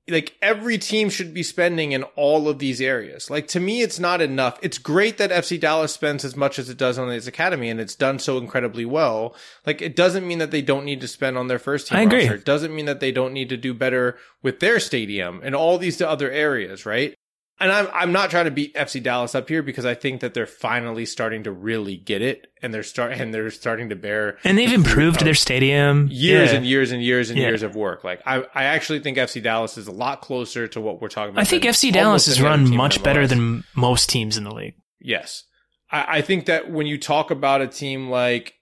like 0.08 0.36
every 0.40 0.78
team 0.78 1.10
should 1.10 1.34
be 1.34 1.42
spending 1.42 1.92
in 1.94 2.04
all 2.16 2.48
of 2.48 2.60
these 2.60 2.80
areas. 2.80 3.32
Like 3.32 3.48
to 3.50 3.60
me, 3.60 3.82
it's 3.82 4.00
not 4.00 4.22
enough. 4.22 4.60
It's 4.62 4.78
great 4.78 5.18
that 5.18 5.32
FC 5.32 5.60
Dallas 5.60 5.92
spends 5.92 6.24
as 6.24 6.36
much 6.36 6.60
as 6.60 6.70
it 6.70 6.78
does 6.78 7.00
on 7.00 7.10
its 7.12 7.26
academy, 7.26 7.70
and 7.72 7.80
it's 7.80 7.96
done 7.96 8.20
so 8.20 8.38
incredibly 8.38 8.86
well. 8.86 9.36
Like 9.66 9.82
it 9.82 9.96
doesn't 9.96 10.28
mean 10.28 10.38
that 10.38 10.52
they 10.52 10.62
don't 10.62 10.86
need 10.86 11.02
to 11.02 11.08
spend 11.08 11.40
on 11.40 11.48
their 11.48 11.58
first 11.60 11.88
team. 11.88 11.98
I 11.98 12.02
agree. 12.04 12.20
roster. 12.20 12.36
It 12.36 12.46
doesn't 12.46 12.76
mean 12.76 12.86
that 12.86 13.00
they 13.00 13.12
don't 13.12 13.34
need 13.34 13.50
to 13.50 13.58
do 13.58 13.74
better 13.74 14.18
with 14.44 14.60
their 14.60 14.80
stadium 14.80 15.42
and 15.44 15.56
all 15.56 15.80
these 15.80 16.00
other 16.02 16.30
areas, 16.30 16.86
right? 16.86 17.16
And 17.58 17.72
I'm 17.72 17.88
I'm 17.94 18.12
not 18.12 18.30
trying 18.32 18.46
to 18.46 18.52
beat 18.52 18.76
FC 18.76 19.02
Dallas 19.02 19.34
up 19.34 19.48
here 19.48 19.64
because 19.64 19.86
I 19.86 19.94
think 19.94 20.20
that 20.20 20.34
they're 20.34 20.46
finally 20.46 21.06
starting 21.06 21.44
to 21.44 21.52
really 21.54 21.96
get 21.96 22.22
it, 22.22 22.48
and 22.62 22.74
they're 22.74 22.84
start 22.84 23.14
and 23.14 23.34
they're 23.34 23.50
starting 23.50 23.88
to 23.90 23.96
bear 23.96 24.38
and 24.44 24.58
they've 24.58 24.74
improved 24.74 25.22
their 25.22 25.34
stadium. 25.34 26.10
years 26.12 26.52
Yeah. 26.52 26.58
and 26.58 26.66
years 26.66 26.92
and 26.92 27.02
years 27.02 27.30
and 27.30 27.40
Yeah. 27.40 27.48
years 27.48 27.64
of 27.64 27.74
work. 27.76 28.04
Like 28.04 28.22
I, 28.26 28.44
I 28.54 28.64
actually 28.66 29.00
think 29.00 29.18
FC 29.18 29.42
Dallas 29.42 29.78
is 29.78 29.88
a 29.88 29.92
lot 29.94 30.22
closer 30.22 30.68
to 30.68 30.82
what 30.82 31.02
we're 31.02 31.08
talking 31.08 31.30
about. 31.30 31.42
I 31.42 31.46
think 31.46 31.64
FC 31.64 31.94
Dallas 31.94 32.28
is 32.28 32.42
run 32.42 32.70
much 32.76 33.02
better 33.02 33.26
than 33.26 33.64
most 33.74 34.10
teams 34.10 34.36
in 34.38 34.44
the 34.44 34.54
league. 34.54 34.76
yes. 35.00 35.44
I, 35.90 36.18
I 36.18 36.22
think 36.22 36.48
that 36.48 36.70
when 36.72 36.88
you 36.88 36.98
talk 36.98 37.32
about 37.32 37.62
a 37.62 37.68
team 37.68 38.10
like 38.10 38.56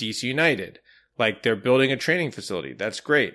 DC 0.00 0.22
United, 0.24 0.78
like 1.18 1.42
they're 1.42 1.54
building 1.54 1.92
a 1.92 1.96
training 1.96 2.30
facility, 2.32 2.72
that's 2.72 2.98
great. 3.00 3.34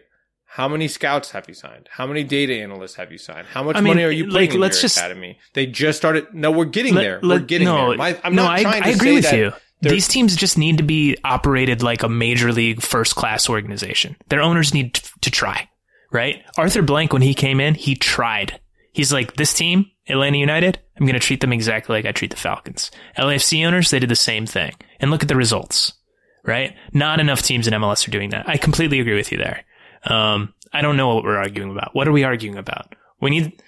How 0.55 0.69
many 0.69 0.87
scouts 0.87 1.31
have 1.31 1.49
you 1.49 1.53
signed? 1.53 1.89
How 1.91 2.07
many 2.07 2.23
data 2.23 2.53
analysts 2.55 2.95
have 2.95 3.11
you 3.11 3.17
signed? 3.17 3.45
How 3.45 3.61
much 3.61 3.75
I 3.75 3.81
mean, 3.81 3.91
money 3.95 4.03
are 4.05 4.09
you 4.09 4.23
putting 4.23 4.39
like, 4.39 4.53
in 4.53 4.61
let's 4.61 4.77
your 4.77 4.83
just- 4.83 4.97
academy? 4.97 5.37
They 5.51 5.65
just 5.65 5.97
started. 5.97 6.33
No, 6.33 6.49
we're 6.51 6.63
getting 6.63 6.93
Let- 6.95 7.01
there. 7.01 7.19
let- 7.21 7.41
we're 7.41 7.45
getting 7.45 7.65
no, 7.67 7.89
there. 7.89 7.97
My, 7.97 8.17
I'm 8.23 8.35
no, 8.35 8.43
not 8.43 8.51
I, 8.59 8.61
trying 8.61 8.81
to 8.83 8.87
I 8.87 8.91
agree 8.91 9.09
say 9.09 9.15
with 9.15 9.23
that 9.25 9.35
you. 9.81 9.89
These 9.89 10.07
teams 10.07 10.33
just 10.37 10.57
need 10.57 10.77
to 10.77 10.83
be 10.83 11.17
operated 11.25 11.83
like 11.83 12.03
a 12.03 12.07
major 12.09 12.53
league 12.53 12.81
first 12.81 13.17
class 13.17 13.49
organization. 13.49 14.15
Their 14.29 14.39
owners 14.41 14.73
need 14.73 14.93
t- 14.93 15.01
to 15.19 15.29
try, 15.29 15.69
right? 16.09 16.41
Arthur 16.57 16.81
Blank, 16.83 17.11
when 17.11 17.21
he 17.21 17.33
came 17.33 17.59
in, 17.59 17.75
he 17.75 17.93
tried. 17.93 18.61
He's 18.93 19.11
like, 19.11 19.35
this 19.35 19.53
team, 19.53 19.87
Atlanta 20.07 20.37
United, 20.37 20.79
I'm 20.97 21.05
going 21.05 21.19
to 21.19 21.25
treat 21.27 21.41
them 21.41 21.51
exactly 21.51 21.97
like 21.97 22.05
I 22.05 22.13
treat 22.13 22.31
the 22.31 22.37
Falcons. 22.37 22.91
LAFC 23.17 23.67
owners, 23.67 23.91
they 23.91 23.99
did 23.99 24.09
the 24.09 24.15
same 24.15 24.45
thing. 24.45 24.71
And 25.01 25.11
look 25.11 25.21
at 25.21 25.27
the 25.27 25.35
results, 25.35 25.91
right? 26.45 26.73
Not 26.93 27.19
enough 27.19 27.41
teams 27.41 27.67
in 27.67 27.73
MLS 27.73 28.07
are 28.07 28.11
doing 28.11 28.29
that. 28.29 28.47
I 28.47 28.55
completely 28.55 29.01
agree 29.01 29.15
with 29.15 29.33
you 29.33 29.37
there. 29.37 29.65
Um, 30.05 30.53
I 30.71 30.81
don't 30.81 30.97
know 30.97 31.15
what 31.15 31.23
we're 31.23 31.37
arguing 31.37 31.71
about. 31.71 31.95
What 31.95 32.07
are 32.07 32.11
we 32.11 32.23
arguing 32.23 32.57
about? 32.57 32.95
We 33.21 33.29
need, 33.29 33.61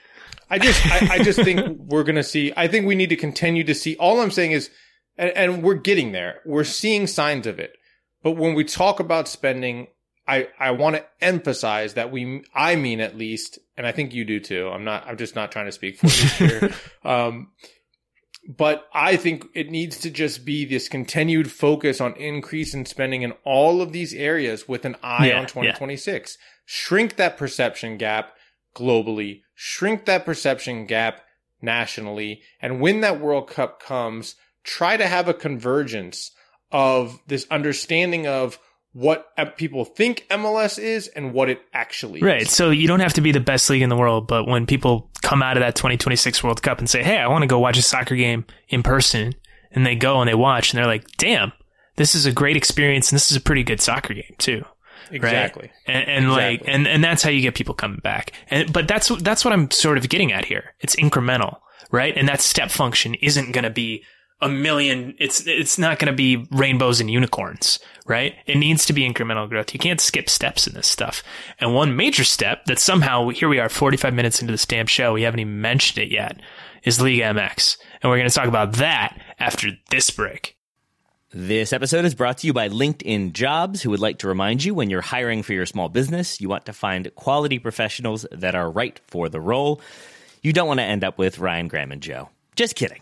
I 0.50 0.60
just, 0.60 0.86
I, 0.86 1.16
I 1.16 1.24
just 1.24 1.42
think 1.42 1.78
we're 1.80 2.04
going 2.04 2.16
to 2.16 2.24
see, 2.24 2.54
I 2.56 2.68
think 2.68 2.86
we 2.86 2.96
need 2.96 3.10
to 3.10 3.16
continue 3.16 3.64
to 3.64 3.74
see, 3.74 3.96
all 3.98 4.20
I'm 4.20 4.32
saying 4.32 4.52
is, 4.52 4.70
and, 5.18 5.32
and 5.32 5.64
we're 5.64 5.76
getting 5.76 6.12
there. 6.12 6.42
We're 6.46 6.64
seeing 6.64 7.08
signs 7.08 7.48
of 7.48 7.60
it. 7.60 7.78
But 8.24 8.32
when 8.32 8.56
we 8.56 8.64
talk 8.64 9.00
about 9.00 9.28
spending, 9.28 9.88
I, 10.28 10.50
I 10.60 10.72
want 10.72 10.98
to 10.98 11.06
emphasize 11.22 11.94
that 11.94 12.12
we, 12.12 12.44
I 12.54 12.76
mean 12.76 13.00
at 13.00 13.18
least, 13.18 13.60
and 13.78 13.88
I 13.88 13.92
think 13.92 14.14
you 14.14 14.26
do 14.26 14.40
too. 14.40 14.70
I'm 14.70 14.84
not, 14.84 15.08
I'm 15.08 15.18
just 15.18 15.36
not 15.36 15.52
trying 15.52 15.68
to 15.68 15.72
speak 15.72 15.98
for 15.98 16.08
you 16.08 16.48
here. 16.50 16.74
um, 17.06 17.52
but 18.48 18.88
I 18.94 19.18
think 19.18 19.46
it 19.54 19.70
needs 19.70 20.00
to 20.00 20.10
just 20.10 20.46
be 20.46 20.64
this 20.64 20.88
continued 20.88 21.52
focus 21.52 22.00
on 22.00 22.16
increase 22.16 22.74
in 22.74 22.86
spending 22.86 23.22
in 23.24 23.34
all 23.44 23.82
of 23.82 23.92
these 23.92 24.14
areas 24.14 24.68
with 24.68 24.86
an 24.86 24.96
eye 25.04 25.28
Yeah, 25.28 25.36
on 25.36 25.42
yeah. 25.42 25.48
2026. 25.48 26.38
Shrink 26.66 27.18
that 27.18 27.38
perception 27.38 27.98
gap 27.98 28.34
globally, 28.76 29.42
shrink 29.56 30.06
that 30.06 30.26
perception 30.26 30.86
gap 30.86 31.22
nationally, 31.62 32.42
and 32.62 32.80
when 32.80 33.02
that 33.02 33.20
World 33.20 33.50
Cup 33.50 33.82
comes, 33.82 34.36
try 34.64 34.96
to 34.98 35.08
have 35.08 35.28
a 35.28 35.34
convergence 35.34 36.32
of 36.72 37.20
this 37.28 37.48
understanding 37.50 38.28
of 38.28 38.60
what 38.94 39.28
people 39.58 39.86
think 39.86 40.26
MLS 40.32 40.80
is 40.80 41.08
and 41.10 41.34
what 41.34 41.50
it 41.50 41.62
actually 41.74 42.22
Right. 42.22 42.44
is. 42.44 42.52
So 42.52 42.72
you 42.72 42.88
don't 42.88 43.00
have 43.02 43.14
to 43.14 43.22
be 43.22 43.32
the 43.32 43.40
best 43.40 43.70
league 43.70 43.82
in 43.84 43.90
the 43.90 43.96
world, 43.98 44.28
but 44.28 44.48
when 44.48 44.66
people 44.66 45.10
come 45.22 45.44
out 45.44 45.56
of 45.58 45.62
that 45.62 45.76
2026 45.76 46.44
World 46.44 46.62
Cup 46.64 46.80
and 46.80 46.90
say, 46.90 47.04
"Hey, 47.04 47.18
I 47.18 47.28
want 47.28 47.44
to 47.44 47.48
go 47.48 47.60
watch 47.60 47.78
a 47.78 47.82
soccer 47.84 48.16
game 48.16 48.46
in 48.70 48.82
person," 48.84 49.34
and 49.72 49.86
they 49.86 49.96
go 49.96 50.20
and 50.22 50.28
they 50.28 50.34
watch, 50.36 50.72
and 50.72 50.80
they're 50.80 50.88
like, 50.88 51.06
"Damn, 51.18 51.52
this 51.98 52.16
is 52.16 52.26
a 52.26 52.32
great 52.32 52.58
experience, 52.58 53.12
and 53.12 53.16
this 53.18 53.30
is 53.30 53.38
a 53.38 53.42
pretty 53.42 53.64
good 53.64 53.82
soccer 53.82 54.14
game 54.16 54.36
too." 54.40 54.64
Right? 55.12 55.16
Exactly. 55.16 55.72
And, 55.86 56.08
and 56.10 56.32
like, 56.32 56.64
and 56.66 56.88
and 56.88 57.04
that's 57.04 57.22
how 57.24 57.30
you 57.30 57.42
get 57.42 57.56
people 57.56 57.76
coming 57.76 58.00
back. 58.00 58.32
And 58.50 58.74
but 58.74 58.88
that's 58.88 59.10
that's 59.22 59.46
what 59.46 59.54
I'm 59.54 59.70
sort 59.72 59.98
of 59.98 60.10
getting 60.10 60.32
at 60.34 60.46
here. 60.46 60.74
It's 60.80 60.96
incremental, 60.96 61.58
right? 61.92 62.18
And 62.18 62.28
that 62.28 62.42
step 62.42 62.72
function 62.72 63.14
isn't 63.16 63.52
going 63.52 63.64
to 63.64 63.70
be 63.70 64.04
a 64.42 64.50
million. 64.50 65.16
It's 65.18 65.46
it's 65.48 65.78
not 65.78 66.00
going 66.00 66.12
to 66.12 66.16
be 66.16 66.48
rainbows 66.52 67.00
and 67.00 67.10
unicorns, 67.10 67.80
right? 68.06 68.36
It 68.46 68.58
needs 68.58 68.86
to 68.86 68.94
be 68.94 69.08
incremental 69.08 69.50
growth. 69.50 69.74
You 69.74 69.80
can't 69.80 70.02
skip 70.02 70.30
steps 70.30 70.68
in 70.68 70.74
this 70.74 70.88
stuff. 70.88 71.24
And 71.60 71.74
one 71.74 71.96
major 71.96 72.24
step 72.24 72.66
that 72.66 72.80
somehow 72.80 73.30
here 73.30 73.50
we 73.50 73.60
are, 73.60 73.70
45 73.70 74.14
minutes 74.14 74.42
into 74.42 74.52
this 74.52 74.66
damn 74.66 74.88
show, 74.88 75.14
we 75.14 75.24
haven't 75.24 75.40
even 75.40 75.62
mentioned 75.62 76.06
it 76.06 76.12
yet, 76.12 76.40
is 76.84 77.02
League 77.02 77.22
MX, 77.22 77.78
and 78.02 78.10
we're 78.10 78.18
going 78.18 78.30
to 78.30 78.36
talk 78.36 78.48
about 78.48 78.74
that 78.74 79.20
after 79.40 79.70
this 79.90 80.10
break. 80.10 80.56
This 81.34 81.74
episode 81.74 82.06
is 82.06 82.16
brought 82.16 82.38
to 82.40 82.48
you 82.48 82.54
by 82.54 82.70
LinkedIn 82.70 83.34
Jobs, 83.34 83.82
who 83.82 83.90
would 83.90 84.00
like 84.00 84.20
to 84.20 84.28
remind 84.30 84.64
you 84.64 84.74
when 84.74 84.90
you're 84.90 85.02
hiring 85.02 85.44
for 85.44 85.52
your 85.52 85.66
small 85.66 85.90
business, 85.90 86.40
you 86.40 86.48
want 86.48 86.66
to 86.68 86.74
find 86.74 87.14
quality 87.16 87.60
professionals 87.60 88.26
that 88.32 88.56
are 88.56 88.72
right 88.72 89.00
for 89.08 89.28
the 89.28 89.42
role. 89.42 89.82
You 90.42 90.54
don't 90.54 90.68
want 90.68 90.80
to 90.80 90.86
end 90.86 91.04
up 91.04 91.18
with 91.18 91.40
Ryan 91.40 91.68
Graham 91.68 91.92
and 91.92 92.02
Joe. 92.02 92.30
Just 92.56 92.76
kidding. 92.76 93.02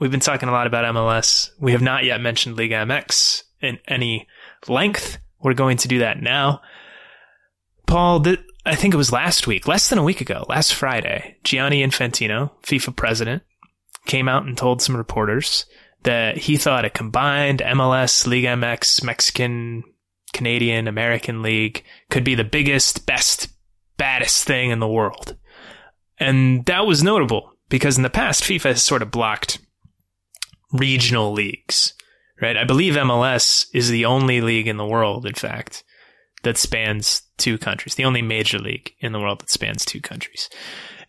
We've 0.00 0.10
been 0.10 0.18
talking 0.18 0.48
a 0.48 0.52
lot 0.52 0.66
about 0.66 0.86
MLS. 0.94 1.50
We 1.60 1.72
have 1.72 1.82
not 1.82 2.04
yet 2.04 2.22
mentioned 2.22 2.56
Liga 2.56 2.76
MX 2.76 3.42
in 3.60 3.78
any 3.86 4.26
length. 4.66 5.18
We're 5.42 5.52
going 5.52 5.76
to 5.76 5.88
do 5.88 5.98
that 5.98 6.22
now. 6.22 6.62
Paul, 7.86 8.22
th- 8.22 8.40
I 8.64 8.76
think 8.76 8.94
it 8.94 8.96
was 8.96 9.12
last 9.12 9.46
week, 9.46 9.68
less 9.68 9.90
than 9.90 9.98
a 9.98 10.02
week 10.02 10.22
ago, 10.22 10.46
last 10.48 10.74
Friday, 10.74 11.36
Gianni 11.44 11.82
Infantino, 11.82 12.50
FIFA 12.62 12.96
president, 12.96 13.42
came 14.06 14.26
out 14.26 14.46
and 14.46 14.56
told 14.56 14.80
some 14.80 14.96
reporters 14.96 15.66
that 16.04 16.38
he 16.38 16.56
thought 16.56 16.86
a 16.86 16.90
combined 16.90 17.60
MLS, 17.60 18.26
League 18.26 18.46
MX, 18.46 19.04
Mexican, 19.04 19.84
Canadian, 20.32 20.88
American 20.88 21.42
League 21.42 21.84
could 22.08 22.24
be 22.24 22.34
the 22.34 22.44
biggest, 22.44 23.04
best, 23.04 23.48
baddest 23.98 24.46
thing 24.46 24.70
in 24.70 24.78
the 24.78 24.88
world. 24.88 25.36
And 26.18 26.64
that 26.64 26.86
was 26.86 27.02
notable 27.02 27.52
because 27.68 27.98
in 27.98 28.02
the 28.02 28.08
past, 28.08 28.44
FIFA 28.44 28.62
has 28.62 28.82
sort 28.82 29.02
of 29.02 29.10
blocked 29.10 29.58
regional 30.72 31.32
leagues, 31.32 31.94
right? 32.40 32.56
I 32.56 32.64
believe 32.64 32.94
MLS 32.94 33.66
is 33.72 33.88
the 33.88 34.04
only 34.04 34.40
league 34.40 34.68
in 34.68 34.76
the 34.76 34.86
world, 34.86 35.26
in 35.26 35.34
fact, 35.34 35.84
that 36.42 36.56
spans 36.56 37.22
two 37.36 37.58
countries, 37.58 37.94
the 37.94 38.04
only 38.04 38.22
major 38.22 38.58
league 38.58 38.92
in 39.00 39.12
the 39.12 39.20
world 39.20 39.40
that 39.40 39.50
spans 39.50 39.84
two 39.84 40.00
countries. 40.00 40.48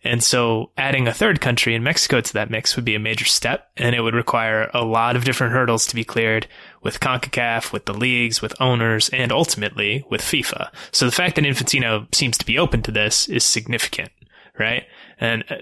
And 0.04 0.22
so 0.22 0.72
adding 0.76 1.06
a 1.06 1.14
third 1.14 1.40
country 1.40 1.74
in 1.74 1.82
Mexico 1.82 2.20
to 2.20 2.32
that 2.32 2.50
mix 2.50 2.74
would 2.74 2.84
be 2.84 2.96
a 2.96 3.00
major 3.00 3.24
step 3.24 3.70
and 3.76 3.94
it 3.94 4.00
would 4.00 4.14
require 4.14 4.68
a 4.74 4.84
lot 4.84 5.14
of 5.14 5.24
different 5.24 5.52
hurdles 5.52 5.86
to 5.86 5.94
be 5.94 6.04
cleared 6.04 6.48
with 6.82 7.00
CONCACAF, 7.00 7.72
with 7.72 7.84
the 7.84 7.94
leagues, 7.94 8.42
with 8.42 8.60
owners, 8.60 9.08
and 9.10 9.30
ultimately 9.30 10.04
with 10.10 10.20
FIFA. 10.20 10.70
So 10.90 11.06
the 11.06 11.12
fact 11.12 11.36
that 11.36 11.44
Infantino 11.44 12.12
seems 12.12 12.36
to 12.38 12.46
be 12.46 12.58
open 12.58 12.82
to 12.82 12.90
this 12.90 13.28
is 13.28 13.44
significant, 13.44 14.10
right? 14.58 14.84
And 15.20 15.44
uh, 15.48 15.56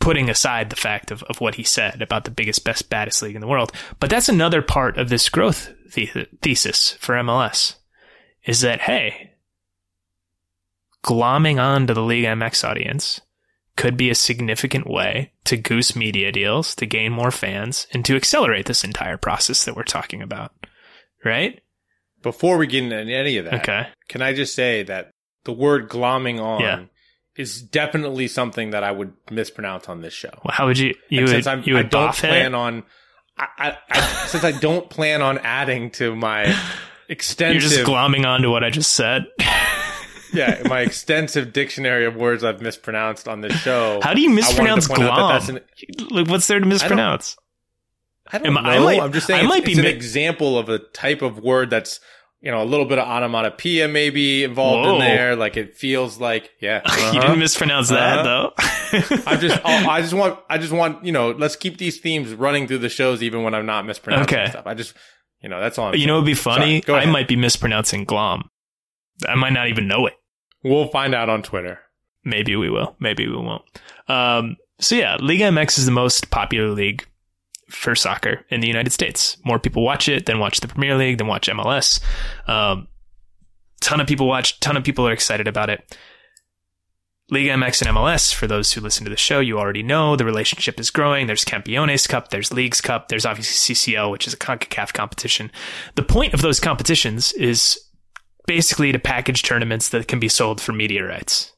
putting 0.00 0.28
aside 0.30 0.70
the 0.70 0.76
fact 0.76 1.10
of, 1.10 1.22
of 1.24 1.40
what 1.40 1.54
he 1.56 1.62
said 1.62 2.02
about 2.02 2.24
the 2.24 2.30
biggest, 2.30 2.64
best, 2.64 2.88
baddest 2.90 3.22
league 3.22 3.34
in 3.34 3.40
the 3.40 3.46
world. 3.46 3.70
But 4.00 4.10
that's 4.10 4.28
another 4.28 4.62
part 4.62 4.98
of 4.98 5.08
this 5.08 5.28
growth 5.28 5.70
the- 5.94 6.26
thesis 6.42 6.92
for 6.94 7.14
MLS 7.16 7.74
is 8.44 8.62
that, 8.62 8.80
hey, 8.82 9.32
glomming 11.04 11.60
on 11.60 11.86
to 11.86 11.94
the 11.94 12.02
League 12.02 12.24
MX 12.24 12.64
audience 12.68 13.20
could 13.76 13.96
be 13.96 14.10
a 14.10 14.14
significant 14.14 14.86
way 14.86 15.32
to 15.44 15.56
goose 15.56 15.96
media 15.96 16.30
deals, 16.32 16.74
to 16.74 16.86
gain 16.86 17.12
more 17.12 17.30
fans, 17.30 17.86
and 17.92 18.04
to 18.04 18.16
accelerate 18.16 18.66
this 18.66 18.84
entire 18.84 19.16
process 19.16 19.64
that 19.64 19.76
we're 19.76 19.82
talking 19.84 20.20
about. 20.22 20.52
Right? 21.24 21.60
Before 22.22 22.58
we 22.58 22.66
get 22.66 22.82
into 22.84 22.96
any 22.96 23.36
of 23.38 23.46
that, 23.46 23.54
Okay. 23.62 23.88
can 24.08 24.20
I 24.22 24.34
just 24.34 24.54
say 24.54 24.82
that 24.82 25.10
the 25.44 25.52
word 25.52 25.88
glomming 25.88 26.38
on 26.40 26.60
Yeah. 26.60 26.84
Is 27.40 27.60
definitely 27.62 28.28
something 28.28 28.70
that 28.70 28.84
I 28.84 28.92
would 28.92 29.12
mispronounce 29.30 29.88
on 29.88 30.02
this 30.02 30.12
show. 30.12 30.30
Well, 30.44 30.52
how 30.52 30.66
would 30.66 30.78
you, 30.78 30.94
you 31.08 31.20
And 31.20 31.28
would, 31.28 31.32
since 31.34 31.46
I'm, 31.46 31.62
you 31.64 31.76
I 31.78 31.82
don't 31.82 32.14
plan 32.14 32.52
it? 32.52 32.54
on, 32.54 32.82
I, 33.38 33.46
I, 33.58 33.76
I, 33.90 34.00
since 34.26 34.44
I 34.44 34.52
don't 34.52 34.88
plan 34.90 35.22
on 35.22 35.38
adding 35.38 35.90
to 35.92 36.14
my 36.14 36.54
extensive. 37.08 37.62
You're 37.62 37.70
just 37.70 37.90
glomming 37.90 38.26
on 38.26 38.42
to 38.42 38.50
what 38.50 38.62
I 38.62 38.70
just 38.70 38.92
said. 38.92 39.26
yeah, 40.32 40.62
my 40.66 40.80
extensive 40.80 41.52
dictionary 41.52 42.04
of 42.06 42.14
words 42.16 42.44
I've 42.44 42.60
mispronounced 42.60 43.26
on 43.28 43.40
this 43.40 43.54
show. 43.54 44.00
How 44.02 44.14
do 44.14 44.20
you 44.20 44.30
I 44.30 44.34
mispronounce 44.34 44.90
out 44.90 44.96
that 44.98 45.44
glom? 45.46 45.56
an- 45.56 46.06
Like, 46.10 46.28
what's 46.28 46.46
there 46.46 46.60
to 46.60 46.66
mispronounce? 46.66 47.36
I 48.32 48.38
don't 48.38 48.46
Am 48.48 48.54
know. 48.54 48.60
I- 48.70 48.76
I 48.76 48.78
might- 48.78 49.00
I'm 49.00 49.12
just 49.12 49.26
saying 49.26 49.40
I 49.40 49.42
it's, 49.42 49.48
might 49.48 49.64
be 49.64 49.72
it's 49.72 49.80
an 49.80 49.86
example 49.86 50.58
of 50.58 50.68
a 50.68 50.78
type 50.78 51.22
of 51.22 51.38
word 51.40 51.70
that's 51.70 51.98
you 52.40 52.50
know 52.50 52.62
a 52.62 52.64
little 52.64 52.86
bit 52.86 52.98
of 52.98 53.06
onomatopoeia 53.06 53.88
maybe 53.88 54.44
involved 54.44 54.86
Whoa. 54.86 54.94
in 54.94 55.00
there. 55.00 55.36
Like 55.36 55.56
it 55.56 55.76
feels 55.76 56.18
like 56.18 56.50
yeah. 56.60 56.80
You 56.86 56.90
uh-huh. 56.90 57.20
didn't 57.20 57.38
mispronounce 57.38 57.88
that 57.90 58.22
though. 58.22 58.52
I 59.26 59.36
just 59.36 59.60
oh, 59.64 59.88
I 59.88 60.00
just 60.00 60.14
want 60.14 60.38
I 60.48 60.58
just 60.58 60.72
want 60.72 61.04
you 61.04 61.12
know 61.12 61.30
let's 61.30 61.56
keep 61.56 61.78
these 61.78 61.98
themes 62.00 62.32
running 62.32 62.66
through 62.66 62.78
the 62.78 62.88
shows 62.88 63.22
even 63.22 63.42
when 63.42 63.54
I'm 63.54 63.66
not 63.66 63.86
mispronouncing 63.86 64.38
Okay. 64.38 64.50
stuff. 64.50 64.66
I 64.66 64.74
just 64.74 64.94
you 65.42 65.48
know 65.48 65.60
that's 65.60 65.78
all. 65.78 65.88
I'm 65.88 65.94
you 65.94 66.06
know, 66.06 66.16
it'd 66.16 66.26
be 66.26 66.34
funny. 66.34 66.82
I 66.88 67.06
might 67.06 67.28
be 67.28 67.36
mispronouncing 67.36 68.04
glom. 68.04 68.48
I 69.28 69.34
might 69.34 69.52
not 69.52 69.68
even 69.68 69.86
know 69.86 70.06
it. 70.06 70.14
We'll 70.64 70.88
find 70.88 71.14
out 71.14 71.28
on 71.28 71.42
Twitter. 71.42 71.78
Maybe 72.24 72.56
we 72.56 72.68
will. 72.68 72.96
Maybe 73.00 73.26
we 73.26 73.36
won't. 73.36 73.62
Um, 74.08 74.56
so 74.78 74.94
yeah, 74.94 75.16
Liga 75.20 75.44
MX 75.44 75.78
is 75.78 75.86
the 75.86 75.92
most 75.92 76.30
popular 76.30 76.68
league 76.70 77.06
for 77.70 77.94
soccer 77.94 78.44
in 78.50 78.60
the 78.60 78.66
United 78.66 78.90
States. 78.90 79.36
More 79.44 79.58
people 79.58 79.82
watch 79.82 80.08
it 80.08 80.26
than 80.26 80.38
watch 80.38 80.60
the 80.60 80.68
Premier 80.68 80.96
League, 80.96 81.18
than 81.18 81.26
watch 81.26 81.48
MLS. 81.48 82.00
Um, 82.48 82.88
ton 83.80 84.00
of 84.00 84.06
people 84.06 84.26
watch. 84.26 84.60
Ton 84.60 84.76
of 84.76 84.84
people 84.84 85.06
are 85.06 85.12
excited 85.12 85.48
about 85.48 85.70
it. 85.70 85.96
Liga 87.30 87.50
MX 87.50 87.86
and 87.86 87.96
MLS, 87.96 88.34
for 88.34 88.48
those 88.48 88.72
who 88.72 88.80
listen 88.80 89.04
to 89.04 89.10
the 89.10 89.16
show, 89.16 89.38
you 89.38 89.58
already 89.58 89.84
know 89.84 90.16
the 90.16 90.24
relationship 90.24 90.80
is 90.80 90.90
growing. 90.90 91.28
There's 91.28 91.44
Campeones 91.44 92.08
Cup, 92.08 92.30
there's 92.30 92.52
Leagues 92.52 92.80
Cup, 92.80 93.06
there's 93.06 93.24
obviously 93.24 93.74
CCL, 93.74 94.10
which 94.10 94.26
is 94.26 94.34
a 94.34 94.36
CONCACAF 94.36 94.92
competition. 94.92 95.52
The 95.94 96.02
point 96.02 96.34
of 96.34 96.42
those 96.42 96.58
competitions 96.58 97.32
is 97.34 97.78
basically 98.46 98.90
to 98.90 98.98
package 98.98 99.44
tournaments 99.44 99.90
that 99.90 100.08
can 100.08 100.18
be 100.18 100.28
sold 100.28 100.60
for 100.60 100.72
media 100.72 101.06
rights 101.06 101.52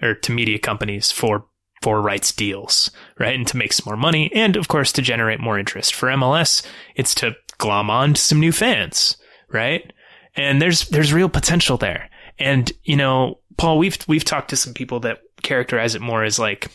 or 0.00 0.14
to 0.14 0.30
media 0.30 0.60
companies 0.60 1.10
for 1.10 1.46
for 1.86 2.02
rights 2.02 2.32
deals, 2.32 2.90
right? 3.16 3.36
And 3.36 3.46
to 3.46 3.56
make 3.56 3.72
some 3.72 3.84
more 3.86 3.96
money 3.96 4.28
and 4.34 4.56
of 4.56 4.66
course 4.66 4.90
to 4.90 5.02
generate 5.02 5.38
more 5.38 5.56
interest. 5.56 5.94
For 5.94 6.08
MLS, 6.08 6.66
it's 6.96 7.14
to 7.14 7.36
glom 7.58 7.90
on 7.90 8.14
to 8.14 8.20
some 8.20 8.40
new 8.40 8.50
fans, 8.50 9.16
right? 9.52 9.92
And 10.34 10.60
there's 10.60 10.88
there's 10.88 11.12
real 11.12 11.28
potential 11.28 11.76
there. 11.76 12.10
And 12.40 12.72
you 12.82 12.96
know, 12.96 13.38
Paul, 13.56 13.78
we've 13.78 13.96
we've 14.08 14.24
talked 14.24 14.50
to 14.50 14.56
some 14.56 14.74
people 14.74 14.98
that 15.00 15.20
characterize 15.42 15.94
it 15.94 16.02
more 16.02 16.24
as 16.24 16.40
like 16.40 16.72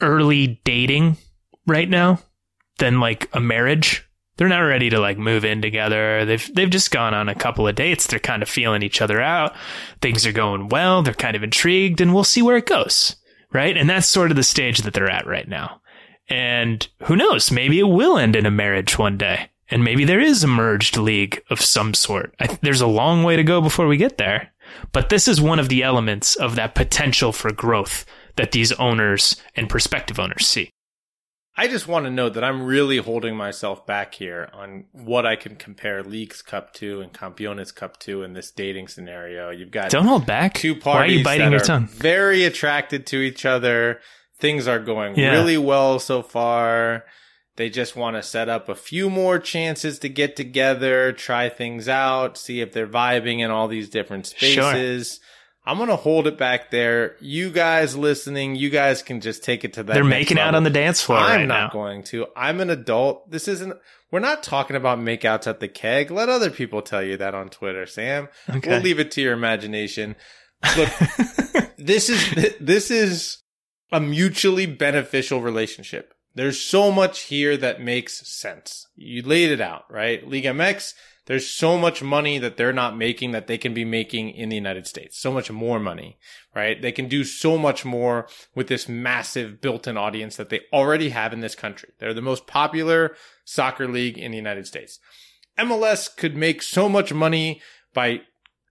early 0.00 0.62
dating 0.64 1.18
right 1.66 1.90
now 1.90 2.18
than 2.78 2.98
like 2.98 3.28
a 3.34 3.40
marriage. 3.40 4.08
They're 4.36 4.48
not 4.48 4.60
ready 4.60 4.90
to 4.90 4.98
like 4.98 5.18
move 5.18 5.44
in 5.44 5.60
together. 5.60 6.24
They've 6.24 6.54
they've 6.54 6.70
just 6.70 6.90
gone 6.90 7.14
on 7.14 7.28
a 7.28 7.34
couple 7.34 7.68
of 7.68 7.74
dates. 7.74 8.06
They're 8.06 8.18
kind 8.18 8.42
of 8.42 8.48
feeling 8.48 8.82
each 8.82 9.02
other 9.02 9.20
out. 9.20 9.54
Things 10.00 10.26
are 10.26 10.32
going 10.32 10.68
well. 10.68 11.02
They're 11.02 11.14
kind 11.14 11.36
of 11.36 11.42
intrigued 11.42 12.00
and 12.00 12.14
we'll 12.14 12.24
see 12.24 12.42
where 12.42 12.56
it 12.56 12.66
goes. 12.66 13.16
Right? 13.52 13.76
And 13.76 13.90
that's 13.90 14.08
sort 14.08 14.30
of 14.30 14.36
the 14.36 14.42
stage 14.42 14.78
that 14.78 14.94
they're 14.94 15.10
at 15.10 15.26
right 15.26 15.46
now. 15.46 15.82
And 16.28 16.86
who 17.02 17.16
knows, 17.16 17.50
maybe 17.50 17.78
it 17.78 17.82
will 17.82 18.16
end 18.16 18.34
in 18.34 18.46
a 18.46 18.50
marriage 18.50 18.98
one 18.98 19.18
day. 19.18 19.50
And 19.68 19.84
maybe 19.84 20.04
there 20.04 20.20
is 20.20 20.42
a 20.42 20.48
merged 20.48 20.96
league 20.96 21.42
of 21.50 21.60
some 21.60 21.92
sort. 21.94 22.34
I, 22.40 22.58
there's 22.62 22.80
a 22.80 22.86
long 22.86 23.22
way 23.22 23.36
to 23.36 23.44
go 23.44 23.60
before 23.60 23.86
we 23.86 23.96
get 23.96 24.18
there. 24.18 24.52
But 24.92 25.08
this 25.08 25.28
is 25.28 25.40
one 25.40 25.58
of 25.58 25.68
the 25.68 25.82
elements 25.82 26.34
of 26.36 26.56
that 26.56 26.74
potential 26.74 27.32
for 27.32 27.52
growth 27.52 28.06
that 28.36 28.52
these 28.52 28.72
owners 28.72 29.36
and 29.54 29.68
prospective 29.68 30.18
owners 30.18 30.46
see. 30.46 30.70
I 31.56 31.68
just 31.68 31.86
want 31.86 32.06
to 32.06 32.10
note 32.10 32.34
that 32.34 32.44
I'm 32.44 32.62
really 32.62 32.96
holding 32.96 33.36
myself 33.36 33.86
back 33.86 34.14
here 34.14 34.48
on 34.54 34.84
what 34.92 35.26
I 35.26 35.36
can 35.36 35.56
compare 35.56 36.02
Leagues 36.02 36.40
Cup 36.40 36.72
to 36.74 37.02
and 37.02 37.12
Campeones 37.12 37.74
Cup 37.74 37.98
to 38.00 38.22
in 38.22 38.32
this 38.32 38.50
dating 38.50 38.88
scenario. 38.88 39.50
You've 39.50 39.70
got 39.70 39.90
Don't 39.90 40.06
hold 40.06 40.24
back. 40.24 40.54
two 40.54 40.72
Why 40.74 40.78
are 40.78 40.80
parties 40.80 41.18
you 41.18 41.24
biting 41.24 41.46
that 41.46 41.50
your 41.52 41.60
are 41.60 41.64
tongue? 41.64 41.86
very 41.88 42.44
attracted 42.44 43.06
to 43.08 43.18
each 43.20 43.44
other. 43.44 44.00
Things 44.38 44.66
are 44.66 44.78
going 44.78 45.14
Yeah. 45.18 45.32
really 45.32 45.58
well 45.58 45.98
so 45.98 46.22
far. 46.22 47.04
They 47.56 47.68
just 47.68 47.94
want 47.96 48.16
to 48.16 48.22
set 48.22 48.48
up 48.48 48.70
a 48.70 48.74
few 48.74 49.10
more 49.10 49.38
chances 49.38 49.98
to 49.98 50.08
get 50.08 50.36
together, 50.36 51.12
try 51.12 51.50
things 51.50 51.86
out, 51.86 52.38
see 52.38 52.62
if 52.62 52.72
they're 52.72 52.86
vibing 52.86 53.40
in 53.40 53.50
all 53.50 53.68
these 53.68 53.90
different 53.90 54.26
Sure. 54.38 54.72
I'm 55.64 55.76
going 55.76 55.90
to 55.90 55.96
hold 55.96 56.26
it 56.26 56.36
back 56.36 56.70
there. 56.70 57.16
You 57.20 57.50
guys 57.50 57.96
listening, 57.96 58.56
you 58.56 58.68
guys 58.68 59.02
can 59.02 59.20
just 59.20 59.44
take 59.44 59.64
it 59.64 59.74
to 59.74 59.84
that. 59.84 59.92
They're 59.92 60.02
making 60.02 60.38
out 60.38 60.54
on 60.56 60.64
the 60.64 60.70
dance 60.70 61.00
floor 61.00 61.18
I'm 61.18 61.40
right 61.40 61.46
not 61.46 61.66
now. 61.66 61.70
going 61.70 62.02
to. 62.04 62.26
I'm 62.36 62.60
an 62.60 62.68
adult. 62.70 63.30
This 63.30 63.46
isn't. 63.46 63.74
We're 64.10 64.18
not 64.18 64.42
talking 64.42 64.74
about 64.76 64.98
makeouts 64.98 65.46
at 65.46 65.60
the 65.60 65.68
keg. 65.68 66.10
Let 66.10 66.28
other 66.28 66.50
people 66.50 66.82
tell 66.82 67.02
you 67.02 67.16
that 67.16 67.34
on 67.34 67.48
Twitter, 67.48 67.86
Sam. 67.86 68.28
Okay. 68.50 68.70
We'll 68.70 68.80
leave 68.80 68.98
it 68.98 69.12
to 69.12 69.22
your 69.22 69.32
imagination. 69.34 70.16
Look, 70.76 70.90
this 71.78 72.08
is 72.08 72.56
this 72.60 72.90
is 72.90 73.38
a 73.92 74.00
mutually 74.00 74.66
beneficial 74.66 75.40
relationship. 75.42 76.12
There's 76.34 76.58
so 76.60 76.90
much 76.90 77.22
here 77.22 77.56
that 77.58 77.80
makes 77.80 78.26
sense. 78.26 78.86
You 78.96 79.22
laid 79.22 79.50
it 79.50 79.60
out, 79.60 79.84
right? 79.90 80.26
League 80.26 80.44
MX, 80.44 80.94
there's 81.26 81.46
so 81.48 81.78
much 81.78 82.02
money 82.02 82.38
that 82.38 82.56
they're 82.56 82.72
not 82.72 82.96
making 82.96 83.30
that 83.32 83.46
they 83.46 83.56
can 83.58 83.72
be 83.72 83.84
making 83.84 84.30
in 84.30 84.48
the 84.48 84.56
United 84.56 84.86
States. 84.86 85.18
So 85.18 85.30
much 85.32 85.50
more 85.50 85.78
money, 85.78 86.18
right? 86.54 86.80
They 86.82 86.90
can 86.92 87.06
do 87.08 87.22
so 87.24 87.56
much 87.56 87.84
more 87.84 88.26
with 88.54 88.66
this 88.68 88.88
massive 88.88 89.60
built-in 89.60 89.96
audience 89.96 90.36
that 90.36 90.48
they 90.48 90.60
already 90.72 91.10
have 91.10 91.32
in 91.32 91.40
this 91.40 91.54
country. 91.54 91.90
They're 91.98 92.12
the 92.14 92.20
most 92.22 92.46
popular 92.46 93.14
soccer 93.44 93.86
league 93.86 94.18
in 94.18 94.32
the 94.32 94.36
United 94.36 94.66
States. 94.66 94.98
MLS 95.58 96.14
could 96.16 96.36
make 96.36 96.62
so 96.62 96.88
much 96.88 97.12
money 97.12 97.60
by 97.94 98.22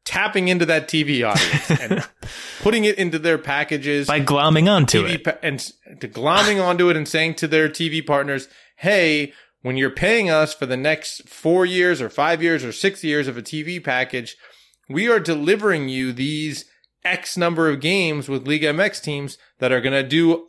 tapping 0.04 0.48
into 0.48 0.66
that 0.66 0.88
TV 0.88 1.24
audience 1.24 1.70
and 1.82 2.08
putting 2.62 2.86
it 2.86 2.98
into 2.98 3.20
their 3.20 3.38
packages 3.38 4.08
By 4.08 4.20
glomming 4.20 4.70
onto 4.70 5.04
TV 5.04 5.10
it. 5.16 5.24
pa- 5.24 5.38
and 5.44 5.60
to 6.02 6.08
glomming 6.08 6.62
onto 6.62 6.90
it 6.90 6.98
and 6.98 7.08
saying 7.08 7.36
to 7.36 7.48
their 7.48 7.70
TV 7.70 8.06
partners, 8.06 8.48
"Hey, 8.78 9.32
when 9.62 9.78
you're 9.78 9.90
paying 9.90 10.30
us 10.30 10.54
for 10.54 10.66
the 10.66 10.78
next 10.78 11.28
four 11.28 11.66
years 11.66 12.02
or 12.02 12.10
five 12.10 12.42
years 12.42 12.64
or 12.64 12.72
six 12.72 13.04
years 13.04 13.28
of 13.28 13.38
a 13.38 13.42
TV 13.42 13.84
package, 13.84 14.36
we 14.90 15.08
are 15.08 15.20
delivering 15.20 15.90
you 15.90 16.12
these 16.12 16.66
X 17.04 17.38
number 17.38 17.70
of 17.70 17.80
games 17.80 18.28
with 18.28 18.48
Liga 18.48 18.74
MX 18.74 19.02
teams 19.02 19.38
that 19.60 19.72
are 19.72 19.82
going 19.82 19.94
to 19.94 20.08
do 20.08 20.48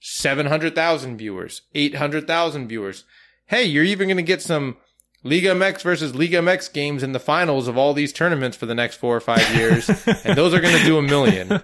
700,000 0.00 1.16
viewers, 1.16 1.62
800,000 1.74 2.68
viewers. 2.68 3.04
Hey, 3.46 3.64
you're 3.64 3.84
even 3.84 4.08
going 4.08 4.16
to 4.16 4.22
get 4.22 4.42
some 4.42 4.76
Liga 5.24 5.48
MX 5.48 5.82
versus 5.82 6.14
Liga 6.14 6.38
MX 6.38 6.72
games 6.72 7.02
in 7.02 7.12
the 7.12 7.18
finals 7.18 7.66
of 7.66 7.76
all 7.76 7.94
these 7.94 8.12
tournaments 8.12 8.56
for 8.56 8.66
the 8.66 8.74
next 8.74 8.96
four 8.96 9.16
or 9.16 9.20
five 9.20 9.54
years. 9.54 9.88
and 10.24 10.36
those 10.36 10.54
are 10.54 10.60
going 10.60 10.76
to 10.76 10.84
do 10.84 10.98
a 10.98 11.02
million. 11.02 11.62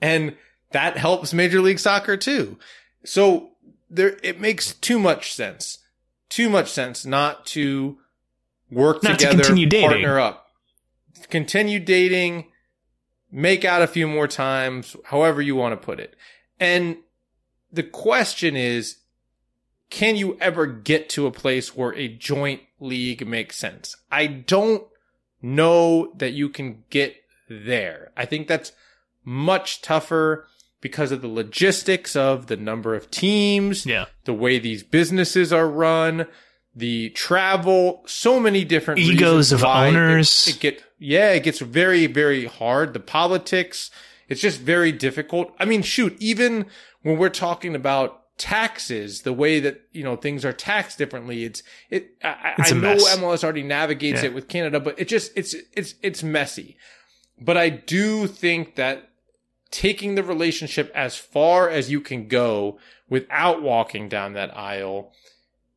And 0.00 0.36
that 0.70 0.96
helps 0.96 1.32
Major 1.32 1.60
League 1.60 1.78
Soccer 1.78 2.16
too. 2.16 2.58
So 3.04 3.50
there, 3.90 4.16
it 4.22 4.40
makes 4.40 4.74
too 4.74 4.98
much 4.98 5.32
sense, 5.32 5.78
too 6.32 6.48
much 6.48 6.70
sense 6.70 7.04
not 7.04 7.44
to 7.44 7.98
work 8.70 9.02
Not 9.02 9.18
to 9.18 9.26
together, 9.26 9.44
continue 9.44 9.66
dating. 9.66 9.88
partner 9.88 10.18
up, 10.18 10.46
continue 11.28 11.78
dating, 11.78 12.46
make 13.30 13.66
out 13.66 13.82
a 13.82 13.86
few 13.86 14.08
more 14.08 14.26
times, 14.26 14.96
however 15.04 15.42
you 15.42 15.54
want 15.56 15.78
to 15.78 15.84
put 15.84 16.00
it. 16.00 16.16
And 16.58 16.96
the 17.70 17.82
question 17.82 18.56
is, 18.56 18.96
can 19.90 20.16
you 20.16 20.38
ever 20.40 20.66
get 20.66 21.10
to 21.10 21.26
a 21.26 21.30
place 21.30 21.76
where 21.76 21.94
a 21.94 22.08
joint 22.08 22.62
league 22.80 23.26
makes 23.26 23.56
sense? 23.56 23.94
I 24.10 24.26
don't 24.26 24.84
know 25.42 26.12
that 26.16 26.32
you 26.32 26.48
can 26.48 26.84
get 26.88 27.14
there. 27.50 28.10
I 28.16 28.24
think 28.24 28.48
that's 28.48 28.72
much 29.22 29.82
tougher 29.82 30.46
because 30.82 31.10
of 31.12 31.22
the 31.22 31.28
logistics 31.28 32.14
of 32.14 32.48
the 32.48 32.56
number 32.58 32.94
of 32.94 33.10
teams, 33.10 33.86
Yeah. 33.86 34.04
the 34.24 34.34
way 34.34 34.58
these 34.58 34.82
businesses 34.82 35.50
are 35.54 35.66
run, 35.68 36.26
the 36.76 37.08
travel, 37.10 38.02
so 38.06 38.38
many 38.38 38.64
different 38.64 39.00
Egos 39.00 39.52
of 39.52 39.62
why 39.62 39.86
it- 39.86 39.88
owners. 39.90 40.48
It, 40.48 40.60
get 40.60 40.82
yeah, 40.98 41.30
it 41.32 41.42
gets 41.42 41.60
very 41.60 42.06
very 42.06 42.44
hard. 42.44 42.92
The 42.92 43.00
politics, 43.00 43.90
it's 44.28 44.40
just 44.42 44.60
very 44.60 44.92
difficult. 44.92 45.54
I 45.58 45.64
mean, 45.64 45.80
shoot, 45.82 46.14
even 46.20 46.66
when 47.02 47.16
we're 47.18 47.28
talking 47.30 47.74
about 47.74 48.18
taxes, 48.38 49.22
the 49.22 49.32
way 49.32 49.60
that 49.60 49.82
you 49.92 50.02
know 50.02 50.16
things 50.16 50.44
are 50.44 50.52
taxed 50.52 50.98
differently, 50.98 51.44
it's 51.44 51.62
it. 51.90 52.10
I, 52.24 52.28
I- 52.28 52.54
It's 52.58 52.72
I 52.72 52.74
know 52.74 52.80
mess. 52.94 53.16
MLS 53.18 53.44
already 53.44 53.62
navigates 53.62 54.22
Yeah. 54.22 54.28
it 54.30 54.34
with 54.34 54.48
Canada, 54.48 54.80
but 54.80 54.98
it 54.98 55.08
just 55.08 55.32
it's 55.36 55.54
it's 55.74 55.94
it's 56.02 56.22
messy. 56.22 56.76
But 57.40 57.56
I 57.56 57.68
do 57.68 58.26
think 58.26 58.76
that 58.76 59.10
taking 59.72 60.14
the 60.14 60.22
relationship 60.22 60.92
as 60.94 61.16
far 61.16 61.68
as 61.68 61.90
you 61.90 62.00
can 62.00 62.28
go 62.28 62.78
without 63.08 63.60
walking 63.62 64.08
down 64.08 64.34
that 64.34 64.56
aisle, 64.56 65.12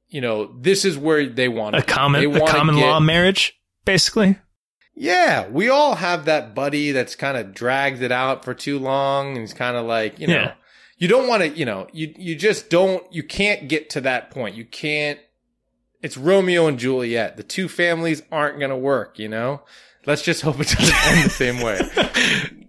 you 0.10 0.22
know, 0.22 0.54
this 0.62 0.86
is 0.86 0.98
where 0.98 1.28
they 1.28 1.48
want 1.48 1.76
A 1.76 1.82
common 1.82 2.24
a 2.36 2.48
common 2.48 2.76
get- 2.76 2.82
law 2.86 3.00
marriage, 3.00 3.60
basically. 3.86 4.38
Yeah, 4.98 5.50
we 5.50 5.68
all 5.68 5.96
have 5.96 6.24
that 6.26 6.56
buddy 6.56 6.91
that's 6.91 7.16
kind 7.18 7.36
of 7.38 7.54
dragged 7.54 8.02
it 8.02 8.12
out 8.14 8.46
for 8.46 8.54
too 8.54 8.80
long 8.80 9.30
and 9.32 9.39
he's 9.39 9.54
kind 9.54 9.76
of 9.76 9.86
like, 9.86 10.20
you 10.20 10.28
know, 10.28 10.34
Yeah. 10.36 10.54
you 10.98 11.08
don't 11.10 11.28
want 11.28 11.41
to, 11.43 11.50
you 11.50 11.66
know, 11.66 11.88
you 11.91 12.14
you 12.18 12.36
just 12.36 12.70
don't 12.70 13.04
you 13.12 13.22
can't 13.24 13.68
get 13.68 13.89
to 13.91 14.02
that 14.02 14.32
point. 14.32 14.56
You 14.56 14.64
can't 14.64 15.20
it's 16.02 16.16
Romeo 16.18 16.68
and 16.68 16.78
Juliet. 16.80 17.36
The 17.36 17.43
two 17.43 17.68
families 17.68 18.22
aren't 18.32 18.60
going 18.60 18.70
to 18.70 18.78
work, 18.78 19.18
you 19.20 19.28
know? 19.28 19.64
Let's 20.06 20.22
just 20.22 20.41
hope 20.43 20.60
it 20.60 20.68
doesn't 20.70 21.08
end 21.08 21.26
the 21.26 21.30
same 21.30 21.60
way. 21.62 21.80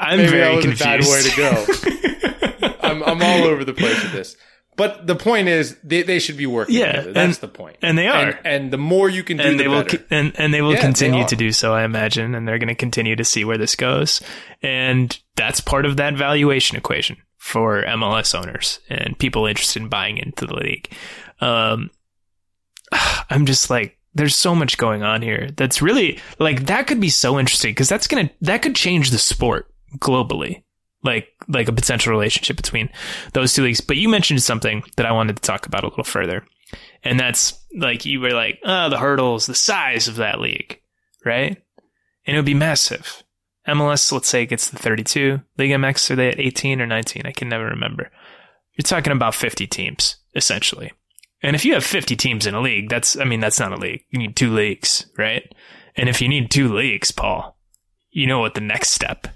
I'm 0.00 0.18
Maybe 0.18 0.30
very 0.30 0.42
that 0.42 0.54
was 0.56 0.64
confused. 0.64 0.82
a 0.82 0.84
bad 0.84 1.00
way 1.08 1.22
to 1.22 2.68
go. 2.70 2.76
I'm, 2.88 3.02
I'm 3.02 3.22
all 3.22 3.44
over 3.48 3.64
the 3.64 3.74
place 3.74 4.02
with 4.02 4.12
this. 4.12 4.36
But 4.76 5.08
the 5.08 5.16
point 5.16 5.48
is, 5.48 5.76
they, 5.82 6.02
they 6.02 6.20
should 6.20 6.36
be 6.36 6.46
working 6.46 6.76
Yeah, 6.76 6.92
together. 6.92 7.12
That's 7.12 7.38
and- 7.38 7.42
the 7.42 7.48
point. 7.52 7.78
and 7.82 7.98
they 7.98 8.06
are. 8.06 8.28
And, 8.28 8.38
and 8.46 8.70
the 8.72 8.78
more 8.78 9.08
you 9.08 9.24
can 9.24 9.36
do, 9.38 9.42
and 9.42 9.58
the 9.58 9.64
they 9.64 9.68
will 9.68 9.82
better. 9.82 9.98
co- 9.98 10.04
and, 10.10 10.32
and 10.38 10.54
they 10.54 10.62
will 10.62 10.74
Yeah, 10.74 10.80
continue 10.82 11.22
are. 11.22 11.28
to 11.28 11.34
do 11.36 11.50
so 11.50 11.74
i 11.74 11.82
imagine 11.82 12.34
and 12.36 12.46
they're 12.46 12.58
going 12.58 12.68
to 12.68 12.76
continue 12.76 13.16
to 13.16 13.24
see 13.24 13.44
where 13.44 13.58
this 13.58 13.74
goes 13.74 14.20
and 14.62 15.18
that's 15.34 15.60
part 15.60 15.84
of 15.84 15.96
that 15.96 16.14
valuation 16.14 16.76
equation 16.76 17.16
for 17.38 17.82
mls 17.82 18.38
owners 18.40 18.78
and 18.88 19.18
people 19.18 19.46
interested 19.46 19.82
in 19.82 19.88
buying 19.88 20.18
into 20.18 20.46
the 20.46 20.54
league 20.54 20.88
um 21.40 21.90
i'm 23.30 23.46
just 23.46 23.70
like 23.70 23.98
there's 24.14 24.36
so 24.36 24.54
much 24.54 24.78
going 24.78 25.02
on 25.02 25.22
here 25.22 25.48
that's 25.56 25.82
really 25.82 26.20
like 26.38 26.66
that 26.66 26.86
could 26.86 27.00
be 27.00 27.10
so 27.10 27.36
interesting 27.38 27.72
because 27.72 27.88
that's 27.88 28.06
gonna 28.06 28.30
that 28.40 28.62
could 28.62 28.76
change 28.76 29.10
the 29.10 29.18
sport 29.18 29.68
globally 29.96 30.62
like 31.04 31.28
like 31.48 31.68
a 31.68 31.72
potential 31.72 32.12
relationship 32.12 32.56
between 32.56 32.88
those 33.32 33.54
two 33.54 33.62
leagues 33.62 33.80
but 33.80 33.96
you 33.96 34.08
mentioned 34.08 34.42
something 34.42 34.82
that 34.96 35.06
i 35.06 35.12
wanted 35.12 35.36
to 35.36 35.42
talk 35.42 35.66
about 35.66 35.84
a 35.84 35.88
little 35.88 36.04
further 36.04 36.44
and 37.04 37.18
that's 37.18 37.64
like 37.74 38.04
you 38.04 38.20
were 38.20 38.32
like, 38.32 38.60
oh, 38.64 38.88
the 38.88 38.98
hurdles, 38.98 39.46
the 39.46 39.54
size 39.54 40.08
of 40.08 40.16
that 40.16 40.40
league, 40.40 40.80
right? 41.24 41.62
And 42.26 42.36
it 42.36 42.38
would 42.38 42.46
be 42.46 42.54
massive. 42.54 43.22
MLS, 43.66 44.10
let's 44.12 44.28
say, 44.28 44.46
gets 44.46 44.70
the 44.70 44.78
32. 44.78 45.40
Liga 45.58 45.74
MX, 45.74 46.10
are 46.10 46.16
they 46.16 46.28
at 46.28 46.40
18 46.40 46.80
or 46.80 46.86
19? 46.86 47.22
I 47.26 47.32
can 47.32 47.48
never 47.48 47.66
remember. 47.66 48.10
You're 48.74 48.82
talking 48.82 49.12
about 49.12 49.34
50 49.34 49.66
teams, 49.66 50.16
essentially. 50.34 50.92
And 51.42 51.54
if 51.54 51.64
you 51.64 51.74
have 51.74 51.84
50 51.84 52.16
teams 52.16 52.46
in 52.46 52.54
a 52.54 52.60
league, 52.60 52.88
that's, 52.88 53.16
I 53.16 53.24
mean, 53.24 53.40
that's 53.40 53.60
not 53.60 53.72
a 53.72 53.76
league. 53.76 54.04
You 54.10 54.18
need 54.18 54.36
two 54.36 54.52
leagues, 54.52 55.06
right? 55.16 55.52
And 55.96 56.08
if 56.08 56.20
you 56.20 56.28
need 56.28 56.50
two 56.50 56.72
leagues, 56.72 57.10
Paul, 57.10 57.56
you 58.10 58.26
know 58.26 58.40
what 58.40 58.54
the 58.54 58.60
next 58.60 58.90
step? 58.90 59.28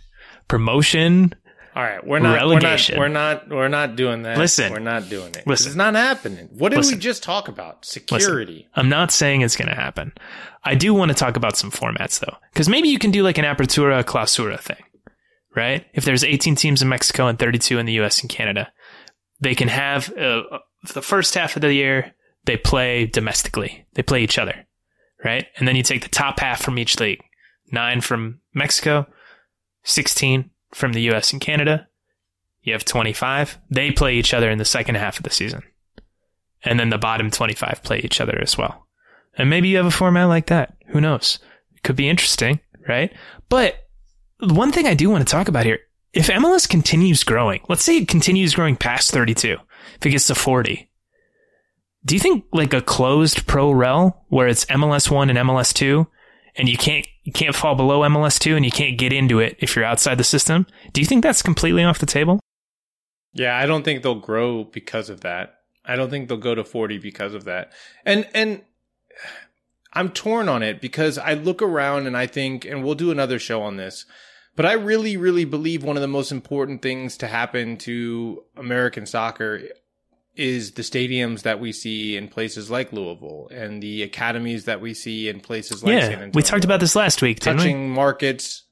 Promotion, 0.49 1.35
All 1.75 1.83
right, 1.83 2.07
we're 2.07 2.19
not 2.19 2.35
Relegation. 2.35 2.99
We're 2.99 3.09
not. 3.09 3.49
We're 3.49 3.57
not. 3.57 3.57
We're 3.57 3.69
not 3.69 3.97
doing 3.97 4.23
that. 4.23 4.39
Listen. 4.39 4.73
we're 4.73 4.79
not 4.79 5.09
doing 5.09 5.35
it. 5.35 5.47
Listen. 5.47 5.69
it's 5.69 5.77
not 5.77 5.95
happening. 5.95 6.49
What 6.53 6.71
did 6.71 6.79
Listen. 6.79 6.97
we 6.97 7.01
just 7.01 7.23
talk 7.23 7.49
about? 7.49 7.85
Security. 7.85 8.69
I'm 8.75 8.89
not 8.89 9.11
saying 9.11 9.41
it's 9.41 9.57
going 9.57 9.69
to 9.69 9.75
happen. 9.75 10.13
I 10.65 10.75
do 10.75 10.95
want 10.95 11.11
to 11.11 11.15
talk 11.15 11.37
about 11.37 11.57
some 11.57 11.71
formats 11.71 12.21
though, 12.21 12.37
because 12.53 12.69
maybe 12.69 12.89
you 12.89 12.99
can 12.99 13.11
do 13.11 13.23
like 13.23 13.39
an 13.39 13.45
apertura 13.45 14.05
clausura 14.05 14.61
thing, 14.61 14.83
right? 15.57 15.87
If 15.95 16.05
there's 16.05 16.25
18 16.25 16.57
teams 16.57 16.83
in 16.83 16.89
Mexico 16.89 17.27
and 17.27 17.39
32 17.39 17.79
in 17.79 17.87
the 17.87 17.95
U.S. 17.95 18.21
and 18.21 18.31
Canada, 18.31 18.71
they 19.41 19.55
can 19.55 19.69
have 19.69 20.17
uh, 20.17 20.43
the 20.95 21.03
first 21.03 21.35
half 21.35 21.57
of 21.57 21.63
the 21.63 21.73
year 21.73 22.13
they 22.45 22.57
play 22.57 23.07
domestically. 23.07 23.87
They 23.95 24.03
play 24.03 24.23
each 24.23 24.39
other, 24.39 24.67
right? 25.25 25.47
And 25.57 25.67
then 25.67 25.77
you 25.77 25.83
take 25.83 26.03
the 26.03 26.09
top 26.09 26.41
half 26.41 26.63
from 26.63 26.79
each 26.79 26.99
league, 26.99 27.23
nine 27.71 28.01
from 28.01 28.41
Mexico, 28.55 29.07
16 29.85 30.51
from 30.73 30.93
the 30.93 31.03
U.S. 31.03 31.33
and 31.33 31.41
Canada. 31.41 31.89
You 32.63 32.73
have 32.73 32.85
25. 32.85 33.59
They 33.71 33.91
play 33.91 34.15
each 34.15 34.33
other 34.33 34.51
in 34.51 34.59
the 34.59 34.65
second 34.65 34.95
half 34.95 35.17
of 35.17 35.25
the 35.25 35.31
season 35.31 35.63
and 36.65 36.79
then 36.79 36.91
the 36.91 36.99
bottom 36.99 37.31
25 37.31 37.83
play 37.83 37.99
each 37.99 38.21
other 38.21 38.39
as 38.41 38.57
well. 38.57 38.87
And 39.37 39.51
maybe 39.51 39.69
you 39.69 39.77
have 39.79 39.87
a 39.87 39.91
format 39.91 40.29
like 40.29 40.47
that. 40.47 40.77
Who 40.89 41.01
knows? 41.01 41.39
It 41.75 41.83
could 41.83 41.97
be 41.97 42.09
interesting, 42.09 42.61
right? 42.89 43.13
But 43.49 43.89
one 44.41 44.73
thing 44.73 44.87
I 44.87 44.95
do 44.95 45.11
want 45.11 45.27
to 45.27 45.31
talk 45.31 45.49
about 45.49 45.67
here, 45.67 45.81
if 46.13 46.29
MLS 46.29 46.69
continues 46.69 47.25
growing, 47.25 47.63
let's 47.69 47.85
say 47.85 47.97
it 47.97 48.09
continues 48.09 48.55
growing 48.55 48.77
past 48.77 49.11
32, 49.11 49.57
if 49.97 50.07
it 50.07 50.11
gets 50.11 50.27
to 50.27 50.35
40, 50.35 50.91
do 52.05 52.15
you 52.15 52.21
think 52.21 52.45
like 52.53 52.75
a 52.75 52.83
closed 52.83 53.47
pro 53.47 53.71
rel 53.71 54.25
where 54.29 54.49
it's 54.49 54.67
MLS 54.67 55.11
1 55.11 55.31
and 55.31 55.39
MLS 55.39 55.73
2 55.73 56.07
and 56.57 56.69
you 56.69 56.77
can't 56.77 57.07
you 57.23 57.33
can't 57.33 57.55
fall 57.55 57.75
below 57.75 58.01
MLS 58.01 58.39
2 58.39 58.57
and 58.57 58.65
you 58.65 58.71
can't 58.71 58.99
get 58.99 59.13
into 59.13 59.39
it 59.39 59.57
if 59.61 59.77
you're 59.77 59.85
outside 59.85 60.19
the 60.19 60.25
system, 60.25 60.67
do 60.93 61.01
you 61.01 61.07
think 61.07 61.23
that's 61.23 61.43
completely 61.43 61.85
off 61.85 61.99
the 61.99 62.07
table? 62.07 62.41
Yeah, 63.33 63.57
I 63.57 63.67
don't 63.67 63.85
think 63.85 64.03
they'll 64.03 64.17
grow 64.17 64.65
because 64.65 65.09
of 65.09 65.21
that. 65.21 65.55
I 65.85 65.97
don't 65.97 66.11
think 66.11 66.29
they'll 66.29 66.39
go 66.39 66.55
to 66.55 66.65
40 66.65 66.99
because 66.99 67.35
of 67.35 67.45
that. 67.45 67.73
And 68.05 68.29
and 68.35 68.63
I'm 69.93 70.11
torn 70.11 70.49
on 70.49 70.63
it 70.63 70.81
because 70.81 71.19
I 71.19 71.35
look 71.35 71.63
around 71.63 72.07
and 72.07 72.17
I 72.17 72.27
think 72.27 72.65
and 72.65 72.85
we'll 72.85 72.95
do 72.95 73.11
another 73.11 73.39
show 73.39 73.63
on 73.63 73.77
this. 73.77 74.05
But 74.55 74.67
I 74.67 74.73
really 74.73 75.17
really 75.17 75.45
believe 75.45 75.83
one 75.83 75.97
of 75.97 76.03
the 76.03 76.09
most 76.09 76.33
important 76.33 76.83
things 76.83 77.17
to 77.19 77.27
happen 77.27 77.77
to 77.79 78.45
American 78.57 79.07
soccer 79.07 79.63
is 80.35 80.73
the 80.73 80.83
stadiums 80.83 81.43
that 81.43 81.61
we 81.61 81.73
see 81.73 82.17
in 82.17 82.27
places 82.29 82.71
like 82.71 82.93
Louisville 82.93 83.49
and 83.53 83.83
the 83.83 84.03
academies 84.03 84.65
that 84.65 84.81
we 84.81 84.95
see 84.95 85.29
in 85.29 85.41
places 85.41 85.83
like 85.85 85.93
San 85.93 85.99
yeah, 86.11 86.17
Antonio. 86.17 86.33
we 86.35 86.43
talked 86.43 86.65
about 86.65 86.81
this 86.81 86.97
last 86.97 87.21
week, 87.21 87.41
didn't 87.41 87.59
we? 87.59 87.63
touching 87.65 87.91
markets. 87.91 88.65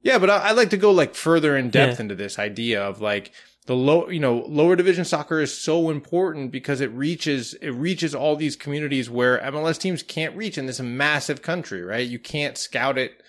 Yeah, 0.00 0.18
but 0.18 0.30
I, 0.30 0.36
I 0.38 0.52
like 0.52 0.70
to 0.70 0.76
go 0.78 0.90
like 0.92 1.14
further 1.14 1.56
in 1.56 1.70
depth 1.70 1.98
Yeah. 1.98 2.02
into 2.04 2.14
this 2.14 2.38
idea 2.38 2.82
of 2.82 3.00
like 3.02 3.32
the 3.66 3.74
low, 3.76 4.08
you 4.08 4.20
know, 4.20 4.44
lower 4.48 4.76
division 4.76 5.04
soccer 5.04 5.40
is 5.40 5.52
so 5.56 5.90
important 5.90 6.50
because 6.52 6.80
it 6.80 6.90
reaches 6.92 7.52
it 7.60 7.70
reaches 7.70 8.14
all 8.14 8.34
these 8.36 8.56
communities 8.56 9.10
where 9.10 9.38
MLS 9.40 9.78
teams 9.78 10.02
can't 10.02 10.34
reach 10.36 10.56
in 10.56 10.64
this 10.64 10.80
massive 10.80 11.42
country, 11.42 11.82
right? 11.82 12.08
You 12.08 12.18
can't 12.18 12.56
scout 12.56 12.96
it 12.96 13.22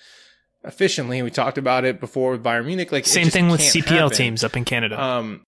efficiently. 0.63 1.21
We 1.21 1.31
talked 1.31 1.57
about 1.57 1.83
it 1.85 1.99
before 1.99 2.31
with 2.31 2.43
Bayern 2.43 2.65
Munich. 2.67 2.91
Like 2.91 3.05
Same 3.05 3.29
thing 3.29 3.49
with 3.49 3.59
CPL 3.61 3.83
happen. 3.87 4.17
teams 4.17 4.43
up 4.45 4.55
in 4.55 4.63
Canada. 4.63 5.01
Um, 5.01 5.43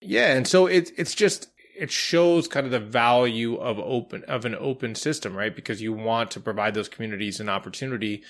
yeah, 0.00 0.34
and 0.34 0.46
so 0.46 0.66
it's 0.66 0.90
it's 0.96 1.14
just 1.14 1.48
it 1.78 1.90
shows 1.90 2.48
kind 2.48 2.64
of 2.66 2.72
the 2.72 2.80
value 2.80 3.56
of 3.56 3.78
open 3.78 4.24
of 4.24 4.44
an 4.44 4.54
open 4.58 4.94
system, 4.94 5.36
right? 5.36 5.54
Because 5.54 5.82
you 5.82 5.92
want 5.92 6.30
to 6.32 6.40
provide 6.40 6.74
those 6.74 6.88
communities 6.88 7.40
an 7.40 7.48
opportunity 7.48 8.22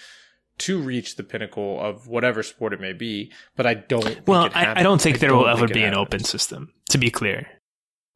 to 0.58 0.80
reach 0.80 1.16
the 1.16 1.22
pinnacle 1.22 1.78
of 1.80 2.08
whatever 2.08 2.42
sport 2.42 2.72
it 2.72 2.80
may 2.80 2.92
be. 2.92 3.30
But 3.56 3.66
I 3.66 3.74
don't. 3.74 4.02
Think 4.04 4.26
well, 4.26 4.46
it 4.46 4.56
I, 4.56 4.80
I 4.80 4.82
don't 4.82 5.00
think 5.00 5.18
there 5.18 5.30
don't 5.30 5.40
will 5.40 5.48
ever 5.48 5.68
be 5.68 5.82
an 5.82 5.94
open 5.94 6.24
system. 6.24 6.72
To 6.90 6.98
be 6.98 7.10
clear, 7.10 7.46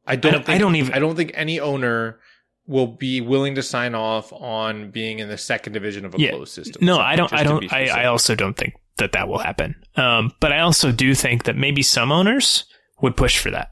I 0.07 0.15
don't. 0.15 0.29
I 0.29 0.31
don't- 0.33 0.45
think, 0.45 0.55
I 0.55 0.57
don't 0.57 0.75
even- 0.75 0.93
I 0.93 0.99
don't 0.99 1.15
think 1.15 1.31
any 1.35 1.59
owner 1.59 2.19
will 2.67 2.87
be 2.87 3.21
willing 3.21 3.55
to 3.55 3.63
sign 3.63 3.95
off 3.95 4.31
on 4.31 4.91
being 4.91 5.19
in 5.19 5.27
the 5.27 5.37
second 5.37 5.73
division 5.73 6.05
of 6.05 6.15
a 6.15 6.19
Yeah. 6.19 6.29
closed 6.31 6.53
system. 6.53 6.85
no, 6.85 6.99
I 6.99 7.15
don't. 7.15 7.31
I 7.33 7.43
don't. 7.43 7.71
I, 7.71 7.87
I 7.87 8.05
also 8.05 8.35
don't 8.35 8.55
think 8.55 8.73
that 8.97 9.11
that 9.13 9.27
will 9.27 9.39
happen. 9.39 9.75
Um, 9.95 10.31
but 10.39 10.51
I 10.51 10.59
also 10.59 10.91
do 10.91 11.13
think 11.15 11.43
that 11.45 11.55
maybe 11.55 11.81
some 11.83 12.11
owners 12.11 12.65
would 13.01 13.17
push 13.17 13.39
for 13.39 13.51
that, 13.51 13.71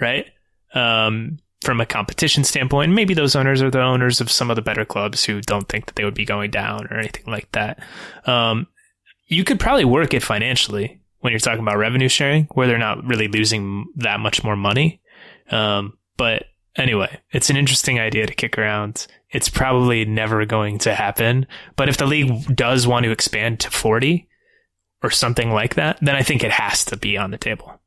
right? 0.00 0.26
Um, 0.74 1.38
from 1.62 1.80
a 1.80 1.86
competition 1.86 2.44
standpoint. 2.44 2.92
Maybe 2.92 3.14
those 3.14 3.36
owners 3.36 3.62
are 3.62 3.70
the 3.70 3.82
owners 3.82 4.20
of 4.20 4.30
some 4.30 4.50
of 4.50 4.56
the 4.56 4.62
better 4.62 4.84
clubs 4.84 5.24
who 5.24 5.40
don't 5.42 5.68
think 5.68 5.86
that 5.86 5.96
they 5.96 6.04
would 6.04 6.14
be 6.14 6.24
going 6.24 6.50
down 6.50 6.86
or 6.90 6.98
anything 6.98 7.26
like 7.26 7.50
that. 7.52 7.82
Um, 8.24 8.66
you 9.26 9.44
could 9.44 9.60
probably 9.60 9.84
work 9.84 10.14
it 10.14 10.22
financially 10.22 11.00
when 11.18 11.32
you're 11.32 11.40
talking 11.40 11.60
about 11.60 11.76
revenue 11.76 12.08
sharing, 12.08 12.44
where 12.52 12.66
they're 12.66 12.78
not 12.78 13.04
really 13.04 13.28
losing 13.28 13.86
that 13.96 14.20
much 14.20 14.42
more 14.42 14.56
money. 14.56 15.00
Um, 15.50 15.98
but 16.16 16.44
anyway, 16.76 17.20
it's 17.30 17.50
an 17.50 17.56
interesting 17.56 18.00
idea 18.00 18.26
to 18.26 18.34
kick 18.34 18.58
around. 18.58 19.06
It's 19.30 19.48
probably 19.48 20.04
never 20.06 20.44
going 20.46 20.78
to 20.78 20.94
happen. 20.94 21.46
But 21.76 21.88
if 21.88 21.98
the 21.98 22.06
league 22.06 22.56
does 22.56 22.86
want 22.86 23.04
to 23.04 23.10
expand 23.10 23.60
to 23.60 23.70
40 23.70 24.28
or 25.02 25.10
something 25.10 25.50
like 25.50 25.74
that, 25.74 25.98
then 26.00 26.16
I 26.16 26.22
think 26.22 26.42
it 26.42 26.52
has 26.52 26.86
to 26.86 26.96
be 26.96 27.18
on 27.18 27.30
the 27.30 27.38
table, 27.38 27.80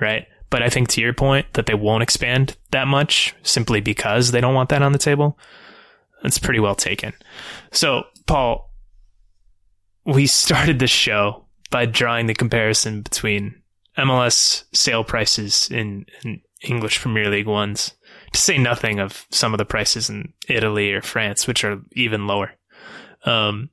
right? 0.00 0.26
But 0.50 0.62
I 0.62 0.70
think 0.70 0.88
to 0.90 1.00
your 1.00 1.12
point 1.12 1.52
that 1.52 1.66
they 1.66 1.74
won't 1.74 2.02
expand 2.02 2.56
that 2.70 2.86
much 2.86 3.34
simply 3.42 3.80
because 3.80 4.30
they 4.30 4.40
don't 4.40 4.54
want 4.54 4.70
that 4.70 4.82
on 4.82 4.92
the 4.92 4.98
table. 4.98 5.38
That's 6.22 6.38
pretty 6.38 6.60
well 6.60 6.74
taken. 6.74 7.12
So, 7.70 8.04
Paul, 8.26 8.72
we 10.04 10.26
started 10.26 10.78
this 10.78 10.90
show 10.90 11.46
by 11.70 11.86
drawing 11.86 12.26
the 12.26 12.34
comparison 12.34 13.02
between 13.02 13.62
MLS 13.96 14.64
sale 14.72 15.04
prices 15.04 15.68
in, 15.70 16.06
in 16.24 16.40
English 16.62 17.00
Premier 17.00 17.28
League 17.28 17.46
ones, 17.46 17.92
to 18.32 18.40
say 18.40 18.58
nothing 18.58 18.98
of 19.00 19.26
some 19.30 19.52
of 19.52 19.58
the 19.58 19.64
prices 19.64 20.08
in 20.08 20.32
Italy 20.48 20.92
or 20.92 21.02
France, 21.02 21.46
which 21.46 21.64
are 21.64 21.80
even 21.92 22.26
lower. 22.26 22.52
Um, 23.24 23.70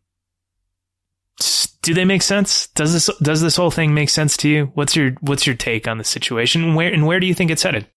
do 1.85 1.93
they 1.93 2.03
make 2.03 2.23
sense? 2.23 2.65
Does 2.69 2.93
this 2.93 3.09
does 3.21 3.41
this 3.41 3.55
whole 3.55 3.69
thing 3.69 3.93
make 3.93 4.09
sense 4.09 4.35
to 4.37 4.49
you? 4.49 4.71
What's 4.73 4.95
your 4.95 5.11
what's 5.21 5.45
your 5.45 5.55
take 5.55 5.87
on 5.87 5.99
the 5.99 6.03
situation? 6.03 6.73
Where 6.73 6.91
and 6.91 7.05
where 7.05 7.19
do 7.19 7.27
you 7.27 7.35
think 7.35 7.51
it's 7.51 7.61
headed? 7.61 7.87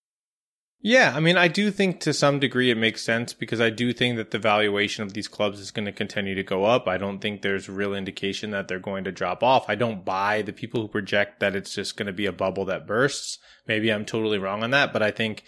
Yeah, 0.80 1.12
I 1.16 1.20
mean, 1.20 1.36
I 1.36 1.48
do 1.48 1.70
think 1.70 1.98
to 2.00 2.12
some 2.12 2.38
degree 2.38 2.70
it 2.70 2.76
makes 2.76 3.02
sense 3.02 3.32
because 3.32 3.60
I 3.60 3.70
do 3.70 3.92
think 3.92 4.16
that 4.16 4.30
the 4.30 4.38
valuation 4.38 5.02
of 5.02 5.14
these 5.14 5.26
clubs 5.26 5.58
is 5.58 5.72
going 5.72 5.86
to 5.86 5.92
continue 5.92 6.36
to 6.36 6.44
go 6.44 6.64
up. 6.64 6.86
I 6.86 6.98
don't 6.98 7.18
think 7.18 7.40
there's 7.40 7.68
real 7.68 7.94
indication 7.94 8.50
that 8.50 8.68
they're 8.68 8.78
going 8.78 9.04
to 9.04 9.10
drop 9.10 9.42
off. 9.42 9.68
I 9.68 9.74
don't 9.74 10.04
buy 10.04 10.42
the 10.42 10.52
people 10.52 10.82
who 10.82 10.88
project 10.88 11.40
that 11.40 11.56
it's 11.56 11.74
just 11.74 11.96
going 11.96 12.06
to 12.06 12.12
be 12.12 12.26
a 12.26 12.32
bubble 12.32 12.66
that 12.66 12.86
bursts. 12.86 13.38
Maybe 13.66 13.90
I'm 13.90 14.04
totally 14.04 14.38
wrong 14.38 14.62
on 14.62 14.70
that, 14.70 14.92
but 14.92 15.02
I 15.02 15.10
think, 15.10 15.42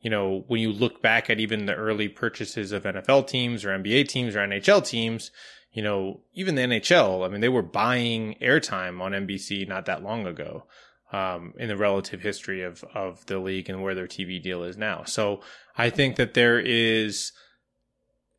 you 0.00 0.10
know, 0.10 0.42
when 0.48 0.60
you 0.60 0.72
look 0.72 1.00
back 1.00 1.30
at 1.30 1.38
even 1.38 1.66
the 1.66 1.74
early 1.74 2.08
purchases 2.08 2.72
of 2.72 2.82
NFL 2.82 3.28
teams 3.28 3.64
or 3.64 3.68
NBA 3.68 4.08
teams 4.08 4.34
or 4.34 4.40
NHL 4.40 4.84
teams, 4.84 5.30
you 5.74 5.82
know, 5.82 6.20
even 6.32 6.54
the 6.54 6.62
NHL, 6.62 7.26
I 7.26 7.28
mean, 7.28 7.40
they 7.40 7.48
were 7.48 7.62
buying 7.62 8.36
airtime 8.40 9.00
on 9.00 9.10
NBC 9.10 9.68
not 9.68 9.86
that 9.86 10.04
long 10.04 10.24
ago 10.24 10.64
um, 11.12 11.52
in 11.58 11.68
the 11.68 11.76
relative 11.76 12.20
history 12.20 12.62
of 12.62 12.84
of 12.94 13.26
the 13.26 13.40
league 13.40 13.68
and 13.68 13.82
where 13.82 13.94
their 13.94 14.06
TV 14.06 14.40
deal 14.40 14.62
is 14.62 14.78
now. 14.78 15.02
So 15.04 15.40
I 15.76 15.90
think 15.90 16.14
that 16.14 16.34
there 16.34 16.60
is, 16.60 17.32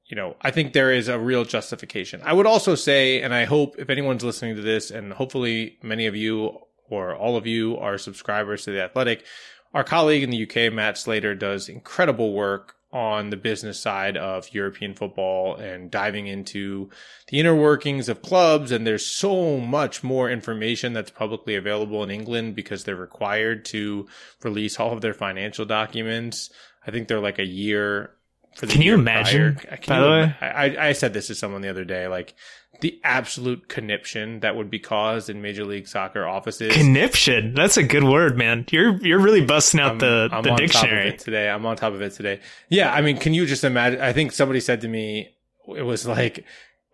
you 0.06 0.16
know, 0.16 0.38
I 0.42 0.52
think 0.52 0.72
there 0.72 0.94
is 0.94 1.10
a 1.10 1.20
real 1.20 1.44
justification. 1.44 2.22
I 2.24 2.32
would 2.32 2.48
also 2.48 2.74
say, 2.74 3.22
and 3.22 3.34
I 3.34 3.44
hope 3.44 3.76
if 3.78 3.90
anyone's 3.90 4.24
listening 4.24 4.56
to 4.56 4.62
this, 4.62 4.90
and 4.90 5.12
hopefully 5.12 5.78
many 5.84 6.08
of 6.08 6.16
you 6.16 6.58
or 6.90 7.16
all 7.16 7.36
of 7.36 7.46
you 7.46 7.78
are 7.78 7.98
subscribers 7.98 8.64
to 8.64 8.72
the 8.72 8.82
Athletic, 8.82 9.26
our 9.74 9.84
colleague 9.84 10.24
in 10.24 10.30
the 10.30 10.44
UK, 10.44 10.72
Matt 10.72 10.98
Slater, 10.98 11.36
does 11.36 11.68
incredible 11.68 12.32
work 12.34 12.76
on 12.96 13.30
the 13.30 13.36
business 13.36 13.78
side 13.78 14.16
of 14.16 14.54
European 14.54 14.94
football 14.94 15.56
and 15.56 15.92
diving 15.92 16.28
into 16.28 16.90
the 17.28 17.42
inner 17.42 17.54
workings 17.54 18.08
of 18.08 18.22
clubs. 18.22 18.72
And 18.72 18.88
there's 18.88 19.06
so 19.06 19.60
much 19.60 20.02
more 20.02 20.30
information 20.30 20.94
that's 20.94 21.12
publicly 21.12 21.56
available 21.56 22.04
in 22.04 22.10
England 22.10 22.56
because 22.56 22.86
they're 22.86 22.96
required 22.96 23.66
to 23.66 24.08
release 24.44 24.80
all 24.80 24.94
of 24.94 25.02
their 25.02 25.14
financial 25.14 25.66
documents. 25.66 26.50
I 26.88 26.92
think 26.92 27.10
they're 27.10 27.20
like 27.20 27.38
a 27.38 27.46
year 27.46 28.12
for 28.56 28.66
the 28.66 28.72
Can 28.72 28.82
you 28.82 28.94
imagine. 28.94 29.56
Can 29.56 29.78
by 29.88 29.98
you 29.98 30.04
the 30.04 30.10
way? 30.10 30.36
I, 30.40 30.88
I 30.90 30.92
said 30.94 31.12
this 31.12 31.28
to 31.28 31.36
someone 31.36 31.62
the 31.62 31.70
other 31.70 31.84
day, 31.84 32.08
like 32.08 32.34
the 32.82 33.00
absolute 33.04 33.68
conniption 33.68 34.40
that 34.42 34.56
would 34.56 34.70
be 34.70 34.80
caused 34.80 35.30
in 35.30 35.42
Major 35.42 35.66
League 35.66 35.88
Soccer 35.88 36.26
offices. 36.26 36.74
Conniption. 36.74 37.54
That's 37.54 37.78
a 37.78 37.84
good 37.84 38.04
word, 38.04 38.38
man. 38.38 38.66
You're 38.70 38.98
you're 39.06 39.20
really 39.20 39.46
busting 39.46 39.80
out 39.80 40.00
the, 40.00 40.30
I'm 40.32 40.44
the 40.44 40.52
on 40.52 40.68
top 40.68 40.86
of 40.86 40.92
it 40.92 41.20
today. 41.20 41.50
I'm 41.50 41.66
on 41.66 41.76
top 41.76 41.94
of 41.94 42.02
it 42.02 42.14
today. 42.14 42.40
Yeah, 42.70 42.94
I 42.94 43.02
mean, 43.02 43.18
can 43.18 43.34
you 43.34 43.46
just 43.46 43.64
imagine? 43.64 44.02
I 44.02 44.14
think 44.14 44.32
somebody 44.32 44.60
said 44.60 44.82
to 44.82 44.88
me, 44.88 45.30
it 45.68 45.84
was 45.84 46.06
like, 46.06 46.46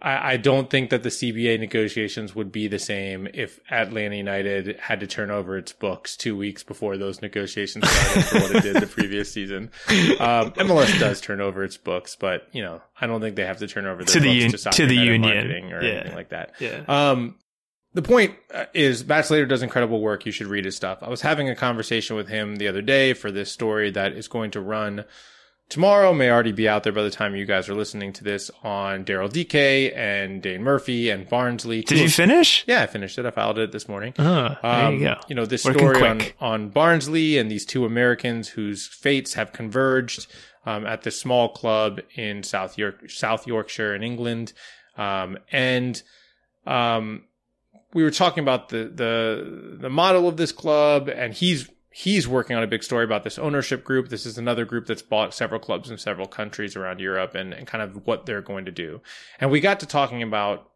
I, 0.01 0.33
I 0.33 0.37
don't 0.37 0.69
think 0.69 0.89
that 0.89 1.03
the 1.03 1.09
CBA 1.09 1.59
negotiations 1.59 2.33
would 2.35 2.51
be 2.51 2.67
the 2.67 2.79
same 2.79 3.27
if 3.33 3.59
Atlanta 3.69 4.15
United 4.15 4.77
had 4.79 4.99
to 5.01 5.07
turn 5.07 5.29
over 5.31 5.57
its 5.57 5.73
books 5.73 6.17
two 6.17 6.35
weeks 6.35 6.63
before 6.63 6.97
those 6.97 7.21
negotiations 7.21 7.89
started 7.89 8.23
for 8.25 8.39
what 8.39 8.55
it 8.55 8.63
did 8.73 8.81
the 8.81 8.87
previous 8.95 9.31
season. 9.31 9.69
Um, 10.19 10.51
MLS 10.53 10.99
does 10.99 11.21
turn 11.21 11.39
over 11.41 11.63
its 11.63 11.77
books, 11.77 12.15
but 12.19 12.47
you 12.51 12.61
know, 12.61 12.81
I 12.99 13.07
don't 13.07 13.21
think 13.21 13.35
they 13.35 13.45
have 13.45 13.59
to 13.59 13.67
turn 13.67 13.85
over 13.85 14.03
their 14.03 14.13
To 14.13 14.19
the 14.19 14.49
books 14.49 14.65
un- 14.65 14.71
to, 14.73 14.77
to 14.77 14.85
the 14.87 14.95
union. 14.95 15.21
marketing 15.21 15.73
or 15.73 15.83
Yeah. 15.83 15.91
anything 15.91 16.15
like 16.15 16.29
that. 16.29 16.53
Yeah. 16.59 16.83
Um, 16.87 17.35
the 17.93 18.01
point 18.01 18.35
uh, 18.53 18.65
is 18.73 18.99
Slater 19.01 19.45
does 19.45 19.61
incredible 19.63 19.99
work. 19.99 20.25
You 20.25 20.31
should 20.31 20.47
read 20.47 20.63
his 20.65 20.75
stuff. 20.77 20.99
I 21.01 21.09
was 21.09 21.21
having 21.21 21.49
a 21.49 21.55
conversation 21.55 22.15
with 22.15 22.29
him 22.29 22.55
the 22.55 22.69
other 22.69 22.81
day 22.81 23.13
for 23.13 23.31
this 23.31 23.51
story 23.51 23.91
that 23.91 24.13
is 24.13 24.27
going 24.29 24.51
to 24.51 24.61
run 24.61 25.03
tomorrow, 25.71 26.13
may 26.13 26.29
already 26.29 26.51
be 26.51 26.69
out 26.69 26.83
there 26.83 26.93
by 26.93 27.01
the 27.01 27.09
time 27.09 27.35
you 27.35 27.45
guys 27.45 27.67
are 27.69 27.73
listening 27.73 28.13
to 28.13 28.23
this 28.23 28.51
on 28.63 29.03
Daryl 29.05 29.31
Dike 29.31 29.91
and 29.95 30.41
Dane 30.41 30.61
Murphy 30.61 31.09
and 31.09 31.27
Barnsley. 31.27 31.81
Did 31.81 31.97
you 31.99 32.09
finish? 32.09 32.63
Yeah, 32.67 32.83
I 32.83 32.87
finished 32.87 33.17
it. 33.17 33.25
I 33.25 33.31
filed 33.31 33.57
it 33.57 33.71
this 33.71 33.87
morning. 33.87 34.13
There 34.17 34.57
Um, 34.63 34.93
you 34.95 34.99
go. 34.99 35.15
You 35.27 35.35
know, 35.35 35.45
this 35.45 35.65
Working 35.65 35.79
story 35.79 36.07
on, 36.07 36.19
quick. 36.19 36.35
on 36.39 36.69
Barnsley 36.69 37.37
and 37.39 37.49
these 37.49 37.65
two 37.65 37.85
Americans 37.85 38.49
whose 38.49 38.85
fates 38.87 39.33
have 39.33 39.51
converged 39.53 40.27
um, 40.65 40.85
at 40.85 41.01
this 41.01 41.19
small 41.19 41.49
club 41.49 42.01
in 42.15 42.43
South 42.43 42.77
York, 42.77 43.09
South 43.09 43.47
Yorkshire 43.47 43.95
in 43.95 44.03
England. 44.03 44.53
Um, 44.97 45.39
and 45.51 46.01
um, 46.67 47.23
we 47.93 48.03
were 48.03 48.11
talking 48.11 48.43
about 48.43 48.69
the, 48.69 48.85
the 48.93 49.77
the 49.81 49.89
model 49.89 50.27
of 50.27 50.37
this 50.37 50.51
club, 50.51 51.09
and 51.09 51.33
he's 51.33 51.69
he's 51.91 52.27
working 52.27 52.55
on 52.55 52.63
a 52.63 52.67
big 52.67 52.83
story 52.83 53.03
about 53.03 53.23
this 53.23 53.37
ownership 53.37 53.83
group. 53.83 54.07
This 54.09 54.25
is 54.25 54.37
another 54.37 54.65
group 54.65 54.87
that's 54.87 55.01
bought 55.01 55.33
several 55.33 55.59
clubs 55.59 55.91
in 55.91 55.97
several 55.97 56.27
countries 56.27 56.75
around 56.75 56.99
Europe, 56.99 57.35
and, 57.35 57.53
and 57.53 57.67
kind 57.67 57.83
of 57.83 58.07
what 58.07 58.25
they're 58.25 58.41
going 58.41 58.65
to 58.65 58.71
do. 58.71 59.01
And 59.39 59.51
we 59.51 59.59
got 59.59 59.79
to 59.81 59.85
talking 59.85 60.23
about 60.23 60.69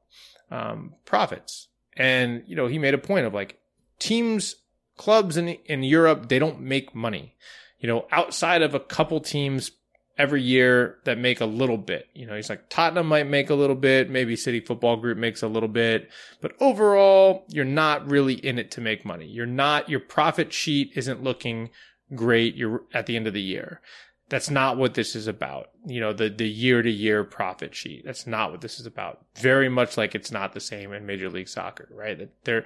um, 0.52 0.94
profits, 1.06 1.70
and 1.96 2.44
you 2.46 2.56
know, 2.56 2.68
he 2.68 2.78
made 2.78 2.94
a 2.94 3.00
point 3.00 3.26
of 3.26 3.34
like 3.34 3.58
teams, 3.98 4.58
clubs 4.98 5.38
in 5.38 5.50
in 5.66 5.84
Europe, 5.84 6.28
they 6.30 6.40
don't 6.40 6.62
make 6.62 6.94
money. 6.94 7.36
You 7.80 7.88
know, 7.88 8.08
outside 8.12 8.62
of 8.62 8.76
a 8.76 8.80
couple 8.80 9.20
teams 9.20 9.72
every 10.18 10.42
year 10.42 10.98
that 11.04 11.18
make 11.18 11.42
a 11.42 11.46
little 11.46 11.78
bit. 11.78 12.08
You 12.14 12.26
know, 12.26 12.36
he's 12.36 12.50
like 12.50 12.70
Tottenham 12.70 13.08
might 13.08 13.28
make 13.28 13.50
a 13.50 13.56
little 13.56 13.76
bit, 13.76 14.10
maybe 14.10 14.36
City 14.36 14.60
Football 14.60 14.98
Group 14.98 15.18
makes 15.18 15.44
a 15.44 15.48
little 15.48 15.70
bit, 15.70 16.10
but 16.42 16.54
overall, 16.60 17.46
you're 17.50 17.66
not 17.66 18.10
really 18.10 18.34
in 18.34 18.58
it 18.58 18.72
to 18.72 18.82
make 18.82 19.06
money. 19.06 19.26
You're 19.26 19.46
not 19.46 19.90
your 19.90 20.00
profit 20.00 20.54
sheet 20.54 20.92
isn't 20.96 21.24
looking 21.24 21.70
great 22.14 22.56
you're 22.56 22.84
at 22.94 23.08
the 23.08 23.16
end 23.16 23.28
of 23.28 23.34
the 23.34 23.42
year. 23.42 23.82
That's 24.28 24.50
not 24.50 24.78
what 24.78 24.96
this 24.96 25.16
is 25.16 25.28
about. 25.28 25.70
You 25.86 26.00
know, 26.00 26.14
the 26.14 26.30
the 26.30 26.50
year 26.50 26.82
to 26.82 26.90
year 26.90 27.24
profit 27.24 27.76
sheet. 27.76 28.04
That's 28.06 28.26
not 28.26 28.52
what 28.52 28.62
this 28.62 28.80
is 28.80 28.86
about. 28.86 29.24
Very 29.36 29.70
much 29.70 29.98
like 29.98 30.16
it's 30.16 30.32
not 30.32 30.54
the 30.54 30.60
same 30.60 30.94
in 30.94 31.06
Major 31.06 31.30
League 31.30 31.50
Soccer, 31.50 31.90
right? 31.92 32.18
That 32.18 32.32
they're 32.44 32.66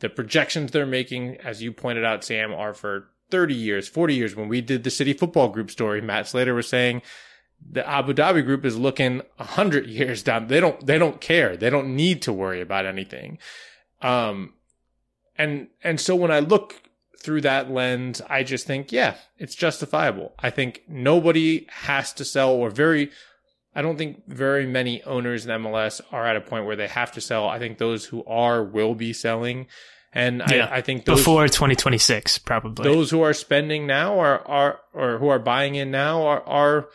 the 0.00 0.08
projections 0.08 0.72
they're 0.72 0.86
making, 0.86 1.36
as 1.36 1.62
you 1.62 1.72
pointed 1.72 2.04
out, 2.04 2.24
Sam, 2.24 2.52
are 2.52 2.74
for 2.74 3.08
30 3.30 3.54
years, 3.54 3.88
40 3.88 4.14
years. 4.14 4.36
When 4.36 4.48
we 4.48 4.60
did 4.60 4.84
the 4.84 4.90
City 4.90 5.12
Football 5.12 5.48
Group 5.48 5.70
story, 5.70 6.00
Matt 6.00 6.28
Slater 6.28 6.54
was 6.54 6.68
saying 6.68 7.02
the 7.68 7.86
Abu 7.88 8.12
Dhabi 8.12 8.44
group 8.44 8.64
is 8.64 8.78
looking 8.78 9.22
100 9.36 9.86
years 9.88 10.22
down. 10.22 10.46
They 10.46 10.60
don't, 10.60 10.84
they 10.84 10.98
don't 10.98 11.20
care. 11.20 11.56
They 11.56 11.70
don't 11.70 11.94
need 11.94 12.22
to 12.22 12.32
worry 12.32 12.60
about 12.60 12.86
anything. 12.86 13.38
Um, 14.00 14.54
and, 15.36 15.68
and 15.82 16.00
so 16.00 16.16
when 16.16 16.30
I 16.30 16.40
look 16.40 16.82
through 17.18 17.42
that 17.42 17.70
lens, 17.70 18.22
I 18.28 18.42
just 18.42 18.66
think, 18.66 18.92
yeah, 18.92 19.16
it's 19.38 19.54
justifiable. 19.54 20.32
I 20.38 20.50
think 20.50 20.82
nobody 20.88 21.66
has 21.70 22.12
to 22.14 22.24
sell 22.24 22.52
or 22.52 22.70
very, 22.70 23.10
I 23.74 23.82
don't 23.82 23.98
think 23.98 24.26
very 24.26 24.66
many 24.66 25.02
owners 25.04 25.44
in 25.44 25.62
MLS 25.62 26.00
are 26.12 26.26
at 26.26 26.36
a 26.36 26.40
point 26.40 26.64
where 26.64 26.76
they 26.76 26.88
have 26.88 27.12
to 27.12 27.20
sell. 27.20 27.48
I 27.48 27.58
think 27.58 27.78
those 27.78 28.06
who 28.06 28.24
are 28.24 28.64
will 28.64 28.94
be 28.94 29.12
selling. 29.12 29.66
And 30.12 30.42
Yeah. 30.50 30.66
I, 30.70 30.78
I 30.78 30.80
think 30.80 31.04
those, 31.04 31.18
Before 31.18 31.46
2026, 31.46 32.38
probably. 32.38 32.82
those 32.82 33.10
who 33.10 33.22
are 33.22 33.32
spending 33.32 33.86
now 33.86 34.18
are, 34.18 34.46
are, 34.46 34.80
or 34.92 35.18
who 35.18 35.28
are 35.28 35.38
buying 35.38 35.76
in 35.76 35.90
now 35.92 36.22
are, 36.26 36.42
are 36.48 36.88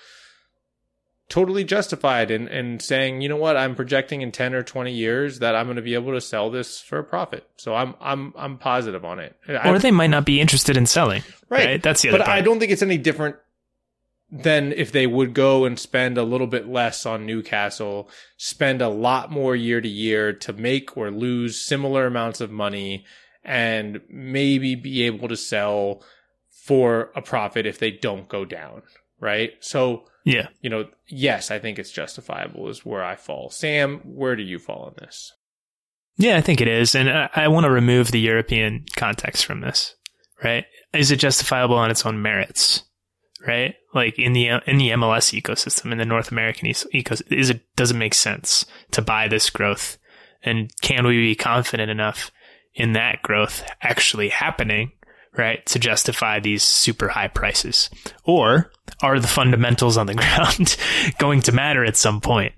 totally 1.27 1.63
justified 1.63 2.29
in, 2.29 2.47
in 2.49 2.79
saying, 2.79 3.21
you 3.21 3.29
know 3.29 3.37
what, 3.37 3.57
I'm 3.57 3.73
projecting 3.75 4.21
in 4.21 4.31
10 4.31 4.53
or 4.53 4.63
20 4.63 4.91
years 4.91 5.39
that 5.39 5.55
I'm 5.55 5.65
going 5.65 5.77
to 5.77 5.81
be 5.81 5.93
able 5.95 6.11
to 6.11 6.21
sell 6.21 6.51
this 6.51 6.79
for 6.79 6.99
a 6.99 7.03
profit. 7.03 7.47
So 7.57 7.73
I'm, 7.73 7.95
I'm, 7.99 8.33
I'm 8.37 8.57
positive 8.57 9.03
on 9.03 9.19
it. 9.19 9.35
I- 9.47 9.69
or 9.71 9.79
they 9.79 9.91
might 9.91 10.11
not 10.11 10.25
be 10.25 10.39
interested 10.39 10.77
in 10.77 10.85
selling. 10.85 11.23
Right. 11.49 11.81
That's 11.81 12.01
the 12.01 12.09
other 12.09 12.17
but 12.19 12.25
part. 12.25 12.37
I 12.37 12.41
don't 12.41 12.59
think 12.59 12.71
it's 12.71 12.81
any 12.83 12.97
different 12.97 13.37
than 14.31 14.71
if 14.73 14.91
they 14.91 15.05
would 15.07 15.33
go 15.33 15.65
and 15.65 15.79
spend 15.79 16.17
a 16.17 16.23
little 16.23 16.47
bit 16.47 16.67
less 16.67 17.05
on 17.05 17.25
Newcastle, 17.25 18.09
spend 18.37 18.81
a 18.81 18.89
lot 18.89 19.31
more 19.31 19.55
year 19.55 19.79
to 19.81 19.87
year 19.87 20.33
to 20.33 20.51
make 20.53 20.97
or 20.97 21.11
lose 21.11 21.61
similar 21.61 22.05
amounts 22.07 22.41
of 22.41 22.51
money 22.51 23.05
and 23.43 24.01
maybe 24.09 24.73
be 24.75 25.03
able 25.03 25.27
to 25.27 25.37
sell 25.37 26.01
for 26.49 27.11
a 27.15 27.21
profit 27.21 27.65
if 27.67 27.77
they 27.77 27.91
don't 27.91 28.27
go 28.27 28.43
down. 28.45 28.81
right? 29.19 29.51
So, 29.61 30.05
Yeah. 30.25 30.49
you 30.61 30.69
know, 30.69 30.89
yes, 31.07 31.49
I 31.49 31.57
think 31.57 31.79
it's 31.79 31.91
justifiable 31.91 32.67
is 32.69 32.85
where 32.85 33.03
I 33.03 33.15
fall. 33.15 33.49
Sam, 33.49 33.99
where 34.03 34.35
do 34.35 34.43
you 34.43 34.59
fall 34.59 34.83
on 34.83 34.93
this? 34.99 35.31
Yeah, 36.17 36.35
I 36.37 36.41
think 36.41 36.59
it 36.59 36.67
is. 36.67 36.95
And 36.95 37.09
I, 37.09 37.29
I 37.33 37.47
want 37.47 37.63
to 37.63 37.71
remove 37.71 38.11
the 38.11 38.19
European 38.19 38.85
context 38.97 39.45
from 39.45 39.61
this, 39.61 39.95
right? 40.43 40.65
Is 40.93 41.11
it 41.11 41.15
justifiable 41.17 41.77
on 41.77 41.89
its 41.91 42.05
own 42.05 42.21
merits, 42.21 42.83
right? 43.47 43.75
Like 43.93 44.17
in 44.17 44.33
the, 44.33 44.47
in 44.65 44.77
the 44.77 44.89
MLS 44.91 45.39
ecosystem, 45.39 45.91
in 45.91 45.97
the 45.97 46.05
North 46.05 46.31
American 46.31 46.67
ecosystem, 46.67 47.31
is 47.31 47.49
it, 47.49 47.61
does 47.75 47.91
it 47.91 47.97
make 47.97 48.13
sense 48.13 48.65
to 48.91 49.01
buy 49.01 49.27
this 49.27 49.49
growth? 49.49 49.97
And 50.43 50.71
can 50.81 51.05
we 51.05 51.17
be 51.17 51.35
confident 51.35 51.89
enough 51.89 52.31
in 52.73 52.93
that 52.93 53.21
growth 53.21 53.63
actually 53.81 54.29
happening, 54.29 54.91
right? 55.37 55.65
To 55.67 55.79
justify 55.79 56.39
these 56.39 56.63
super 56.63 57.07
high 57.07 57.27
prices? 57.27 57.89
Or 58.23 58.71
are 59.01 59.19
the 59.19 59.27
fundamentals 59.27 59.97
on 59.97 60.07
the 60.07 60.13
ground 60.15 60.77
going 61.17 61.41
to 61.43 61.51
matter 61.51 61.85
at 61.85 61.97
some 61.97 62.21
point? 62.21 62.53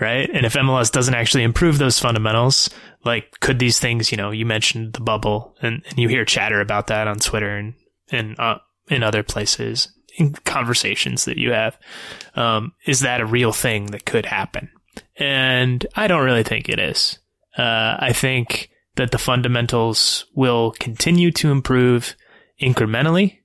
Right. 0.00 0.28
And 0.32 0.44
if 0.44 0.54
MLS 0.54 0.90
doesn't 0.90 1.14
actually 1.14 1.44
improve 1.44 1.78
those 1.78 1.98
fundamentals, 1.98 2.68
like 3.04 3.38
could 3.40 3.58
these 3.58 3.78
things, 3.78 4.10
you 4.10 4.16
know, 4.16 4.30
you 4.30 4.44
mentioned 4.44 4.94
the 4.94 5.00
bubble 5.00 5.54
and, 5.62 5.82
and 5.88 5.98
you 5.98 6.08
hear 6.08 6.24
chatter 6.24 6.60
about 6.60 6.88
that 6.88 7.06
on 7.06 7.18
Twitter 7.18 7.56
and, 7.56 7.74
and, 8.10 8.38
uh, 8.38 8.58
in 8.88 9.02
other 9.02 9.22
places 9.22 9.92
conversations 10.44 11.24
that 11.24 11.38
you 11.38 11.52
have. 11.52 11.78
Um, 12.34 12.72
is 12.86 13.00
that 13.00 13.20
a 13.20 13.26
real 13.26 13.52
thing 13.52 13.86
that 13.86 14.04
could 14.04 14.26
happen? 14.26 14.70
And 15.16 15.86
I 15.94 16.06
don't 16.06 16.24
really 16.24 16.42
think 16.42 16.68
it 16.68 16.78
is. 16.78 17.18
Uh, 17.56 17.96
I 17.98 18.12
think 18.12 18.70
that 18.96 19.10
the 19.10 19.18
fundamentals 19.18 20.26
will 20.34 20.72
continue 20.72 21.30
to 21.32 21.50
improve 21.50 22.14
incrementally, 22.60 23.38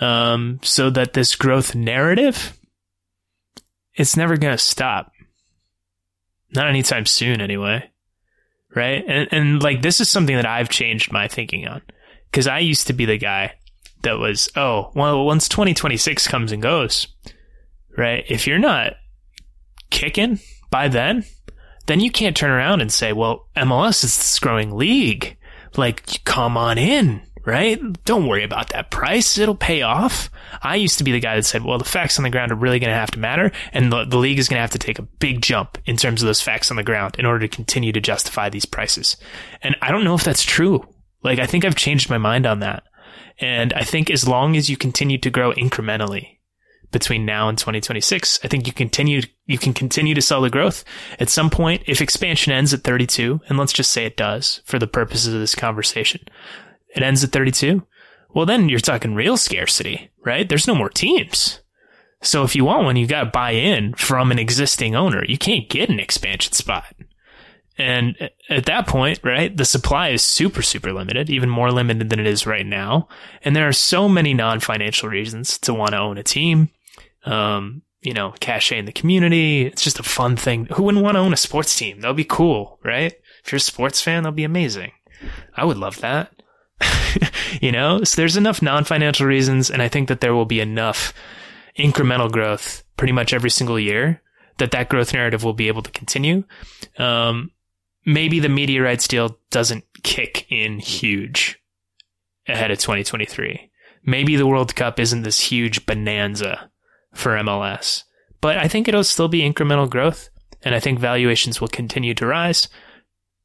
um, 0.00 0.60
so 0.62 0.90
that 0.90 1.12
this 1.12 1.36
growth 1.36 1.74
narrative, 1.74 2.58
it's 3.94 4.16
never 4.16 4.36
going 4.36 4.54
to 4.54 4.62
stop. 4.62 5.12
Not 6.54 6.68
anytime 6.68 7.06
soon, 7.06 7.40
anyway. 7.40 7.90
Right? 8.74 9.04
And, 9.06 9.28
and 9.32 9.62
like, 9.62 9.82
this 9.82 10.00
is 10.00 10.10
something 10.10 10.36
that 10.36 10.46
I've 10.46 10.68
changed 10.68 11.12
my 11.12 11.28
thinking 11.28 11.66
on. 11.66 11.82
Cause 12.32 12.46
I 12.46 12.60
used 12.60 12.86
to 12.86 12.94
be 12.94 13.04
the 13.04 13.18
guy 13.18 13.56
that 14.02 14.18
was, 14.18 14.50
oh, 14.56 14.90
well, 14.94 15.24
once 15.24 15.48
2026 15.48 16.26
comes 16.28 16.52
and 16.52 16.62
goes, 16.62 17.08
right? 17.96 18.24
If 18.28 18.46
you're 18.46 18.58
not 18.58 18.94
kicking 19.90 20.40
by 20.70 20.88
then, 20.88 21.24
then 21.86 22.00
you 22.00 22.10
can't 22.10 22.36
turn 22.36 22.50
around 22.50 22.80
and 22.80 22.92
say, 22.92 23.12
well, 23.12 23.48
MLS 23.56 24.04
is 24.04 24.16
this 24.16 24.38
growing 24.38 24.72
league. 24.76 25.36
Like, 25.76 26.22
come 26.24 26.56
on 26.56 26.78
in, 26.78 27.22
right? 27.44 27.80
Don't 28.04 28.26
worry 28.26 28.44
about 28.44 28.70
that 28.70 28.90
price. 28.90 29.38
It'll 29.38 29.54
pay 29.54 29.82
off. 29.82 30.30
I 30.62 30.76
used 30.76 30.98
to 30.98 31.04
be 31.04 31.12
the 31.12 31.20
guy 31.20 31.36
that 31.36 31.44
said, 31.44 31.64
well, 31.64 31.78
the 31.78 31.84
facts 31.84 32.18
on 32.18 32.24
the 32.24 32.30
ground 32.30 32.52
are 32.52 32.56
really 32.56 32.78
going 32.78 32.90
to 32.90 32.96
have 32.96 33.10
to 33.12 33.18
matter. 33.18 33.52
And 33.72 33.90
the, 33.90 34.04
the 34.04 34.18
league 34.18 34.38
is 34.38 34.48
going 34.48 34.58
to 34.58 34.62
have 34.62 34.70
to 34.70 34.78
take 34.78 34.98
a 34.98 35.02
big 35.02 35.40
jump 35.42 35.78
in 35.86 35.96
terms 35.96 36.22
of 36.22 36.26
those 36.26 36.42
facts 36.42 36.70
on 36.70 36.76
the 36.76 36.82
ground 36.82 37.16
in 37.18 37.26
order 37.26 37.46
to 37.46 37.54
continue 37.56 37.92
to 37.92 38.00
justify 38.00 38.48
these 38.48 38.66
prices. 38.66 39.16
And 39.62 39.76
I 39.80 39.90
don't 39.90 40.04
know 40.04 40.14
if 40.14 40.24
that's 40.24 40.44
true. 40.44 40.86
Like, 41.22 41.38
I 41.38 41.46
think 41.46 41.64
I've 41.64 41.76
changed 41.76 42.10
my 42.10 42.18
mind 42.18 42.46
on 42.46 42.60
that. 42.60 42.84
And 43.38 43.72
I 43.72 43.82
think 43.82 44.10
as 44.10 44.28
long 44.28 44.56
as 44.56 44.68
you 44.68 44.76
continue 44.76 45.18
to 45.18 45.30
grow 45.30 45.52
incrementally 45.52 46.38
between 46.90 47.24
now 47.24 47.48
and 47.48 47.58
2026, 47.58 48.40
I 48.44 48.48
think 48.48 48.66
you 48.66 48.72
continue, 48.72 49.22
you 49.46 49.58
can 49.58 49.72
continue 49.72 50.14
to 50.14 50.22
sell 50.22 50.42
the 50.42 50.50
growth. 50.50 50.84
At 51.18 51.30
some 51.30 51.50
point, 51.50 51.82
if 51.86 52.00
expansion 52.00 52.52
ends 52.52 52.74
at 52.74 52.84
32, 52.84 53.40
and 53.48 53.58
let's 53.58 53.72
just 53.72 53.90
say 53.90 54.04
it 54.04 54.16
does 54.16 54.60
for 54.64 54.78
the 54.78 54.86
purposes 54.86 55.32
of 55.32 55.40
this 55.40 55.54
conversation, 55.54 56.20
it 56.94 57.02
ends 57.02 57.24
at 57.24 57.32
32. 57.32 57.86
Well, 58.34 58.46
then 58.46 58.68
you're 58.68 58.78
talking 58.78 59.14
real 59.14 59.36
scarcity, 59.36 60.10
right? 60.24 60.48
There's 60.48 60.68
no 60.68 60.74
more 60.74 60.90
teams. 60.90 61.60
So 62.22 62.44
if 62.44 62.54
you 62.54 62.64
want 62.64 62.84
one, 62.84 62.96
you 62.96 63.06
got 63.06 63.24
to 63.24 63.30
buy 63.30 63.50
in 63.50 63.94
from 63.94 64.30
an 64.30 64.38
existing 64.38 64.94
owner. 64.94 65.24
You 65.24 65.38
can't 65.38 65.68
get 65.68 65.90
an 65.90 65.98
expansion 65.98 66.52
spot. 66.52 66.94
And 67.78 68.30
at 68.48 68.66
that 68.66 68.86
point, 68.86 69.20
right, 69.22 69.56
the 69.56 69.64
supply 69.64 70.10
is 70.10 70.22
super, 70.22 70.62
super 70.62 70.92
limited, 70.92 71.30
even 71.30 71.48
more 71.48 71.70
limited 71.72 72.10
than 72.10 72.20
it 72.20 72.26
is 72.26 72.46
right 72.46 72.66
now. 72.66 73.08
And 73.44 73.56
there 73.56 73.66
are 73.66 73.72
so 73.72 74.08
many 74.08 74.34
non-financial 74.34 75.08
reasons 75.08 75.58
to 75.60 75.74
want 75.74 75.92
to 75.92 75.98
own 75.98 76.18
a 76.18 76.22
team. 76.22 76.70
Um, 77.24 77.82
you 78.02 78.12
know, 78.12 78.34
cachet 78.40 78.78
in 78.78 78.84
the 78.84 78.92
community. 78.92 79.64
It's 79.64 79.84
just 79.84 80.00
a 80.00 80.04
fun 80.04 80.36
thing. 80.36 80.66
Who 80.66 80.82
wouldn't 80.82 81.04
want 81.04 81.14
to 81.14 81.20
own 81.20 81.32
a 81.32 81.36
sports 81.36 81.76
team? 81.76 82.00
That'll 82.00 82.14
be 82.14 82.24
cool, 82.24 82.78
right? 82.82 83.14
If 83.44 83.52
you're 83.52 83.58
a 83.58 83.60
sports 83.60 84.00
fan, 84.00 84.24
that'll 84.24 84.34
be 84.34 84.44
amazing. 84.44 84.92
I 85.56 85.64
would 85.64 85.78
love 85.78 86.00
that. 86.00 86.32
you 87.60 87.70
know, 87.70 88.02
so 88.02 88.16
there's 88.16 88.36
enough 88.36 88.60
non-financial 88.60 89.24
reasons. 89.24 89.70
And 89.70 89.80
I 89.80 89.88
think 89.88 90.08
that 90.08 90.20
there 90.20 90.34
will 90.34 90.46
be 90.46 90.60
enough 90.60 91.14
incremental 91.78 92.30
growth 92.30 92.82
pretty 92.96 93.12
much 93.12 93.32
every 93.32 93.50
single 93.50 93.78
year 93.78 94.20
that 94.58 94.72
that 94.72 94.88
growth 94.88 95.12
narrative 95.12 95.44
will 95.44 95.54
be 95.54 95.68
able 95.68 95.82
to 95.82 95.90
continue. 95.90 96.44
Um, 96.98 97.50
maybe 98.04 98.40
the 98.40 98.78
rights 98.80 99.08
deal 99.08 99.38
doesn't 99.50 99.84
kick 100.02 100.46
in 100.50 100.78
huge 100.78 101.60
ahead 102.48 102.70
of 102.70 102.78
2023. 102.78 103.70
Maybe 104.04 104.36
the 104.36 104.46
World 104.46 104.74
Cup 104.74 104.98
isn't 104.98 105.22
this 105.22 105.40
huge 105.40 105.86
bonanza 105.86 106.70
for 107.14 107.32
MLS, 107.36 108.02
but 108.40 108.56
I 108.56 108.68
think 108.68 108.88
it'll 108.88 109.04
still 109.04 109.28
be 109.28 109.40
incremental 109.40 109.88
growth. 109.88 110.28
And 110.64 110.74
I 110.74 110.80
think 110.80 111.00
valuations 111.00 111.60
will 111.60 111.68
continue 111.68 112.14
to 112.14 112.26
rise, 112.26 112.68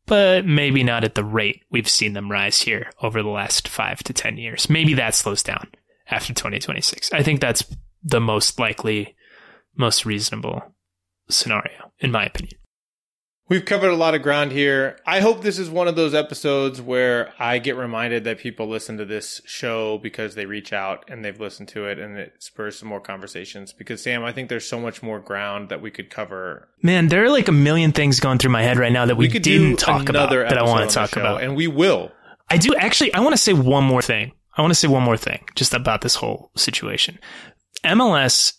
but 0.05 0.45
maybe 0.45 0.83
not 0.83 1.03
at 1.03 1.15
the 1.15 1.23
rate 1.23 1.63
we've 1.71 1.89
seen 1.89 2.13
them 2.13 2.31
rise 2.31 2.61
here 2.61 2.91
over 3.01 3.23
the 3.23 3.29
last 3.29 3.67
five 3.67 4.03
to 4.03 4.13
10 4.13 4.37
years. 4.37 4.69
Maybe 4.69 4.93
that 4.93 5.15
slows 5.15 5.41
down 5.41 5.67
after 6.09 6.33
2026. 6.33 7.11
I 7.13 7.23
think 7.23 7.41
that's 7.41 7.63
the 8.03 8.21
most 8.21 8.59
likely, 8.59 9.15
most 9.75 10.05
reasonable 10.05 10.61
scenario, 11.27 11.91
in 11.99 12.11
my 12.11 12.25
opinion. 12.25 12.59
We've 13.49 13.63
covered 13.63 13.91
a 13.91 13.95
lot 13.95 14.13
of 14.13 14.21
ground 14.21 14.51
here. 14.51 14.99
I 15.05 15.21
hope 15.21 15.41
this 15.41 15.57
is 15.57 15.69
one 15.69 15.87
of 15.87 15.95
those 15.95 16.13
episodes 16.13 16.81
where 16.81 17.31
I 17.39 17.59
get 17.59 17.77
reminded 17.77 18.25
that 18.25 18.39
people 18.39 18.67
listen 18.67 18.97
to 18.97 19.05
this 19.05 19.41
show 19.45 19.99
because 19.99 20.35
they 20.35 20.45
reach 20.45 20.73
out 20.73 21.05
and 21.07 21.23
they've 21.23 21.39
listened 21.39 21.69
to 21.69 21.85
it 21.85 21.97
and 21.97 22.17
it 22.17 22.33
spurs 22.39 22.77
some 22.77 22.89
more 22.89 22.99
conversations. 22.99 23.71
Because, 23.71 24.03
Sam, 24.03 24.25
I 24.25 24.33
think 24.33 24.49
there's 24.49 24.67
so 24.67 24.81
much 24.81 25.01
more 25.01 25.21
ground 25.21 25.69
that 25.69 25.81
we 25.81 25.91
could 25.91 26.09
cover. 26.09 26.67
Man, 26.83 27.07
there 27.07 27.23
are 27.23 27.29
like 27.29 27.47
a 27.47 27.53
million 27.53 27.93
things 27.93 28.19
going 28.19 28.37
through 28.37 28.51
my 28.51 28.63
head 28.63 28.77
right 28.77 28.91
now 28.91 29.05
that 29.05 29.15
we, 29.15 29.29
could 29.29 29.43
didn't 29.43 29.77
talk 29.77 30.09
about 30.09 30.29
that 30.29 30.57
I 30.57 30.63
want 30.63 30.89
to 30.89 30.93
talk 30.93 31.11
show, 31.11 31.21
about. 31.21 31.41
And 31.41 31.55
we 31.55 31.67
will. 31.67 32.11
I 32.49 32.57
do 32.57 32.75
actually, 32.75 33.13
I 33.13 33.21
want 33.21 33.33
to 33.33 33.41
say 33.41 33.53
one 33.53 33.85
more 33.85 34.01
thing. 34.01 34.33
I 34.57 34.61
want 34.61 34.71
to 34.71 34.79
say 34.79 34.89
one 34.89 35.03
more 35.03 35.17
thing 35.17 35.45
just 35.55 35.73
about 35.73 36.01
this 36.01 36.15
whole 36.15 36.51
situation. 36.57 37.17
MLS 37.85 38.53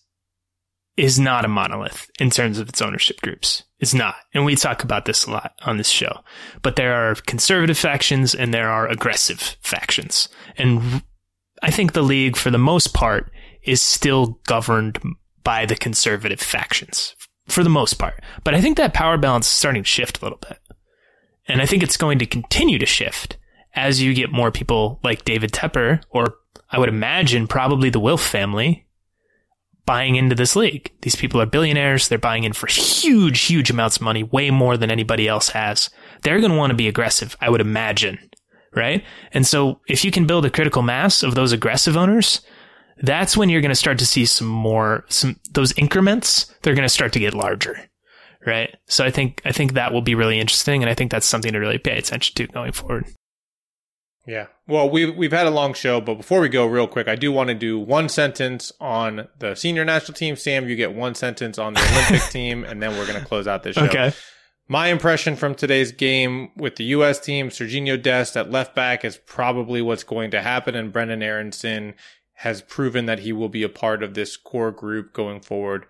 is 0.97 1.19
not 1.19 1.45
a 1.45 1.49
monolith 1.49 2.11
in 2.19 2.31
terms 2.31 2.59
of 2.59 2.71
its 2.71 2.81
ownership 2.81 3.21
groups. 3.21 3.65
It's 3.81 3.95
not. 3.95 4.17
And 4.35 4.45
we 4.45 4.57
talk 4.57 4.83
about 4.83 5.05
this 5.05 5.25
a 5.25 5.31
lot 5.31 5.53
on 5.63 5.77
this 5.77 5.89
show. 5.89 6.21
But 6.63 6.77
there 6.77 6.95
are 6.95 7.15
conservative 7.15 7.79
factions 7.79 8.35
and 8.35 8.53
there 8.53 8.69
are 8.69 8.89
aggressive 8.89 9.57
factions. 9.61 10.29
And 10.57 11.03
I 11.63 11.71
think 11.71 11.93
the 11.93 12.03
league, 12.03 12.37
for 12.37 12.51
the 12.51 12.59
most 12.59 12.93
part, 12.93 13.31
is 13.63 13.81
still 13.81 14.41
governed 14.47 14.99
by 15.45 15.65
the 15.67 15.77
conservative 15.77 16.41
factions 16.41 17.15
for 17.47 17.63
the 17.63 17.71
most 17.71 17.95
part. 17.95 18.23
But 18.45 18.55
I 18.55 18.61
think 18.61 18.77
that 18.77 18.95
power 18.95 19.17
balance 19.17 19.47
is 19.47 19.53
starting 19.53 19.83
to 19.83 19.89
shift 19.89 20.21
a 20.21 20.25
little 20.25 20.39
bit. 20.39 20.59
And 21.47 21.63
I 21.63 21.67
think 21.67 21.83
it's 21.83 21.97
going 21.97 22.19
to 22.19 22.27
continue 22.27 22.79
to 22.79 22.87
shift 22.87 23.39
as 23.75 24.03
you 24.03 24.13
get 24.13 24.33
more 24.33 24.51
people 24.51 24.99
like 25.05 25.25
David 25.25 25.53
Tepper, 25.53 26.03
or 26.11 26.35
I 26.71 26.79
would 26.79 26.89
imagine 26.89 27.47
probably 27.47 27.91
the 27.91 28.01
Wilf 28.01 28.23
family, 28.23 28.88
buying 29.89 30.17
into 30.17 30.35
this 30.35 30.55
league. 30.55 30.93
These 31.01 31.17
people 31.17 31.41
are 31.41 31.47
billionaires. 31.47 32.09
They're 32.09 32.19
buying 32.19 32.45
in 32.45 32.53
for 32.53 32.67
huge, 32.67 33.41
huge 33.41 33.71
amounts 33.71 33.97
of 33.97 34.03
money, 34.03 34.23
way 34.23 34.51
more 34.51 34.77
than 34.77 34.91
anybody 34.91 35.27
else 35.27 35.49
has. 35.49 35.89
They're 36.25 36.41
going 36.41 36.53
to 36.53 36.59
want 36.59 36.73
to 36.73 36.77
be 36.77 36.89
aggressive, 36.89 37.35
I 37.41 37.49
would 37.49 37.63
imagine. 37.63 38.19
Right. 38.77 39.03
And 39.33 39.47
so 39.47 39.81
if 39.89 40.05
you 40.05 40.11
can 40.11 40.27
build 40.27 40.45
a 40.45 40.51
critical 40.51 40.83
mass 40.83 41.23
of 41.23 41.35
those 41.35 41.53
aggressive 41.53 41.97
owners, 41.97 42.43
that's 42.99 43.35
when 43.35 43.49
you're 43.49 43.63
going 43.63 43.71
to 43.71 43.75
start 43.75 43.99
to 44.01 44.07
see 44.07 44.27
some 44.27 44.47
more, 44.47 45.07
some, 45.09 45.41
those 45.53 45.73
increments, 45.79 46.55
they're 46.61 46.75
going 46.75 46.85
to 46.85 46.91
start 46.91 47.15
to 47.15 47.19
get 47.19 47.33
larger. 47.33 47.89
Right. 48.47 48.77
So 48.89 49.07
I 49.07 49.11
think, 49.11 49.41
I 49.47 49.53
think 49.53 49.73
that 49.73 49.95
will 49.95 50.03
be 50.03 50.15
really 50.15 50.39
interesting. 50.39 50.83
And 50.83 50.91
I 50.91 50.95
think 50.95 51.11
that's 51.11 51.27
something 51.27 51.55
to 51.55 51.59
really 51.59 51.79
pay 51.79 51.97
attention 51.97 52.35
to 52.35 52.53
going 52.53 52.73
forward. 52.73 53.07
Yeah. 54.29 54.49
Well, 54.67 54.91
we've 54.91 55.17
we've 55.17 55.33
had 55.33 55.47
a 55.47 55.51
long 55.51 55.73
show, 55.73 56.03
but 56.03 56.17
before 56.17 56.43
we 56.43 56.51
go, 56.51 56.67
real 56.67 56.87
quick, 56.87 57.09
I 57.09 57.17
do 57.17 57.33
want 57.33 57.49
to 57.49 57.55
do 57.55 57.79
one 57.79 58.11
sentence 58.11 58.71
on 58.79 59.27
the 59.39 59.55
senior 59.55 59.87
national 59.87 60.17
team. 60.17 60.37
Sam, 60.37 60.69
you 60.69 60.77
get 60.77 60.93
one 60.93 61.15
sentence 61.15 61.57
on 61.57 61.73
the 61.73 61.81
Olympic 61.81 62.21
team, 62.31 62.63
and 62.63 62.83
then 62.83 62.91
we're 62.99 63.07
going 63.07 63.19
to 63.19 63.25
close 63.25 63.49
out 63.49 63.63
this 63.63 63.77
show. 63.77 63.87
Okay. 63.87 64.13
My 64.69 64.89
impression 64.89 65.35
from 65.35 65.55
today's 65.55 65.93
game 65.93 66.51
with 66.57 66.77
the 66.77 66.85
U.S. 66.85 67.19
team, 67.19 67.49
Serginho 67.49 68.01
Dest 68.01 68.37
at 68.37 68.51
left 68.51 68.75
back 68.75 69.03
is 69.03 69.17
probably 69.17 69.81
what's 69.81 70.05
going 70.05 70.31
to 70.33 70.43
happen, 70.43 70.75
and 70.75 70.93
Brenden 70.93 71.23
Aaronson 71.23 71.95
has 72.35 72.61
proven 72.61 73.07
that 73.07 73.21
he 73.21 73.33
will 73.33 73.49
be 73.49 73.63
a 73.63 73.69
part 73.71 74.03
of 74.03 74.13
this 74.13 74.37
core 74.37 74.73
group 74.73 75.15
going 75.15 75.41
forward, 75.41 75.87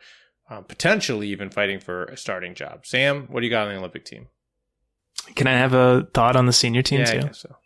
uh, 0.48 0.60
potentially 0.60 1.26
even 1.26 1.50
fighting 1.50 1.80
for 1.80 2.04
a 2.04 2.16
starting 2.16 2.54
job. 2.54 2.86
Sam, 2.86 3.26
what 3.30 3.40
do 3.40 3.46
you 3.46 3.50
got 3.50 3.66
on 3.66 3.74
the 3.74 3.78
Olympic 3.80 4.04
team? 4.04 4.28
Can 5.34 5.48
I 5.48 5.58
have 5.58 5.74
a 5.74 6.06
thought 6.14 6.36
on 6.36 6.46
the 6.46 6.52
senior 6.52 6.82
team 6.82 7.00
yeah, 7.00 7.20
too? 7.20 7.28
so. 7.32 7.56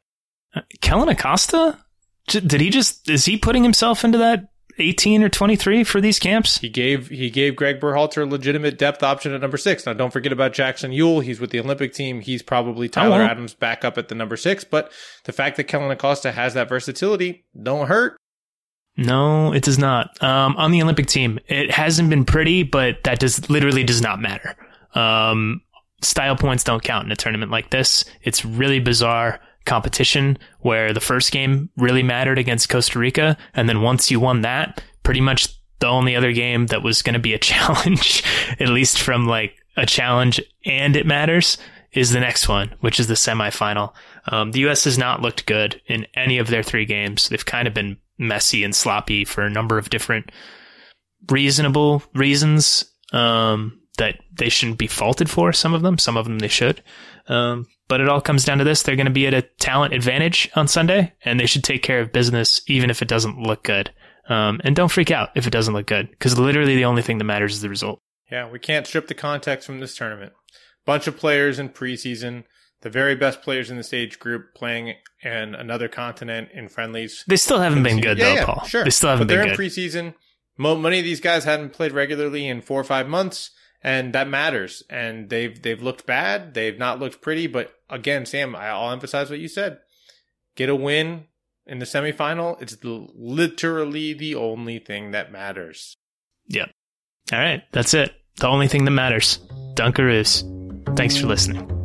Kellyn 0.80 1.08
Acosta? 1.08 1.78
Did 2.26 2.60
he 2.60 2.70
just, 2.70 3.10
is 3.10 3.24
he 3.24 3.36
putting 3.36 3.62
himself 3.62 4.04
into 4.04 4.18
that 4.18 4.52
18 4.78 5.22
or 5.22 5.28
23 5.28 5.84
for 5.84 6.00
these 6.00 6.18
camps. 6.18 6.58
He 6.58 6.68
gave 6.68 7.08
he 7.08 7.30
gave 7.30 7.56
Greg 7.56 7.80
Berhalter 7.80 8.22
a 8.22 8.26
legitimate 8.26 8.78
depth 8.78 9.02
option 9.02 9.32
at 9.32 9.40
number 9.40 9.56
six. 9.56 9.86
Now, 9.86 9.92
don't 9.92 10.12
forget 10.12 10.32
about 10.32 10.52
Jackson 10.52 10.92
Yueill. 10.92 11.22
He's 11.22 11.40
with 11.40 11.50
the 11.50 11.60
Olympic 11.60 11.92
team. 11.92 12.20
He's 12.20 12.42
probably 12.42 12.88
Tyler. 12.88 13.22
Adams 13.22 13.54
back 13.54 13.84
up 13.84 13.98
at 13.98 14.08
the 14.08 14.14
number 14.14 14.36
six. 14.36 14.64
But 14.64 14.92
the 15.24 15.32
fact 15.32 15.56
that 15.56 15.64
Kellyn 15.64 15.90
Acosta 15.90 16.32
has 16.32 16.54
that 16.54 16.68
versatility 16.68 17.44
don't 17.60 17.86
hurt. 17.86 18.16
No, 18.96 19.52
it 19.52 19.62
does 19.62 19.78
not. 19.78 20.22
Um, 20.22 20.56
on 20.56 20.70
the 20.70 20.82
Olympic 20.82 21.06
team, 21.06 21.38
it 21.48 21.70
hasn't 21.70 22.10
been 22.10 22.24
pretty, 22.24 22.62
but 22.62 23.02
that 23.04 23.18
does 23.20 23.48
literally 23.48 23.84
does 23.84 24.02
not 24.02 24.20
matter. 24.20 24.54
Um, 24.94 25.62
style 26.02 26.36
points 26.36 26.64
don't 26.64 26.82
count 26.82 27.06
in 27.06 27.12
a 27.12 27.16
tournament 27.16 27.50
like 27.50 27.70
this. 27.70 28.04
It's 28.22 28.44
really 28.44 28.80
bizarre 28.80 29.40
competition 29.64 30.38
where 30.60 30.92
the 30.92 31.00
first 31.00 31.32
game 31.32 31.70
really 31.76 32.02
mattered 32.02 32.38
against 32.38 32.68
Costa 32.68 32.98
Rica, 32.98 33.36
and 33.54 33.68
then 33.68 33.82
once 33.82 34.10
you 34.10 34.20
won 34.20 34.42
that, 34.42 34.82
pretty 35.02 35.20
much 35.20 35.48
the 35.80 35.88
only 35.88 36.14
other 36.14 36.32
game 36.32 36.66
that 36.66 36.82
was 36.82 37.02
going 37.02 37.14
to 37.14 37.20
be 37.20 37.34
a 37.34 37.38
challenge, 37.50 38.22
at 38.60 38.68
least 38.68 39.00
from 39.00 39.26
like 39.26 39.54
a 39.76 39.86
challenge 39.86 40.40
and 40.64 40.96
it 40.96 41.06
matters, 41.06 41.58
is 41.92 42.10
the 42.10 42.20
next 42.20 42.48
one, 42.48 42.74
which 42.80 42.98
is 42.98 43.06
the 43.06 43.14
semifinal. 43.14 43.92
Um, 44.26 44.52
the 44.52 44.60
U.S. 44.60 44.84
has 44.84 44.96
not 44.96 45.20
looked 45.20 45.46
good 45.46 45.80
in 45.86 46.06
any 46.14 46.38
of 46.38 46.48
their 46.48 46.62
three 46.62 46.86
games. 46.86 47.28
They've 47.28 47.44
kind 47.44 47.68
of 47.68 47.74
been 47.74 47.98
messy 48.18 48.64
and 48.64 48.74
sloppy 48.74 49.24
for 49.24 49.42
a 49.42 49.50
number 49.50 49.78
of 49.78 49.90
different 49.90 50.30
reasonable 51.30 52.02
reasons 52.14 52.84
um, 53.12 53.80
that 53.98 54.20
they 54.32 54.48
shouldn't 54.48 54.78
be 54.78 54.86
faulted 54.86 55.28
for. 55.28 55.52
Some 55.52 55.74
of 55.74 55.82
them, 55.82 55.98
some 55.98 56.16
of 56.16 56.24
them 56.24 56.38
they 56.38 56.48
should. 56.48 56.82
Um, 57.28 57.66
but 57.92 58.00
it 58.00 58.08
all 58.08 58.22
comes 58.22 58.42
down 58.42 58.56
to 58.56 58.64
this: 58.64 58.82
they're 58.82 58.96
going 58.96 59.04
to 59.04 59.12
be 59.12 59.26
at 59.26 59.34
a 59.34 59.42
talent 59.42 59.92
advantage 59.92 60.50
on 60.56 60.66
Sunday, 60.66 61.12
and 61.26 61.38
they 61.38 61.44
should 61.44 61.62
take 61.62 61.82
care 61.82 62.00
of 62.00 62.10
business, 62.10 62.62
even 62.66 62.88
if 62.88 63.02
it 63.02 63.08
doesn't 63.08 63.36
look 63.36 63.64
good. 63.64 63.92
Um, 64.30 64.62
and 64.64 64.74
don't 64.74 64.88
freak 64.88 65.10
out 65.10 65.28
if 65.34 65.46
it 65.46 65.52
doesn't 65.52 65.74
look 65.74 65.86
good, 65.86 66.08
because 66.10 66.38
literally 66.38 66.74
the 66.74 66.86
only 66.86 67.02
thing 67.02 67.18
that 67.18 67.24
matters 67.24 67.52
is 67.52 67.60
the 67.60 67.68
result. 67.68 67.98
Yeah, 68.30 68.48
we 68.48 68.58
can't 68.58 68.86
strip 68.86 69.08
the 69.08 69.14
context 69.14 69.66
from 69.66 69.80
this 69.80 69.94
tournament. 69.94 70.32
Bunch 70.86 71.06
of 71.06 71.18
players 71.18 71.58
in 71.58 71.68
preseason, 71.68 72.44
the 72.80 72.88
very 72.88 73.14
best 73.14 73.42
players 73.42 73.70
in 73.70 73.76
this 73.76 73.92
age 73.92 74.18
group 74.18 74.54
playing 74.54 74.94
in 75.22 75.54
another 75.54 75.88
continent 75.88 76.48
in 76.54 76.70
friendlies. 76.70 77.24
They 77.26 77.36
still 77.36 77.60
haven't 77.60 77.82
been 77.82 78.00
good, 78.00 78.16
yeah, 78.16 78.24
though, 78.24 78.34
yeah, 78.34 78.44
Paul. 78.46 78.64
Sure, 78.64 78.84
They 78.84 78.90
still 78.90 79.10
haven't 79.10 79.26
but 79.26 79.34
they're 79.34 79.42
been 79.42 79.52
in 79.52 79.58
preseason. 79.58 80.14
Many 80.56 80.98
of 80.98 81.04
these 81.04 81.20
guys 81.20 81.44
hadn't 81.44 81.74
played 81.74 81.92
regularly 81.92 82.48
in 82.48 82.62
four 82.62 82.80
or 82.80 82.84
five 82.84 83.06
months, 83.06 83.50
and 83.82 84.14
that 84.14 84.28
matters. 84.28 84.82
And 84.88 85.28
they've 85.28 85.60
they've 85.60 85.82
looked 85.82 86.06
bad. 86.06 86.54
They've 86.54 86.78
not 86.78 87.00
looked 87.00 87.20
pretty. 87.20 87.46
But 87.46 87.72
again, 87.92 88.26
Sam, 88.26 88.56
I'll 88.56 88.90
emphasize 88.90 89.30
what 89.30 89.38
you 89.38 89.48
said. 89.48 89.78
Get 90.56 90.68
a 90.68 90.74
win 90.74 91.26
in 91.66 91.78
the 91.78 91.84
semifinal. 91.84 92.60
It's 92.60 92.76
the, 92.76 93.06
literally 93.14 94.12
the 94.12 94.34
only 94.34 94.78
thing 94.78 95.12
that 95.12 95.30
matters. 95.30 95.96
Yep. 96.48 96.70
All 97.32 97.38
right, 97.38 97.62
that's 97.72 97.94
it. 97.94 98.12
The 98.40 98.48
only 98.48 98.66
thing 98.66 98.84
that 98.84 98.90
matters. 98.90 99.38
Dunkaroos. 99.74 100.96
Thanks 100.96 101.16
for 101.16 101.26
listening. 101.26 101.81